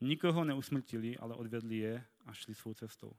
Nikoho 0.00 0.44
neusmrtili, 0.44 1.18
ale 1.18 1.34
odvedli 1.34 1.76
je 1.76 2.04
a 2.26 2.32
šli 2.32 2.54
svou 2.54 2.74
cestou. 2.74 3.12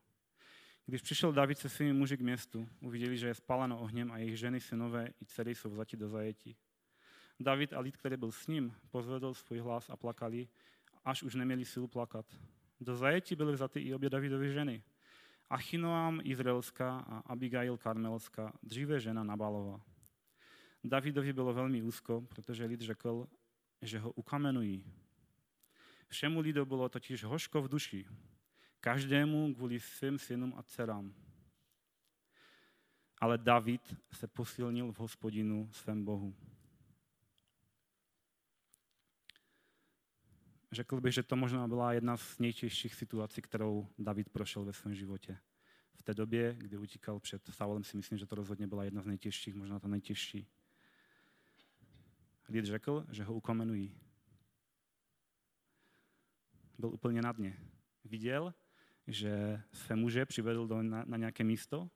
Když 0.85 1.01
přišel 1.01 1.31
David 1.33 1.57
se 1.57 1.69
svými 1.69 1.93
muži 1.93 2.17
k 2.17 2.21
městu, 2.21 2.69
uviděli, 2.81 3.17
že 3.17 3.27
je 3.27 3.33
spáleno 3.33 3.79
ohněm 3.79 4.11
a 4.11 4.17
jejich 4.17 4.39
ženy, 4.39 4.59
synové 4.59 5.07
i 5.21 5.25
dcery 5.25 5.55
jsou 5.55 5.69
vzati 5.69 5.97
do 5.97 6.09
zajetí. 6.09 6.57
David 7.39 7.73
a 7.73 7.79
lid, 7.79 7.97
který 7.97 8.17
byl 8.17 8.31
s 8.31 8.47
ním, 8.47 8.75
pozvedl 8.91 9.33
svůj 9.33 9.59
hlas 9.59 9.89
a 9.89 9.97
plakali, 9.97 10.47
až 11.05 11.23
už 11.23 11.35
neměli 11.35 11.65
sílu 11.65 11.87
plakat. 11.87 12.25
Do 12.81 12.95
zajetí 12.95 13.35
byly 13.35 13.53
vzaty 13.53 13.79
i 13.79 13.93
obě 13.93 14.09
Davidovy 14.09 14.53
ženy. 14.53 14.83
Achinoam 15.49 16.21
Izraelská 16.23 16.99
a 16.99 17.17
Abigail 17.17 17.77
Karmelská, 17.77 18.53
dříve 18.63 18.99
žena 18.99 19.23
Nabalova. 19.23 19.94
Davidovi 20.85 21.33
bylo 21.33 21.53
velmi 21.53 21.81
úzko, 21.81 22.21
protože 22.21 22.65
lid 22.65 22.81
řekl, 22.81 23.27
že 23.81 23.99
ho 23.99 24.11
ukamenují. 24.11 24.85
Všemu 26.07 26.39
lidu 26.39 26.65
bylo 26.65 26.89
totiž 26.89 27.23
hořko 27.23 27.61
v 27.61 27.69
duši, 27.69 28.05
každému 28.79 29.55
kvůli 29.55 29.79
svým 29.79 30.19
synům 30.19 30.53
a 30.57 30.63
dcerám. 30.63 31.13
Ale 33.17 33.37
David 33.37 33.95
se 34.11 34.27
posilnil 34.27 34.91
v 34.91 34.99
hospodinu 34.99 35.69
svém 35.71 36.05
Bohu. 36.05 36.35
Řekl 40.71 41.01
bych, 41.01 41.13
že 41.13 41.23
to 41.23 41.35
možná 41.35 41.67
byla 41.67 41.93
jedna 41.93 42.17
z 42.17 42.39
nejtěžších 42.39 42.95
situací, 42.95 43.41
kterou 43.41 43.87
David 43.97 44.29
prošel 44.29 44.65
ve 44.65 44.73
svém 44.73 44.95
životě. 44.95 45.37
V 45.93 46.03
té 46.03 46.13
době, 46.13 46.55
kdy 46.57 46.77
utíkal 46.77 47.19
před 47.19 47.47
Saulem, 47.47 47.83
si 47.83 47.97
myslím, 47.97 48.17
že 48.17 48.25
to 48.25 48.35
rozhodně 48.35 48.67
byla 48.67 48.83
jedna 48.83 49.01
z 49.01 49.05
nejtěžších, 49.05 49.55
možná 49.55 49.79
ta 49.79 49.87
nejtěžší 49.87 50.47
lid 52.49 52.65
řekl, 52.65 53.05
že 53.11 53.23
ho 53.23 53.33
ukamenují. 53.33 53.97
Byl 56.77 56.89
úplně 56.89 57.21
na 57.21 57.31
dně. 57.31 57.59
Viděl, 58.03 58.53
že 59.07 59.61
své 59.73 59.95
muže 59.95 60.25
přivedl 60.25 60.67
do, 60.67 60.81
na, 60.81 61.03
na 61.05 61.17
nějaké 61.17 61.43
místo 61.43 61.89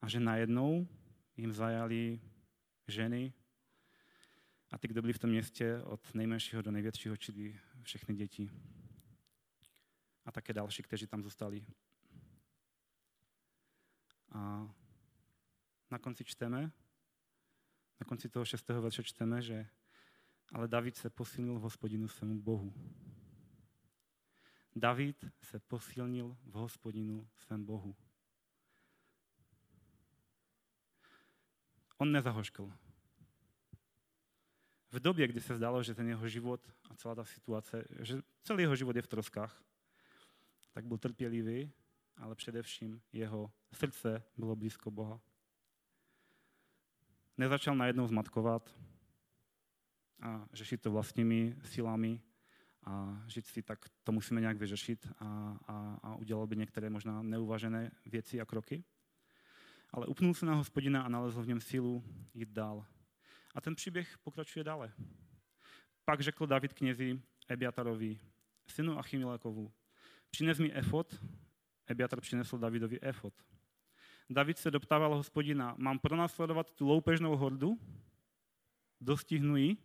a 0.00 0.08
že 0.08 0.20
najednou 0.20 0.88
jim 1.36 1.52
zajali 1.52 2.20
ženy 2.88 3.32
a 4.70 4.78
ty, 4.78 4.88
kdo 4.88 5.02
byli 5.02 5.12
v 5.12 5.18
tom 5.18 5.30
městě, 5.30 5.82
od 5.82 6.14
nejmenšího 6.14 6.62
do 6.62 6.70
největšího, 6.70 7.16
čili 7.16 7.60
všechny 7.82 8.14
děti. 8.14 8.50
a 10.24 10.32
také 10.32 10.52
další, 10.52 10.82
kteří 10.82 11.06
tam 11.06 11.22
zůstali. 11.22 11.66
A 14.32 14.70
na 15.90 15.98
konci 15.98 16.24
čteme, 16.24 16.72
na 18.00 18.04
konci 18.04 18.28
toho 18.28 18.44
šestého 18.44 18.82
verše 18.82 19.02
čteme, 19.02 19.42
že 19.42 19.68
ale 20.52 20.68
David 20.68 20.96
se 20.96 21.10
posilnil 21.10 21.58
v 21.58 21.62
hospodinu 21.62 22.08
svému 22.08 22.40
Bohu. 22.40 22.74
David 24.76 25.24
se 25.42 25.58
posilnil 25.58 26.36
v 26.44 26.52
hospodinu 26.52 27.28
svém 27.36 27.64
Bohu. 27.64 27.96
On 31.98 32.12
nezahoškl. 32.12 32.72
V 34.90 35.00
době, 35.00 35.28
kdy 35.28 35.40
se 35.40 35.56
zdalo, 35.56 35.82
že 35.82 35.94
ten 35.94 36.08
jeho 36.08 36.28
život 36.28 36.72
a 36.90 36.94
celá 36.94 37.14
ta 37.14 37.24
situace, 37.24 37.84
že 38.00 38.22
celý 38.42 38.62
jeho 38.62 38.76
život 38.76 38.96
je 38.96 39.02
v 39.02 39.06
troskách, 39.06 39.62
tak 40.72 40.84
byl 40.84 40.98
trpělivý, 40.98 41.72
ale 42.16 42.34
především 42.34 43.02
jeho 43.12 43.52
srdce 43.72 44.22
bylo 44.36 44.56
blízko 44.56 44.90
Boha. 44.90 45.20
Nezačal 47.38 47.76
najednou 47.76 48.06
zmatkovat 48.06 48.76
a 50.22 50.46
řešit 50.52 50.82
to 50.82 50.90
vlastními 50.90 51.56
silami 51.64 52.22
a 52.84 53.22
říct 53.26 53.46
si, 53.46 53.62
tak 53.62 53.88
to 54.04 54.12
musíme 54.12 54.40
nějak 54.40 54.56
vyřešit 54.56 55.08
a, 55.18 55.58
a, 55.66 55.98
a 56.02 56.14
udělal 56.16 56.46
by 56.46 56.56
některé 56.56 56.90
možná 56.90 57.22
neuvažené 57.22 57.90
věci 58.06 58.40
a 58.40 58.44
kroky. 58.44 58.84
Ale 59.90 60.06
upnul 60.06 60.34
se 60.34 60.46
na 60.46 60.54
hospodina 60.54 61.02
a 61.02 61.08
nalezl 61.08 61.42
v 61.42 61.46
něm 61.46 61.60
sílu 61.60 62.04
jít 62.34 62.48
dál. 62.48 62.86
A 63.54 63.60
ten 63.60 63.74
příběh 63.74 64.18
pokračuje 64.18 64.64
dále. 64.64 64.92
Pak 66.04 66.20
řekl 66.20 66.46
David 66.46 66.72
knězi 66.72 67.22
Ebiatarovi, 67.48 68.18
synu 68.66 68.98
Achimilekovu, 68.98 69.72
přines 70.30 70.58
mi 70.58 70.72
efot. 70.72 71.24
Ebiatar 71.86 72.20
přinesl 72.20 72.58
Davidovi 72.58 73.00
efot. 73.00 73.34
David 74.30 74.58
se 74.58 74.70
doptával 74.70 75.14
hospodina, 75.14 75.74
mám 75.78 75.98
pronásledovat 75.98 76.70
tu 76.70 76.86
loupežnou 76.86 77.36
hordu? 77.36 77.80
Dostihnu 79.00 79.56
ji? 79.56 79.76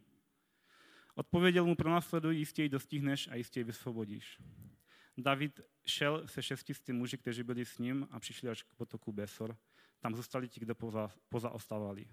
Odpověděl 1.15 1.65
mu, 1.65 1.75
pronásleduj, 1.75 2.37
jistě 2.37 2.63
ji 2.63 2.69
dostihneš 2.69 3.27
a 3.27 3.35
jistě 3.35 3.59
ji 3.59 3.63
vysvobodíš. 3.63 4.41
David 5.17 5.61
šel 5.85 6.27
se 6.27 6.43
šestisty 6.43 6.93
muži, 6.93 7.17
kteří 7.17 7.43
byli 7.43 7.65
s 7.65 7.77
ním 7.77 8.07
a 8.11 8.19
přišli 8.19 8.49
až 8.49 8.63
k 8.63 8.75
potoku 8.75 9.11
Besor. 9.11 9.57
Tam 9.99 10.15
zůstali 10.15 10.47
ti, 10.47 10.59
kdo 10.59 10.75
poza, 10.75 11.11
pozaostávali. 11.29 12.05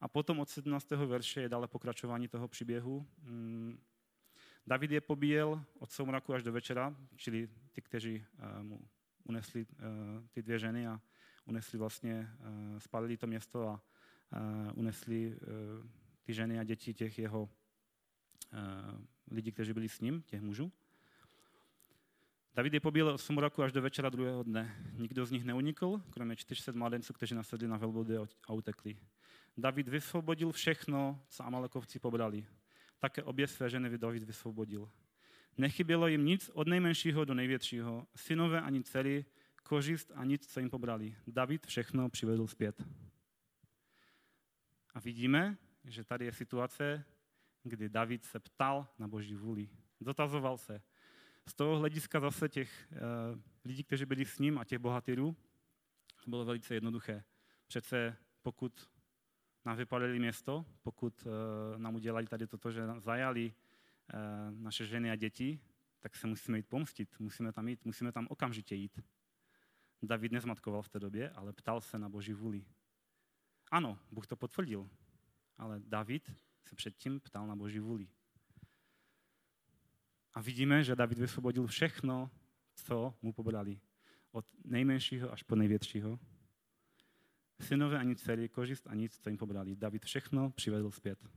A 0.00 0.08
potom 0.08 0.40
od 0.40 0.48
17. 0.48 0.90
verše 0.90 1.40
je 1.40 1.48
dále 1.48 1.68
pokračování 1.68 2.28
toho 2.28 2.48
příběhu. 2.48 3.06
Mm, 3.22 3.78
David 4.66 4.90
je 4.90 5.00
pobíjel 5.00 5.64
od 5.78 5.92
soumraku 5.92 6.34
až 6.34 6.42
do 6.42 6.52
večera, 6.52 6.96
čili 7.16 7.48
ty, 7.72 7.82
kteří 7.82 8.24
uh, 8.38 8.62
mu 8.62 8.80
unesli 9.24 9.66
uh, 9.66 10.26
ty 10.30 10.42
dvě 10.42 10.58
ženy 10.58 10.86
a 10.86 11.00
unesli 11.46 11.78
vlastně, 11.78 12.30
uh, 12.40 12.78
spalili 12.78 13.16
to 13.16 13.26
město 13.26 13.68
a 13.68 13.80
unesli 14.74 15.38
ty 16.22 16.34
ženy 16.34 16.58
a 16.58 16.64
děti 16.64 16.94
těch 16.94 17.18
jeho 17.18 17.50
lidí, 19.30 19.52
kteří 19.52 19.72
byli 19.72 19.88
s 19.88 20.00
ním, 20.00 20.22
těch 20.22 20.40
mužů. 20.40 20.72
David 22.54 22.74
je 22.74 22.80
pobíjel 22.80 23.08
od 23.08 23.18
soumraku 23.18 23.62
až 23.62 23.72
do 23.72 23.82
večera 23.82 24.10
druhého 24.10 24.42
dne. 24.42 24.76
Nikdo 24.92 25.26
z 25.26 25.30
nich 25.30 25.44
neunikl, 25.44 26.02
kromě 26.10 26.36
400 26.36 26.72
mládenců, 26.72 27.12
kteří 27.12 27.34
nasedli 27.34 27.68
na 27.68 27.76
velbody 27.76 28.16
a 28.48 28.52
utekli. 28.52 28.96
David 29.56 29.88
vysvobodil 29.88 30.52
všechno, 30.52 31.22
co 31.28 31.44
Amalekovci 31.44 31.98
pobrali. 31.98 32.46
Také 32.98 33.22
obě 33.22 33.46
své 33.46 33.70
ženy 33.70 33.98
David 33.98 34.22
vysvobodil. 34.22 34.90
Nechybělo 35.58 36.06
jim 36.06 36.24
nic 36.24 36.50
od 36.54 36.68
nejmenšího 36.68 37.24
do 37.24 37.34
největšího, 37.34 38.06
synové 38.16 38.60
ani 38.60 38.82
dcery, 38.82 39.24
kořist 39.66 40.12
a 40.14 40.24
nic, 40.24 40.46
co 40.46 40.60
jim 40.60 40.70
pobrali. 40.70 41.16
David 41.26 41.66
všechno 41.66 42.08
přivedl 42.08 42.46
zpět. 42.46 42.82
A 44.94 45.00
vidíme, 45.00 45.56
že 45.84 46.04
tady 46.04 46.24
je 46.24 46.32
situace, 46.32 47.04
kdy 47.62 47.88
David 47.88 48.24
se 48.24 48.40
ptal 48.40 48.88
na 48.98 49.08
boží 49.08 49.34
vůli. 49.34 49.68
Dotazoval 50.00 50.58
se. 50.58 50.82
Z 51.46 51.54
toho 51.54 51.78
hlediska 51.78 52.20
zase 52.20 52.48
těch 52.48 52.88
uh, 52.92 52.98
lidí, 53.64 53.84
kteří 53.84 54.04
byli 54.04 54.24
s 54.24 54.38
ním 54.38 54.58
a 54.58 54.64
těch 54.64 54.78
bohatyrů, 54.78 55.36
bylo 56.26 56.44
velice 56.44 56.74
jednoduché. 56.74 57.24
Přece 57.66 58.16
pokud 58.42 58.90
nám 59.64 59.76
vypalili 59.76 60.18
město, 60.18 60.66
pokud 60.82 61.26
uh, 61.26 61.78
nám 61.78 61.94
udělali 61.94 62.26
tady 62.26 62.46
toto, 62.46 62.70
že 62.70 62.82
zajali 62.98 63.54
uh, 64.14 64.58
naše 64.58 64.86
ženy 64.86 65.10
a 65.10 65.16
děti, 65.16 65.60
tak 66.00 66.16
se 66.16 66.26
musíme 66.26 66.58
jít 66.58 66.68
pomstit, 66.68 67.16
musíme 67.18 67.52
tam 67.52 67.68
jít, 67.68 67.84
musíme 67.84 68.12
tam 68.12 68.26
okamžitě 68.30 68.74
jít. 68.74 69.00
David 70.06 70.32
nezmatkoval 70.32 70.82
v 70.82 70.88
té 70.88 71.00
době, 71.00 71.30
ale 71.30 71.52
ptal 71.52 71.80
se 71.80 71.98
na 71.98 72.08
boží 72.08 72.32
vůli. 72.32 72.64
Ano, 73.70 73.98
Bůh 74.10 74.26
to 74.26 74.36
potvrdil, 74.36 74.90
ale 75.56 75.80
David 75.80 76.32
se 76.64 76.76
předtím 76.76 77.20
ptal 77.20 77.46
na 77.46 77.56
boží 77.56 77.78
vůli. 77.78 78.08
A 80.34 80.40
vidíme, 80.40 80.84
že 80.84 80.96
David 80.96 81.18
vysvobodil 81.18 81.66
všechno, 81.66 82.30
co 82.74 83.14
mu 83.22 83.32
pobrali. 83.32 83.80
Od 84.30 84.46
nejmenšího 84.64 85.32
až 85.32 85.42
po 85.42 85.56
největšího. 85.56 86.18
Synové 87.60 87.98
ani 87.98 88.16
dcery, 88.16 88.48
kořist 88.48 88.86
a 88.86 88.94
nic, 88.94 89.18
co 89.18 89.28
jim 89.28 89.38
pobrali. 89.38 89.76
David 89.76 90.04
všechno 90.04 90.50
přivedl 90.50 90.90
zpět. 90.90 91.28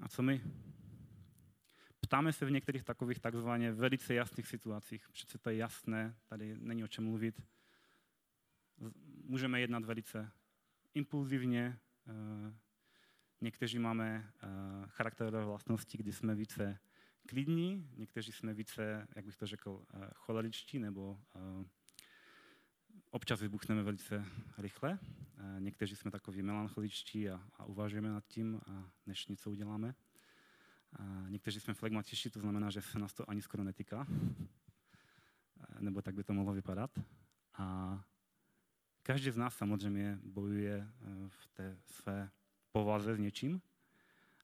A 0.00 0.08
co 0.08 0.22
my? 0.22 0.42
Ptáme 2.12 2.32
se 2.32 2.46
v 2.46 2.50
některých 2.50 2.84
takových 2.84 3.18
takzvaně 3.18 3.72
velice 3.72 4.14
jasných 4.14 4.46
situacích. 4.46 5.08
Přece 5.12 5.38
to 5.38 5.50
je 5.50 5.56
jasné, 5.56 6.16
tady 6.26 6.56
není 6.58 6.84
o 6.84 6.88
čem 6.88 7.04
mluvit. 7.04 7.42
Můžeme 9.24 9.60
jednat 9.60 9.84
velice 9.84 10.32
impulzivně. 10.94 11.78
Eh, 12.06 12.54
někteří 13.40 13.78
máme 13.78 14.32
eh, 14.42 14.48
charakterové 14.86 15.44
vlastnosti, 15.44 15.98
kdy 15.98 16.12
jsme 16.12 16.34
více 16.34 16.78
klidní, 17.28 17.90
někteří 17.96 18.32
jsme 18.32 18.54
více, 18.54 19.06
jak 19.16 19.24
bych 19.24 19.36
to 19.36 19.46
řekl, 19.46 19.84
eh, 19.94 20.10
choleričtí 20.14 20.78
nebo 20.78 21.20
občas 23.10 23.40
vybuchneme 23.40 23.82
velice 23.82 24.24
rychle. 24.58 24.98
Někteří 25.58 25.96
jsme 25.96 26.10
takový 26.10 26.42
melancholičtí 26.42 27.30
a, 27.30 27.48
a 27.54 27.64
uvažujeme 27.64 28.08
nad 28.08 28.26
tím, 28.26 28.60
a 28.66 28.92
než 29.06 29.26
něco 29.26 29.50
uděláme. 29.50 29.94
Někteří 31.28 31.60
jsme 31.60 31.74
flegmatičtí, 31.74 32.30
to 32.30 32.40
znamená, 32.40 32.70
že 32.70 32.82
se 32.82 32.98
nás 32.98 33.14
to 33.14 33.30
ani 33.30 33.42
skoro 33.42 33.64
netýká. 33.64 34.06
Nebo 35.78 36.02
tak 36.02 36.14
by 36.14 36.24
to 36.24 36.32
mohlo 36.32 36.52
vypadat. 36.52 36.98
A 37.54 37.98
každý 39.02 39.30
z 39.30 39.36
nás 39.36 39.56
samozřejmě 39.56 40.18
bojuje 40.22 40.92
v 41.28 41.48
té 41.48 41.78
své 41.86 42.30
povaze 42.72 43.14
s 43.14 43.18
něčím, 43.18 43.62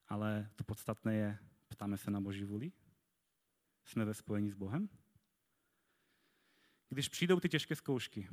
ale 0.07 0.49
to 0.55 0.63
podstatné 0.63 1.15
je 1.15 1.39
Ptáme 1.69 1.97
se 1.97 2.11
na 2.11 2.21
Boží 2.21 2.43
vůli? 2.43 2.71
Jsme 3.85 4.05
ve 4.05 4.13
spojení 4.13 4.51
s 4.51 4.55
Bohem? 4.55 4.89
Když 6.89 7.09
přijdou 7.09 7.39
ty 7.39 7.49
těžké 7.49 7.75
zkoušky, 7.75 8.29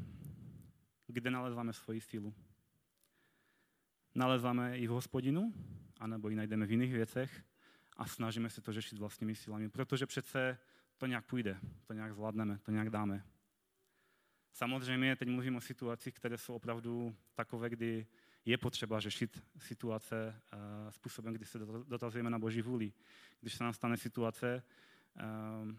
kde 1.07 1.31
nalezáme 1.31 1.73
svoji 1.73 2.01
sílu? 2.01 2.35
Nalezáme 4.15 4.79
ji 4.79 4.87
v 4.87 4.91
hospodinu, 4.91 5.55
anebo 6.01 6.29
ji 6.29 6.37
najdeme 6.37 6.67
v 6.67 6.71
jiných 6.71 6.93
věcech 6.93 7.45
a 7.97 8.07
snažíme 8.07 8.51
se 8.51 8.61
to 8.61 8.73
řešit 8.73 8.99
vlastními 8.99 9.35
silami, 9.35 9.69
protože 9.69 10.07
přece 10.07 10.59
to 10.97 11.07
nějak 11.07 11.27
půjde, 11.27 11.61
to 11.87 11.93
nějak 11.93 12.13
zvládneme, 12.13 12.59
to 12.59 12.71
nějak 12.71 12.91
dáme. 12.91 13.25
Samozřejmě 14.53 15.17
teď 15.17 15.29
mluvím 15.29 15.57
o 15.57 15.61
situacích, 15.61 16.15
které 16.15 16.39
jsou 16.39 16.55
opravdu 16.55 17.17
takové, 17.35 17.71
kdy 17.71 18.07
je 18.45 18.59
potřeba 18.59 19.01
řešit 19.01 19.43
situace 19.59 20.41
uh, 20.53 20.91
způsobem, 20.91 21.35
kdy 21.35 21.45
se 21.45 21.59
dotazujeme 21.89 22.31
na 22.31 22.39
boží 22.39 22.63
vůli. 22.63 22.93
Když 23.41 23.55
se 23.55 23.65
nám 23.65 23.73
stane 23.73 23.97
situace, 23.97 24.63
uh, 25.17 25.73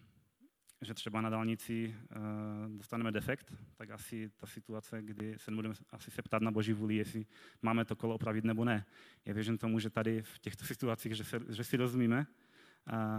že 0.81 0.93
třeba 0.93 1.21
na 1.21 1.29
dálnici 1.29 1.95
uh, 2.15 2.77
dostaneme 2.77 3.11
defekt, 3.11 3.53
tak 3.75 3.89
asi 3.89 4.29
ta 4.29 4.47
situace, 4.47 5.01
kdy 5.01 5.39
se 5.39 5.51
budeme 5.51 5.75
asi 5.89 6.11
se 6.11 6.21
ptát 6.21 6.41
na 6.41 6.51
boží 6.51 6.73
vůli, 6.73 6.95
jestli 6.95 7.25
máme 7.61 7.85
to 7.85 7.95
kolo 7.95 8.15
opravit 8.15 8.43
nebo 8.43 8.65
ne. 8.65 8.85
Já 9.25 9.33
věřím 9.33 9.57
tomu, 9.57 9.79
že 9.79 9.89
tady 9.89 10.21
v 10.21 10.39
těchto 10.39 10.65
situacích, 10.65 11.15
že, 11.15 11.23
se, 11.23 11.39
že 11.49 11.63
si 11.63 11.77
rozumíme, 11.77 12.27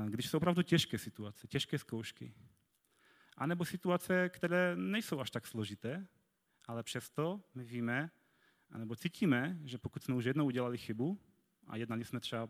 když 0.08 0.28
jsou 0.28 0.36
opravdu 0.36 0.62
těžké 0.62 0.98
situace, 0.98 1.46
těžké 1.46 1.78
zkoušky, 1.78 2.34
anebo 3.36 3.64
situace, 3.64 4.28
které 4.28 4.76
nejsou 4.76 5.20
až 5.20 5.30
tak 5.30 5.46
složité, 5.46 6.06
ale 6.66 6.82
přesto 6.82 7.40
my 7.54 7.64
víme, 7.64 8.10
nebo 8.76 8.96
cítíme, 8.96 9.58
že 9.64 9.78
pokud 9.78 10.02
jsme 10.02 10.14
už 10.14 10.24
jednou 10.24 10.46
udělali 10.46 10.78
chybu 10.78 11.18
a 11.66 11.76
jednali 11.76 12.04
jsme 12.04 12.20
třeba 12.20 12.48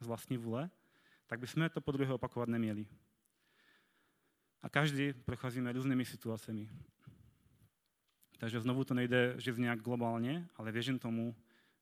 z 0.00 0.06
vlastní 0.06 0.36
vůle, 0.36 0.70
tak 1.26 1.40
bychom 1.40 1.70
to 1.70 1.80
po 1.80 1.92
druhé 1.92 2.12
opakovat 2.12 2.48
neměli. 2.48 2.86
A 4.62 4.68
každý 4.68 5.12
procházíme 5.12 5.72
různými 5.72 6.04
situacemi. 6.04 6.70
Takže 8.38 8.60
znovu 8.60 8.84
to 8.84 8.94
nejde 8.94 9.34
žít 9.38 9.58
nějak 9.58 9.80
globálně, 9.80 10.48
ale 10.56 10.72
věřím 10.72 10.98
tomu, 10.98 11.36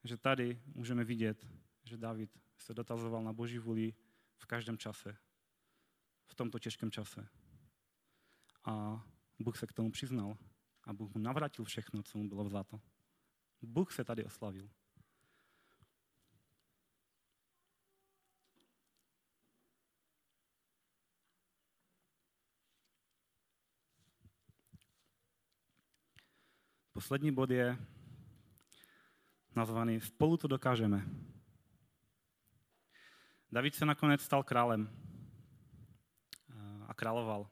že 0.05 0.17
tady 0.17 0.63
můžeme 0.67 1.05
vidět, 1.05 1.47
že 1.85 1.97
David 1.97 2.31
se 2.59 2.75
dotazoval 2.75 3.25
na 3.25 3.33
boží 3.33 3.59
vůli 3.59 3.95
v 4.37 4.47
každém 4.47 4.79
čase. 4.79 5.17
V 6.27 6.35
tomto 6.35 6.59
těžkém 6.59 6.91
čase. 6.91 7.29
A 8.65 9.05
Bůh 9.39 9.59
se 9.59 9.67
k 9.67 9.73
tomu 9.73 9.91
přiznal. 9.91 10.39
A 10.85 10.93
Bůh 10.93 11.15
mu 11.15 11.21
navrátil 11.21 11.65
všechno, 11.65 12.03
co 12.03 12.19
mu 12.19 12.29
bylo 12.29 12.45
vzato. 12.45 12.81
Bůh 13.63 13.93
se 13.93 14.05
tady 14.05 14.25
oslavil. 14.25 14.71
Poslední 26.95 27.33
bod 27.33 27.51
je 27.51 27.79
nazvaný 29.57 30.01
Spolu 30.01 30.37
to 30.37 30.49
dokážeme. 30.49 31.07
David 33.53 33.75
se 33.75 33.87
nakonec 33.87 34.21
stal 34.21 34.43
králem 34.43 34.91
a 36.87 36.95
královal. 36.95 37.51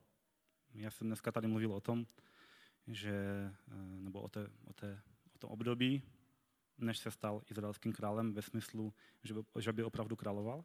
Já 0.74 0.90
jsem 0.90 1.06
dneska 1.06 1.32
tady 1.32 1.48
mluvil 1.48 1.72
o 1.72 1.80
tom, 1.80 2.06
že, 2.86 3.14
nebo 3.98 4.20
o, 4.20 4.28
té, 4.28 4.50
o, 4.64 4.72
té, 4.72 5.02
o 5.34 5.38
tom 5.38 5.50
období, 5.50 6.02
než 6.78 6.98
se 6.98 7.10
stal 7.10 7.42
izraelským 7.50 7.92
králem 7.92 8.34
ve 8.34 8.42
smyslu, 8.42 8.94
že 9.22 9.34
by, 9.34 9.40
že 9.58 9.72
by 9.72 9.84
opravdu 9.84 10.16
královal. 10.16 10.64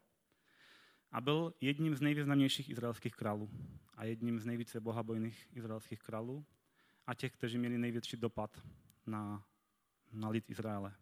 A 1.12 1.22
byl 1.22 1.54
jedním 1.62 1.96
z 1.96 2.02
nejvýznamnějších 2.02 2.70
izraelských 2.70 3.16
králů 3.16 3.50
a 3.94 4.06
jedním 4.06 4.40
z 4.40 4.46
nejvíce 4.46 4.80
bohabojných 4.80 5.48
izraelských 5.54 6.00
králů 6.00 6.46
a 7.08 7.14
těch, 7.14 7.34
kteří 7.34 7.58
měli 7.58 7.78
největší 7.78 8.18
dopad 8.18 8.64
na, 9.06 9.44
na 10.12 10.30
lid 10.30 10.50
Izraele. 10.50 10.94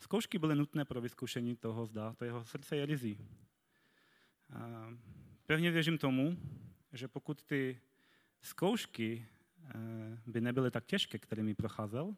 Zkoušky 0.00 0.38
byly 0.38 0.54
nutné 0.54 0.84
pro 0.84 1.00
vyzkoušení 1.00 1.56
toho, 1.56 1.86
zda 1.86 2.14
to 2.14 2.24
jeho 2.24 2.44
srdce 2.44 2.76
je 2.76 2.86
rizí. 2.86 3.18
Pevně 5.46 5.70
věřím 5.70 5.98
tomu, 5.98 6.36
že 6.92 7.08
pokud 7.08 7.44
ty 7.44 7.80
zkoušky 8.40 9.26
eh, 9.64 9.74
by 10.26 10.40
nebyly 10.40 10.70
tak 10.70 10.84
těžké, 10.84 11.18
kterými 11.18 11.54
procházel, 11.54 12.16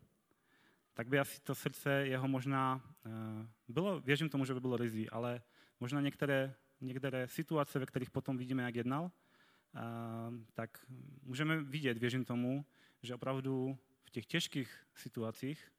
tak 0.94 1.09
by 1.09 1.18
asi 1.18 1.40
to 1.40 1.55
srdce 1.55 1.90
jeho 1.90 2.28
možná 2.28 2.82
eh, 3.07 3.48
bylo, 3.68 4.01
věřím 4.01 4.28
tomu, 4.28 4.44
že 4.44 4.55
by 4.55 4.61
bylo 4.61 4.76
rizí, 4.76 5.11
ale 5.11 5.42
možná 5.80 6.01
některé, 6.01 6.55
některé 6.80 7.28
situace, 7.28 7.78
ve 7.78 7.86
kterých 7.86 8.11
potom 8.11 8.36
vidíme, 8.36 8.62
jak 8.62 8.74
jednal, 8.74 9.11
tak 10.54 10.86
můžeme 11.22 11.62
vidět, 11.62 11.98
věřím 11.98 12.24
tomu, 12.24 12.64
že 13.02 13.14
opravdu 13.14 13.78
v 14.04 14.10
těch 14.10 14.26
těžkých 14.26 14.86
situacích 14.94 15.72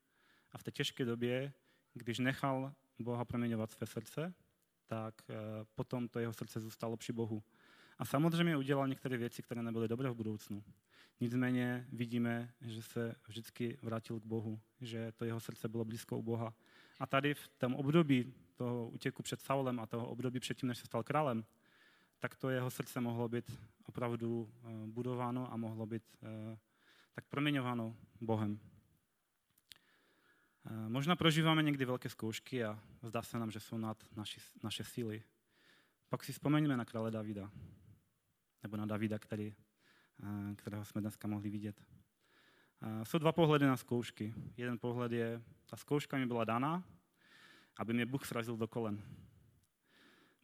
a 0.51 0.57
v 0.57 0.63
té 0.63 0.71
těžké 0.71 1.05
době, 1.05 1.53
když 1.93 2.19
nechal 2.19 2.73
Boha 2.99 3.25
proměňovat 3.25 3.71
své 3.71 3.87
srdce, 3.87 4.33
tak 4.87 5.21
potom 5.75 6.07
to 6.07 6.19
jeho 6.19 6.33
srdce 6.33 6.59
zůstalo 6.59 6.97
při 6.97 7.13
Bohu. 7.13 7.43
A 7.97 8.05
samozřejmě 8.05 8.57
udělal 8.57 8.87
některé 8.87 9.17
věci, 9.17 9.41
které 9.41 9.63
nebyly 9.63 9.87
dobré 9.87 10.09
v 10.09 10.15
budoucnu. 10.15 10.63
Nicméně 11.19 11.87
vidíme, 11.91 12.53
že 12.61 12.81
se 12.81 13.15
vždycky 13.27 13.77
vrátil 13.81 14.19
k 14.19 14.25
Bohu, 14.25 14.59
že 14.81 15.11
to 15.11 15.25
jeho 15.25 15.39
srdce 15.39 15.69
bylo 15.69 15.85
blízko 15.85 16.17
u 16.17 16.23
Boha. 16.23 16.53
A 16.99 17.05
tady 17.05 17.33
v 17.33 17.47
tom 17.47 17.75
období 17.75 18.33
toho 18.55 18.89
útěku 18.89 19.23
před 19.23 19.41
Saulem 19.41 19.79
a 19.79 19.85
toho 19.85 20.07
období 20.07 20.39
předtím, 20.39 20.69
než 20.69 20.77
se 20.77 20.85
stal 20.85 21.03
králem, 21.03 21.45
tak 22.19 22.35
to 22.35 22.49
jeho 22.49 22.71
srdce 22.71 23.01
mohlo 23.01 23.29
být 23.29 23.59
opravdu 23.85 24.53
eh, 24.63 24.87
budováno 24.87 25.53
a 25.53 25.57
mohlo 25.57 25.85
být 25.85 26.03
eh, 26.23 26.57
tak 27.13 27.25
proměňováno 27.25 27.97
Bohem. 28.21 28.59
Eh, 30.65 30.89
možná 30.89 31.15
prožíváme 31.15 31.63
někdy 31.63 31.85
velké 31.85 32.09
zkoušky 32.09 32.63
a 32.63 32.79
zdá 33.03 33.21
se 33.21 33.39
nám, 33.39 33.51
že 33.51 33.59
jsou 33.59 33.77
nad 33.77 34.03
naši, 34.15 34.41
naše 34.63 34.83
síly. 34.83 35.23
Pak 36.09 36.23
si 36.23 36.33
vzpomeňme 36.33 36.77
na 36.77 36.85
krále 36.85 37.11
Davida 37.11 37.51
nebo 38.63 38.77
na 38.77 38.85
Davida, 38.85 39.19
který, 39.19 39.55
kterého 40.55 40.85
jsme 40.85 41.01
dneska 41.01 41.27
mohli 41.27 41.49
vidět. 41.49 41.81
Jsou 43.03 43.17
dva 43.17 43.31
pohledy 43.31 43.65
na 43.65 43.77
zkoušky. 43.77 44.33
Jeden 44.57 44.79
pohled 44.79 45.11
je, 45.11 45.41
ta 45.65 45.77
zkouška 45.77 46.17
mi 46.17 46.25
byla 46.25 46.43
dána, 46.43 46.83
aby 47.77 47.93
mě 47.93 48.05
Bůh 48.05 48.25
srazil 48.25 48.57
do 48.57 48.67
kolen. 48.67 49.03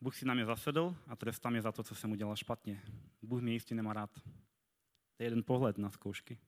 Bůh 0.01 0.15
si 0.15 0.25
na 0.25 0.33
mě 0.33 0.45
zasedl 0.45 0.95
a 1.07 1.15
trestá 1.15 1.49
mě 1.49 1.61
za 1.61 1.71
to, 1.71 1.83
co 1.83 1.95
jsem 1.95 2.11
udělal 2.11 2.35
špatně. 2.35 2.81
Bůh 3.21 3.41
mě 3.41 3.53
jistě 3.53 3.75
nemá 3.75 3.93
rád. 3.93 4.13
To 5.15 5.23
je 5.23 5.25
jeden 5.25 5.43
pohled 5.43 5.77
na 5.77 5.89
zkoušky. 5.89 6.39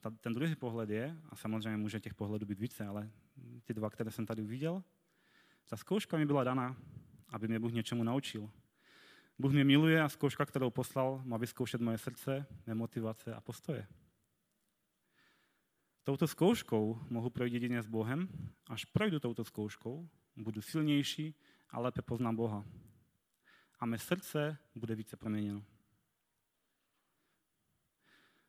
Ta, 0.00 0.10
ten 0.10 0.34
druhý 0.34 0.56
pohled 0.56 0.90
je, 0.90 1.16
a 1.30 1.36
samozřejmě 1.36 1.76
může 1.76 2.00
těch 2.00 2.14
pohledů 2.14 2.46
být 2.46 2.58
více, 2.58 2.86
ale 2.86 3.10
ty 3.64 3.74
dva, 3.74 3.90
které 3.90 4.10
jsem 4.10 4.26
tady 4.26 4.42
uviděl, 4.42 4.84
ta 5.68 5.76
zkouška 5.76 6.16
mi 6.16 6.26
byla 6.26 6.44
dána, 6.44 6.76
aby 7.28 7.48
mě 7.48 7.58
Bůh 7.58 7.72
něčemu 7.72 8.04
naučil, 8.04 8.50
Bůh 9.38 9.52
mě 9.52 9.64
miluje 9.64 10.02
a 10.02 10.08
zkouška, 10.08 10.46
kterou 10.46 10.70
poslal, 10.70 11.22
má 11.24 11.36
vyzkoušet 11.36 11.80
moje 11.80 11.98
srdce, 11.98 12.46
mé 12.66 12.74
motivace 12.74 13.34
a 13.34 13.40
postoje. 13.40 13.86
Touto 16.04 16.26
zkouškou 16.26 17.00
mohu 17.10 17.30
projít 17.30 17.52
jedině 17.52 17.82
s 17.82 17.86
Bohem. 17.86 18.28
Až 18.66 18.84
projdu 18.84 19.20
touto 19.20 19.44
zkouškou, 19.44 20.08
budu 20.36 20.62
silnější 20.62 21.34
a 21.70 21.80
lépe 21.80 22.02
poznám 22.02 22.36
Boha. 22.36 22.64
A 23.80 23.86
mé 23.86 23.98
srdce 23.98 24.58
bude 24.74 24.94
více 24.94 25.16
proměněno. 25.16 25.64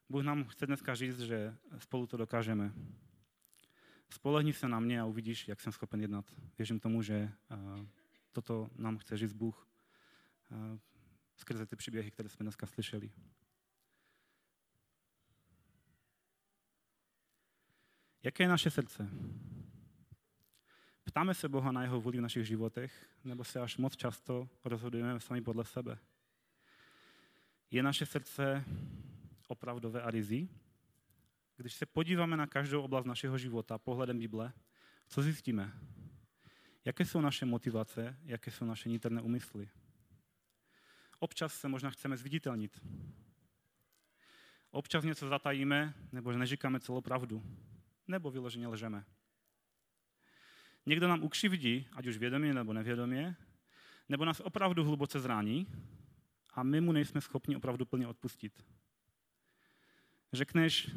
Bůh 0.09 0.23
nám 0.23 0.43
chce 0.43 0.65
dneska 0.65 0.95
říct, 0.95 1.19
že 1.19 1.57
spolu 1.77 2.07
to 2.07 2.17
dokážeme. 2.17 2.73
Spolehni 4.09 4.53
se 4.53 4.67
na 4.67 4.79
mě 4.79 5.01
a 5.01 5.05
uvidíš, 5.05 5.47
jak 5.47 5.61
jsem 5.61 5.73
schopen 5.73 6.01
jednat. 6.01 6.31
Věřím 6.57 6.79
tomu, 6.79 7.01
že 7.01 7.15
eh, 7.15 7.87
toto 8.31 8.69
nám 8.75 8.97
chce 8.97 9.17
říct 9.17 9.33
Bůh 9.33 9.67
skrze 11.35 11.65
ty 11.65 11.75
příběhy, 11.75 12.11
které 12.11 12.29
jsme 12.29 12.43
dneska 12.43 12.67
slyšeli. 12.67 13.11
Jaké 18.23 18.43
je 18.43 18.47
naše 18.47 18.71
srdce? 18.71 19.09
Ptáme 21.17 21.33
se 21.33 21.49
Boha 21.49 21.71
na 21.71 21.81
jeho 21.81 22.01
vůli 22.01 22.17
v 22.17 22.21
našich 22.21 22.47
životech, 22.47 23.09
nebo 23.23 23.43
se 23.43 23.59
až 23.59 23.77
moc 23.77 23.95
často 23.95 24.49
rozhodujeme 24.65 25.19
sami 25.19 25.41
podle 25.41 25.65
sebe? 25.65 25.97
Je 27.71 27.83
naše 27.83 28.05
srdce 28.05 28.63
opravdové 29.47 30.01
a 30.01 30.11
rizí? 30.11 30.49
Když 31.55 31.73
se 31.73 31.85
podíváme 31.85 32.37
na 32.37 32.47
každou 32.47 32.81
oblast 32.81 33.05
našeho 33.05 33.37
života 33.37 33.77
pohledem 33.77 34.19
Bible, 34.19 34.53
co 35.07 35.21
zjistíme? 35.21 35.73
Jaké 36.85 37.05
jsou 37.05 37.21
naše 37.21 37.45
motivace, 37.45 38.17
jaké 38.23 38.51
jsou 38.51 38.65
naše 38.65 38.89
niterné 38.89 39.21
úmysly? 39.21 39.69
Občas 41.19 41.53
se 41.53 41.67
možná 41.67 41.89
chceme 41.89 42.17
zviditelnit. 42.17 42.81
Občas 44.71 45.03
něco 45.03 45.27
zatajíme, 45.27 45.93
nebo 46.11 46.31
neříkáme 46.31 46.79
celou 46.79 47.01
pravdu. 47.01 47.43
Nebo 48.07 48.31
vyloženě 48.31 48.67
lžeme. 48.67 49.05
Někdo 50.87 51.07
nám 51.07 51.23
ukřivdí, 51.23 51.87
ať 51.91 52.07
už 52.07 52.17
vědomě 52.17 52.53
nebo 52.53 52.73
nevědomě, 52.73 53.35
nebo 54.09 54.25
nás 54.25 54.39
opravdu 54.39 54.83
hluboce 54.83 55.19
zrání 55.19 55.67
a 56.53 56.63
my 56.63 56.81
mu 56.81 56.91
nejsme 56.91 57.21
schopni 57.21 57.55
opravdu 57.55 57.85
plně 57.85 58.07
odpustit. 58.07 58.65
Řekneš, 60.33 60.91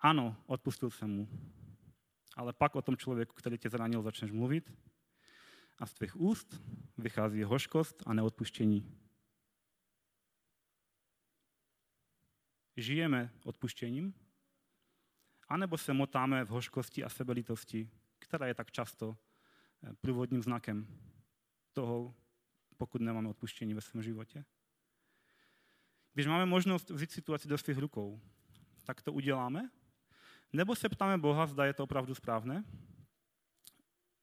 ano, 0.00 0.36
odpustil 0.46 0.90
jsem 0.90 1.10
mu, 1.10 1.28
ale 2.36 2.52
pak 2.52 2.76
o 2.76 2.82
tom 2.82 2.96
člověku, 2.96 3.34
který 3.34 3.58
tě 3.58 3.68
zranil, 3.68 4.02
začneš 4.02 4.32
mluvit 4.32 4.72
a 5.78 5.86
z 5.86 5.94
tvých 5.94 6.16
úst 6.16 6.62
vychází 6.98 7.42
hořkost 7.42 8.02
a 8.06 8.14
neodpuštění. 8.14 8.98
žijeme 12.80 13.30
odpuštěním, 13.44 14.14
anebo 15.48 15.78
se 15.78 15.92
motáme 15.92 16.44
v 16.44 16.48
hořkosti 16.48 17.04
a 17.04 17.08
sebelitosti, 17.08 17.90
která 18.18 18.46
je 18.46 18.54
tak 18.54 18.70
často 18.70 19.16
eh, 19.82 19.94
průvodním 20.00 20.42
znakem 20.42 20.86
toho, 21.72 22.14
pokud 22.76 23.00
nemáme 23.00 23.28
odpuštění 23.28 23.74
ve 23.74 23.80
svém 23.80 24.02
životě. 24.02 24.44
Když 26.12 26.26
máme 26.26 26.46
možnost 26.46 26.90
vzít 26.90 27.10
situaci 27.10 27.48
do 27.48 27.58
svých 27.58 27.78
rukou, 27.78 28.20
tak 28.84 29.02
to 29.02 29.12
uděláme? 29.12 29.70
Nebo 30.52 30.76
se 30.76 30.88
ptáme 30.88 31.18
Boha, 31.18 31.46
zda 31.46 31.64
je 31.64 31.72
to 31.72 31.84
opravdu 31.84 32.14
správné? 32.14 32.64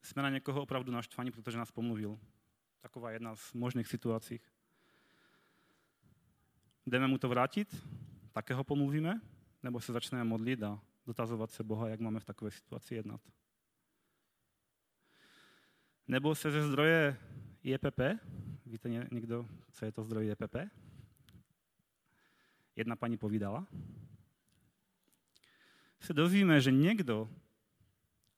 Jsme 0.01 0.21
na 0.21 0.29
někoho 0.29 0.61
opravdu 0.61 0.91
naštvaní, 0.91 1.31
protože 1.31 1.57
nás 1.57 1.71
pomluvil. 1.71 2.19
Taková 2.81 3.11
jedna 3.11 3.35
z 3.35 3.53
možných 3.53 3.87
situací. 3.87 4.39
Jdeme 6.85 7.07
mu 7.07 7.17
to 7.17 7.29
vrátit? 7.29 7.75
také 8.35 8.53
ho 8.53 8.63
pomluvíme? 8.63 9.21
Nebo 9.63 9.81
se 9.81 9.93
začneme 9.93 10.23
modlit 10.23 10.63
a 10.63 10.81
dotazovat 11.05 11.51
se 11.51 11.63
Boha, 11.63 11.89
jak 11.89 11.99
máme 11.99 12.19
v 12.19 12.25
takové 12.25 12.51
situaci 12.51 12.95
jednat? 12.95 13.21
Nebo 16.07 16.35
se 16.35 16.51
ze 16.51 16.67
zdroje 16.67 17.17
IEPP, 17.63 17.99
víte 18.65 18.89
někdo, 18.89 19.47
co 19.71 19.85
je 19.85 19.91
to 19.91 20.03
zdroj 20.03 20.25
IEPP? 20.25 20.55
Jedna 22.75 22.95
paní 22.95 23.17
povídala. 23.17 23.67
Se 25.99 26.13
dozvíme, 26.13 26.61
že 26.61 26.71
někdo, 26.71 27.29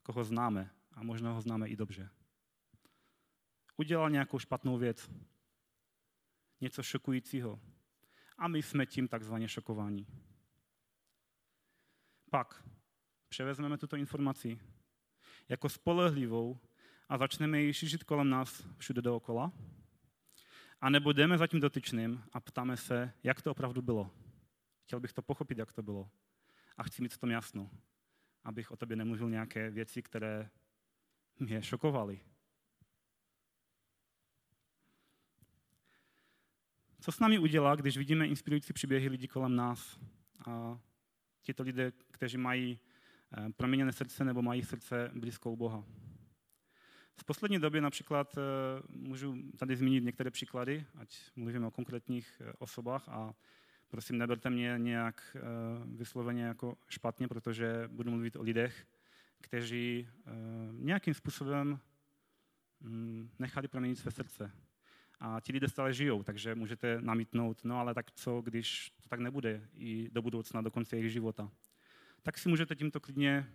koho 0.03 0.23
známe, 0.23 0.71
a 0.91 1.03
možná 1.03 1.33
ho 1.33 1.41
známe 1.41 1.67
i 1.67 1.75
dobře, 1.75 2.09
udělal 3.77 4.09
nějakou 4.09 4.39
špatnou 4.39 4.77
věc, 4.77 5.09
něco 6.61 6.83
šokujícího. 6.83 7.59
A 8.37 8.47
my 8.47 8.63
jsme 8.63 8.85
tím 8.85 9.07
takzvaně 9.07 9.49
šokováni. 9.49 10.07
Pak 12.29 12.63
převezmeme 13.29 13.77
tuto 13.77 13.95
informaci 13.95 14.59
jako 15.49 15.69
spolehlivou 15.69 16.59
a 17.09 17.17
začneme 17.17 17.61
ji 17.61 17.73
šířit 17.73 18.03
kolem 18.03 18.29
nás 18.29 18.67
všude 18.77 19.01
dookola. 19.01 19.51
A 20.81 20.89
nebo 20.89 21.11
jdeme 21.11 21.37
za 21.37 21.47
tím 21.47 21.59
dotyčným 21.59 22.23
a 22.33 22.39
ptáme 22.39 22.77
se, 22.77 23.13
jak 23.23 23.41
to 23.41 23.51
opravdu 23.51 23.81
bylo. 23.81 24.11
Chtěl 24.83 24.99
bych 24.99 25.13
to 25.13 25.21
pochopit, 25.21 25.57
jak 25.57 25.73
to 25.73 25.83
bylo. 25.83 26.09
A 26.77 26.83
chci 26.83 27.01
mít 27.01 27.13
v 27.13 27.17
tom 27.17 27.29
jasno. 27.29 27.69
Abych 28.43 28.71
o 28.71 28.77
tobě 28.77 28.97
nemluvil 28.97 29.29
nějaké 29.29 29.69
věci, 29.69 30.01
které 30.01 30.49
mě 31.39 31.61
šokovaly. 31.61 32.19
Co 36.99 37.11
s 37.11 37.19
námi 37.19 37.39
udělá, 37.39 37.75
když 37.75 37.97
vidíme 37.97 38.27
inspirující 38.27 38.73
příběhy 38.73 39.09
lidí 39.09 39.27
kolem 39.27 39.55
nás? 39.55 39.99
A 40.47 40.79
tito 41.41 41.63
lidé, 41.63 41.91
kteří 42.11 42.37
mají 42.37 42.79
eh, 43.37 43.49
proměněné 43.49 43.91
srdce 43.91 44.23
nebo 44.23 44.41
mají 44.41 44.63
srdce 44.63 45.11
blízkou 45.13 45.55
Boha. 45.55 45.83
V 47.19 47.23
poslední 47.23 47.59
době 47.59 47.81
například 47.81 48.37
eh, 48.37 48.41
můžu 48.89 49.35
tady 49.57 49.75
zmínit 49.75 50.03
některé 50.03 50.31
příklady, 50.31 50.85
ať 50.95 51.17
mluvíme 51.35 51.67
o 51.67 51.71
konkrétních 51.71 52.41
eh, 52.41 52.53
osobách 52.57 53.09
a 53.09 53.33
prosím, 53.87 54.17
neberte 54.17 54.49
mě 54.49 54.75
nějak 54.77 55.37
vysloveně 55.85 56.43
jako 56.43 56.77
špatně, 56.89 57.27
protože 57.27 57.87
budu 57.87 58.11
mluvit 58.11 58.35
o 58.35 58.41
lidech, 58.41 58.87
kteří 59.41 60.07
nějakým 60.71 61.13
způsobem 61.13 61.79
mm, 62.79 63.29
nechali 63.39 63.67
proměnit 63.67 63.99
své 63.99 64.11
srdce 64.11 64.51
a 65.19 65.39
ti 65.39 65.53
lidé 65.53 65.67
stále 65.67 65.93
žijou, 65.93 66.23
takže 66.23 66.55
můžete 66.55 67.01
namítnout, 67.01 67.63
no 67.63 67.79
ale 67.79 67.93
tak 67.93 68.11
co, 68.11 68.41
když 68.41 68.89
to 69.03 69.09
tak 69.09 69.19
nebude 69.19 69.67
i 69.73 70.09
do 70.11 70.21
budoucna, 70.21 70.61
do 70.61 70.71
konce 70.71 70.95
jejich 70.95 71.11
života. 71.11 71.51
Tak 72.23 72.37
si 72.37 72.49
můžete 72.49 72.75
tímto 72.75 72.99
klidně 72.99 73.53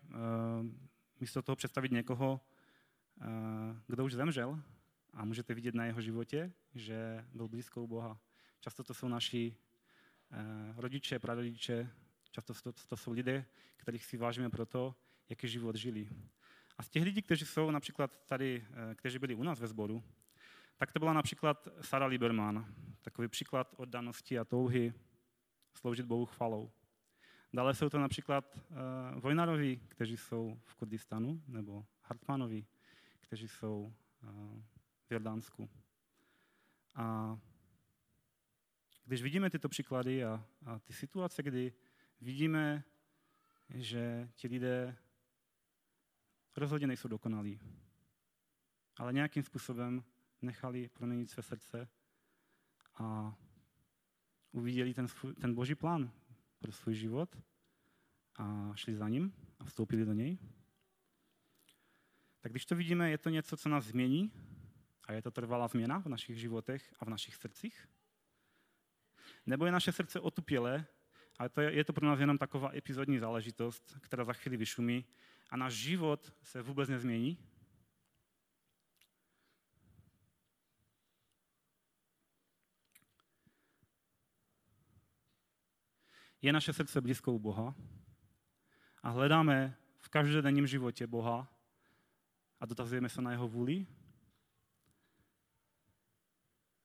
místo 1.20 1.42
toho 1.42 1.56
představit 1.56 1.92
někoho, 1.92 2.40
kdo 3.86 4.04
už 4.04 4.14
zemřel 4.14 4.62
a 5.14 5.24
můžete 5.24 5.54
vidět 5.54 5.74
na 5.74 5.84
jeho 5.84 6.00
životě, 6.00 6.52
že 6.74 7.26
byl 7.34 7.48
blízkou 7.48 7.86
Boha. 7.86 8.18
Často 8.60 8.84
to 8.84 8.94
jsou 8.94 9.08
naši 9.08 9.56
uh, 10.30 10.80
rodiče, 10.80 11.18
prarodiče, 11.18 11.90
často 12.30 12.54
to, 12.54 12.72
to 12.72 12.96
jsou 12.96 13.12
lidé, 13.12 13.44
kterých 13.76 14.04
si 14.04 14.16
vážíme 14.16 14.50
proto, 14.50 14.94
jaký 15.28 15.48
život 15.48 15.76
žili. 15.76 16.08
A 16.78 16.82
z 16.82 16.88
těch 16.88 17.02
lidí, 17.02 17.22
kteří 17.22 17.46
jsou 17.46 17.70
například 17.70 18.26
tady, 18.26 18.66
kteří 18.94 19.18
byli 19.18 19.34
u 19.34 19.42
nás 19.42 19.60
ve 19.60 19.66
sboru, 19.66 20.02
tak 20.76 20.92
to 20.92 20.98
byla 20.98 21.12
například 21.12 21.68
Sara 21.80 22.06
Lieberman, 22.06 22.74
takový 23.02 23.28
příklad 23.28 23.74
oddanosti 23.76 24.38
a 24.38 24.44
touhy 24.44 24.94
sloužit 25.74 26.06
Bohu 26.06 26.26
chvalou. 26.26 26.72
Dále 27.52 27.74
jsou 27.74 27.88
to 27.88 27.98
například 27.98 28.58
Vojnarovi, 29.20 29.80
kteří 29.88 30.16
jsou 30.16 30.60
v 30.64 30.74
Kurdistanu, 30.74 31.42
nebo 31.48 31.86
Hartmanovi, 32.02 32.66
kteří 33.32 33.48
jsou 33.48 33.94
uh, 34.22 34.62
v 35.06 35.10
Jordánsku. 35.10 35.70
A 36.94 37.38
když 39.04 39.22
vidíme 39.22 39.50
tyto 39.50 39.68
příklady 39.68 40.24
a, 40.24 40.46
a 40.66 40.78
ty 40.78 40.92
situace, 40.92 41.42
kdy 41.42 41.72
vidíme, 42.20 42.84
že 43.74 44.30
ti 44.34 44.48
lidé 44.48 44.96
rozhodně 46.56 46.86
nejsou 46.86 47.08
dokonalí, 47.08 47.60
ale 48.96 49.12
nějakým 49.12 49.42
způsobem 49.42 50.04
nechali 50.42 50.88
proměnit 50.88 51.30
své 51.30 51.42
srdce 51.42 51.88
a 52.94 53.36
uviděli 54.50 54.94
ten, 54.94 55.06
ten 55.40 55.54
boží 55.54 55.74
plán 55.74 56.12
pro 56.58 56.72
svůj 56.72 56.94
život 56.94 57.36
a 58.36 58.72
šli 58.74 58.96
za 58.96 59.08
ním 59.08 59.32
a 59.58 59.64
vstoupili 59.64 60.04
do 60.04 60.12
něj. 60.12 60.38
Tak 62.42 62.52
když 62.52 62.66
to 62.66 62.76
vidíme, 62.76 63.10
je 63.10 63.18
to 63.18 63.30
něco, 63.30 63.56
co 63.56 63.68
nás 63.68 63.84
změní 63.84 64.32
a 65.04 65.12
je 65.12 65.22
to 65.22 65.30
trvalá 65.30 65.68
změna 65.68 65.98
v 65.98 66.06
našich 66.06 66.38
životech 66.38 66.94
a 67.00 67.04
v 67.04 67.08
našich 67.08 67.34
srdcích? 67.34 67.88
Nebo 69.46 69.66
je 69.66 69.72
naše 69.72 69.92
srdce 69.92 70.20
otupělé, 70.20 70.86
ale 71.38 71.48
to 71.48 71.60
je, 71.60 71.72
je 71.72 71.84
to 71.84 71.92
pro 71.92 72.06
nás 72.06 72.20
jenom 72.20 72.38
taková 72.38 72.70
epizodní 72.74 73.18
záležitost, 73.18 73.96
která 74.00 74.24
za 74.24 74.32
chvíli 74.32 74.56
vyšumí 74.56 75.04
a 75.50 75.56
náš 75.56 75.72
život 75.72 76.32
se 76.42 76.62
vůbec 76.62 76.88
nezmění? 76.88 77.38
je 86.42 86.52
naše 86.52 86.72
srdce 86.72 87.00
blízkou 87.00 87.38
Boha 87.38 87.74
a 89.02 89.10
hledáme 89.10 89.76
v 89.98 90.08
každodenním 90.08 90.66
životě 90.66 91.06
Boha 91.06 91.51
a 92.62 92.66
dotazujeme 92.66 93.08
se 93.08 93.22
na 93.22 93.30
jeho 93.30 93.48
vůli. 93.48 93.86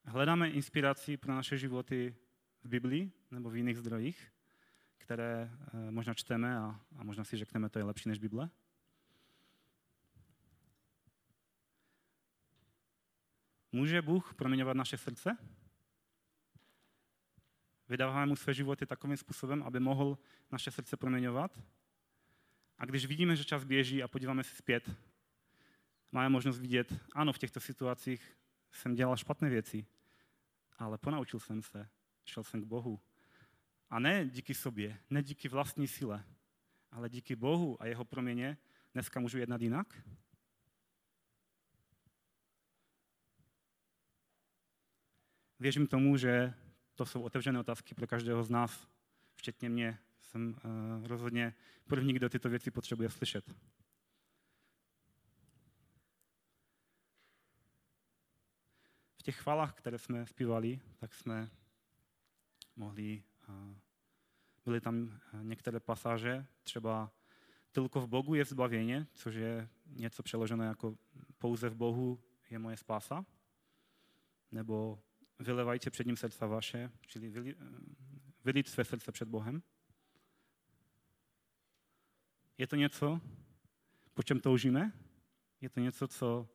Hledáme 0.05 0.49
inspiraci 0.49 1.17
pro 1.17 1.35
naše 1.35 1.57
životy 1.57 2.15
v 2.63 2.69
Biblii 2.69 3.11
nebo 3.31 3.49
v 3.49 3.55
jiných 3.55 3.77
zdrojích, 3.77 4.33
které 4.97 5.51
eh, 5.51 5.91
možná 5.91 6.13
čteme 6.13 6.57
a, 6.57 6.81
a 6.97 7.03
možná 7.03 7.23
si 7.23 7.37
řekneme, 7.37 7.69
to 7.69 7.79
je 7.79 7.85
lepší 7.85 8.09
než 8.09 8.19
Bible. 8.19 8.49
Může 13.71 14.01
Bůh 14.01 14.33
proměňovat 14.33 14.77
naše 14.77 14.97
srdce? 14.97 15.37
vydáváme 17.89 18.25
mu 18.25 18.35
své 18.35 18.53
životy 18.53 18.85
takovým 18.85 19.17
způsobem, 19.17 19.63
aby 19.63 19.79
mohl 19.79 20.17
naše 20.51 20.71
srdce 20.71 20.97
proměňovat. 20.97 21.63
A 22.77 22.85
když 22.85 23.05
vidíme, 23.05 23.35
že 23.35 23.45
čas 23.45 23.63
běží 23.63 24.03
a 24.03 24.07
podíváme 24.07 24.43
se 24.43 24.55
zpět, 24.55 24.91
máme 26.11 26.29
možnost 26.29 26.59
vidět, 26.59 26.93
ano, 27.15 27.33
v 27.33 27.37
těchto 27.37 27.59
situacích 27.59 28.37
jsem 28.71 28.95
dělal 28.95 29.17
špatné 29.17 29.49
věci, 29.49 29.85
ale 30.77 30.97
ponaučil 30.97 31.39
jsem 31.39 31.61
se, 31.63 31.89
šel 32.25 32.43
jsem 32.43 32.61
k 32.61 32.65
Bohu. 32.65 32.99
A 33.89 33.99
ne 33.99 34.25
díky 34.25 34.53
sobě, 34.53 34.99
ne 35.09 35.23
díky 35.23 35.49
vlastní 35.49 35.87
síle, 35.87 36.23
ale 36.91 37.09
díky 37.09 37.35
Bohu 37.35 37.81
a 37.81 37.85
jeho 37.85 38.05
proměně 38.05 38.57
dneska 38.93 39.19
můžu 39.19 39.37
jednat 39.37 39.61
jinak? 39.61 40.07
Věřím 45.59 45.87
tomu, 45.87 46.17
že 46.17 46.53
to 46.95 47.05
jsou 47.05 47.21
otevřené 47.21 47.59
otázky 47.59 47.95
pro 47.95 48.07
každého 48.07 48.43
z 48.43 48.49
nás, 48.49 48.87
včetně 49.35 49.69
mě. 49.69 49.99
Jsem 50.21 50.49
uh, 50.49 51.07
rozhodně 51.07 51.53
první, 51.87 52.13
kdo 52.13 52.29
tyto 52.29 52.49
věci 52.49 52.71
potřebuje 52.71 53.09
slyšet. 53.09 53.55
Těch 59.27 59.35
chvalách, 59.35 59.73
které 59.73 59.97
jsme 59.97 60.25
zpívali, 60.25 60.79
tak 60.97 61.13
jsme 61.13 61.49
mohli, 62.75 63.23
byly 64.65 64.81
tam 64.81 65.19
některé 65.41 65.79
pasáže, 65.79 66.45
třeba 66.63 67.11
Tylko 67.71 68.01
v 68.01 68.07
Bohu 68.07 68.35
je 68.35 68.45
zbavěně, 68.45 69.07
což 69.13 69.35
je 69.35 69.69
něco 69.85 70.23
přeloženo 70.23 70.63
jako 70.63 70.97
pouze 71.37 71.69
v 71.69 71.75
Bohu 71.75 72.23
je 72.49 72.59
moje 72.59 72.77
spása, 72.77 73.25
nebo 74.51 75.03
vylevajte 75.39 75.89
před 75.89 76.07
ním 76.07 76.17
srdce 76.17 76.47
vaše, 76.47 76.91
čili 77.01 77.55
vylít 78.45 78.67
své 78.67 78.85
srdce 78.85 79.11
před 79.11 79.27
Bohem. 79.27 79.63
Je 82.57 82.67
to 82.67 82.75
něco, 82.75 83.21
po 84.13 84.23
čem 84.23 84.39
toužíme? 84.39 84.91
Je 85.61 85.69
to 85.69 85.79
něco, 85.79 86.07
co 86.07 86.49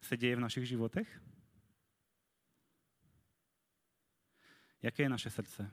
se 0.00 0.16
děje 0.16 0.36
v 0.36 0.40
našich 0.40 0.66
životech? 0.66 1.22
Jaké 4.82 5.02
je 5.02 5.08
naše 5.08 5.30
srdce? 5.30 5.70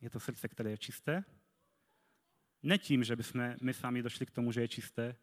Je 0.00 0.10
to 0.10 0.20
srdce, 0.20 0.48
které 0.48 0.70
je 0.70 0.78
čisté? 0.78 1.24
Ne 2.62 2.78
tím, 2.78 3.04
že 3.04 3.16
bychom 3.16 3.54
my 3.62 3.74
sami 3.74 4.02
došli 4.02 4.26
k 4.26 4.30
tomu, 4.30 4.52
že 4.52 4.60
je 4.60 4.68
čisté, 4.68 5.16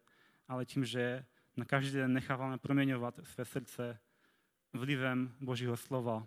ale 0.48 0.66
tím, 0.66 0.84
že 0.84 1.26
na 1.56 1.64
každý 1.64 1.92
den 1.92 2.12
necháváme 2.12 2.58
proměňovat 2.58 3.20
své 3.22 3.44
srdce 3.44 4.00
vlivem 4.72 5.36
Božího 5.40 5.76
slova 5.76 6.26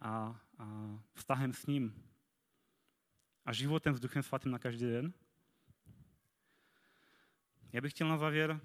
a, 0.00 0.40
a 0.58 0.98
vztahem 1.14 1.52
s 1.52 1.66
ním 1.66 2.10
a 3.44 3.52
životem 3.52 3.96
s 3.96 4.00
Duchem 4.00 4.22
Svatým 4.22 4.52
na 4.52 4.58
každý 4.58 4.84
den. 4.84 5.12
Já 7.72 7.80
bych 7.80 7.92
chtěl 7.92 8.08
na 8.08 8.16
závěr, 8.16 8.60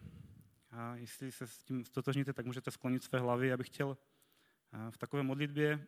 a 0.71 0.95
jestli 0.95 1.31
se 1.31 1.47
s 1.47 1.57
tím 1.57 1.85
stotožníte, 1.85 2.33
tak 2.33 2.45
můžete 2.45 2.71
sklonit 2.71 3.03
své 3.03 3.19
hlavy. 3.19 3.47
Já 3.47 3.57
bych 3.57 3.67
chtěl 3.67 3.97
v 4.89 4.97
takové 4.97 5.23
modlitbě, 5.23 5.87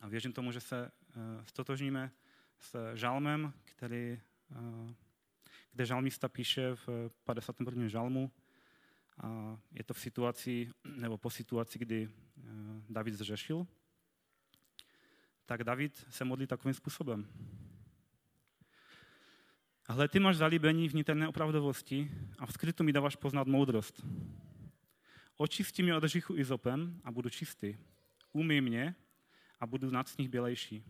a 0.00 0.08
věřím 0.08 0.32
tomu, 0.32 0.52
že 0.52 0.60
se 0.60 0.90
stotožníme 1.44 2.12
s 2.58 2.94
žalmem, 2.94 3.52
který, 3.64 4.20
kde 5.72 5.86
žalmista 5.86 6.28
píše 6.28 6.74
v 6.74 7.10
51. 7.24 7.88
žalmu, 7.88 8.30
A 9.22 9.58
je 9.72 9.84
to 9.84 9.94
v 9.94 10.00
situaci, 10.00 10.70
nebo 10.84 11.18
po 11.18 11.30
situaci, 11.30 11.78
kdy 11.78 12.08
eh, 12.08 12.42
David 12.88 13.14
zřešil. 13.14 13.66
Tak 15.46 15.64
David 15.64 16.06
se 16.10 16.24
modlí 16.24 16.46
takovým 16.46 16.74
způsobem. 16.74 17.28
Ale 19.86 20.08
ty 20.08 20.20
máš 20.20 20.36
zalíbení 20.36 20.88
v 20.88 20.94
niterné 20.94 21.28
opravdovosti 21.28 22.10
a 22.38 22.46
v 22.46 22.52
skrytu 22.52 22.84
mi 22.84 22.92
dáváš 22.92 23.16
poznat 23.16 23.46
moudrost. 23.46 24.04
Očistí 25.40 25.82
mě 25.82 25.96
od 25.96 26.04
hříchu 26.04 26.36
izopem 26.36 27.00
a 27.04 27.12
budu 27.12 27.30
čistý. 27.30 27.76
Umyj 28.32 28.60
mě 28.60 28.94
a 29.60 29.66
budu 29.66 29.90
nad 29.90 30.08
sníh 30.08 30.28
bělejší. 30.28 30.84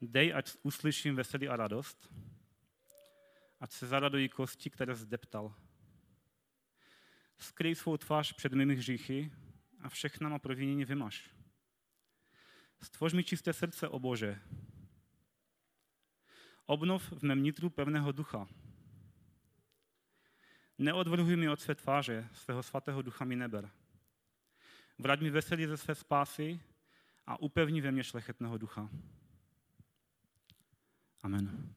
Dej, 0.00 0.34
ať 0.34 0.52
uslyším 0.62 1.16
veselí 1.16 1.48
a 1.48 1.56
radost, 1.56 2.12
ať 3.60 3.72
se 3.72 3.86
zaradují 3.86 4.28
kosti, 4.28 4.70
které 4.70 4.94
zdeptal. 4.94 5.54
Skryj 7.38 7.74
svou 7.74 7.96
tvář 7.96 8.32
před 8.32 8.52
mými 8.52 8.74
hříchy 8.74 9.32
a 9.80 9.88
všechna 9.88 10.28
má 10.28 10.38
provinění 10.38 10.84
vymaš. 10.84 11.30
Stvoř 12.82 13.12
mi 13.12 13.24
čisté 13.24 13.52
srdce, 13.52 13.88
o 13.88 13.98
Bože. 13.98 14.40
Obnov 16.66 17.12
v 17.12 17.22
mém 17.22 17.42
nitru 17.42 17.70
pevného 17.70 18.12
ducha. 18.12 18.48
Neodvrhuj 20.78 21.36
mi 21.36 21.48
od 21.48 21.60
své 21.60 21.74
tváře, 21.74 22.28
svého 22.32 22.62
svatého 22.62 23.02
ducha 23.02 23.24
mi 23.24 23.36
neber. 23.36 23.70
Vrať 24.98 25.20
mi 25.20 25.30
veselí 25.30 25.66
ze 25.66 25.76
své 25.76 25.94
spásy 25.94 26.60
a 27.26 27.40
upevni 27.40 27.80
ve 27.80 27.92
mně 27.92 28.04
šlechetného 28.04 28.58
ducha. 28.58 28.90
Amen. 31.22 31.74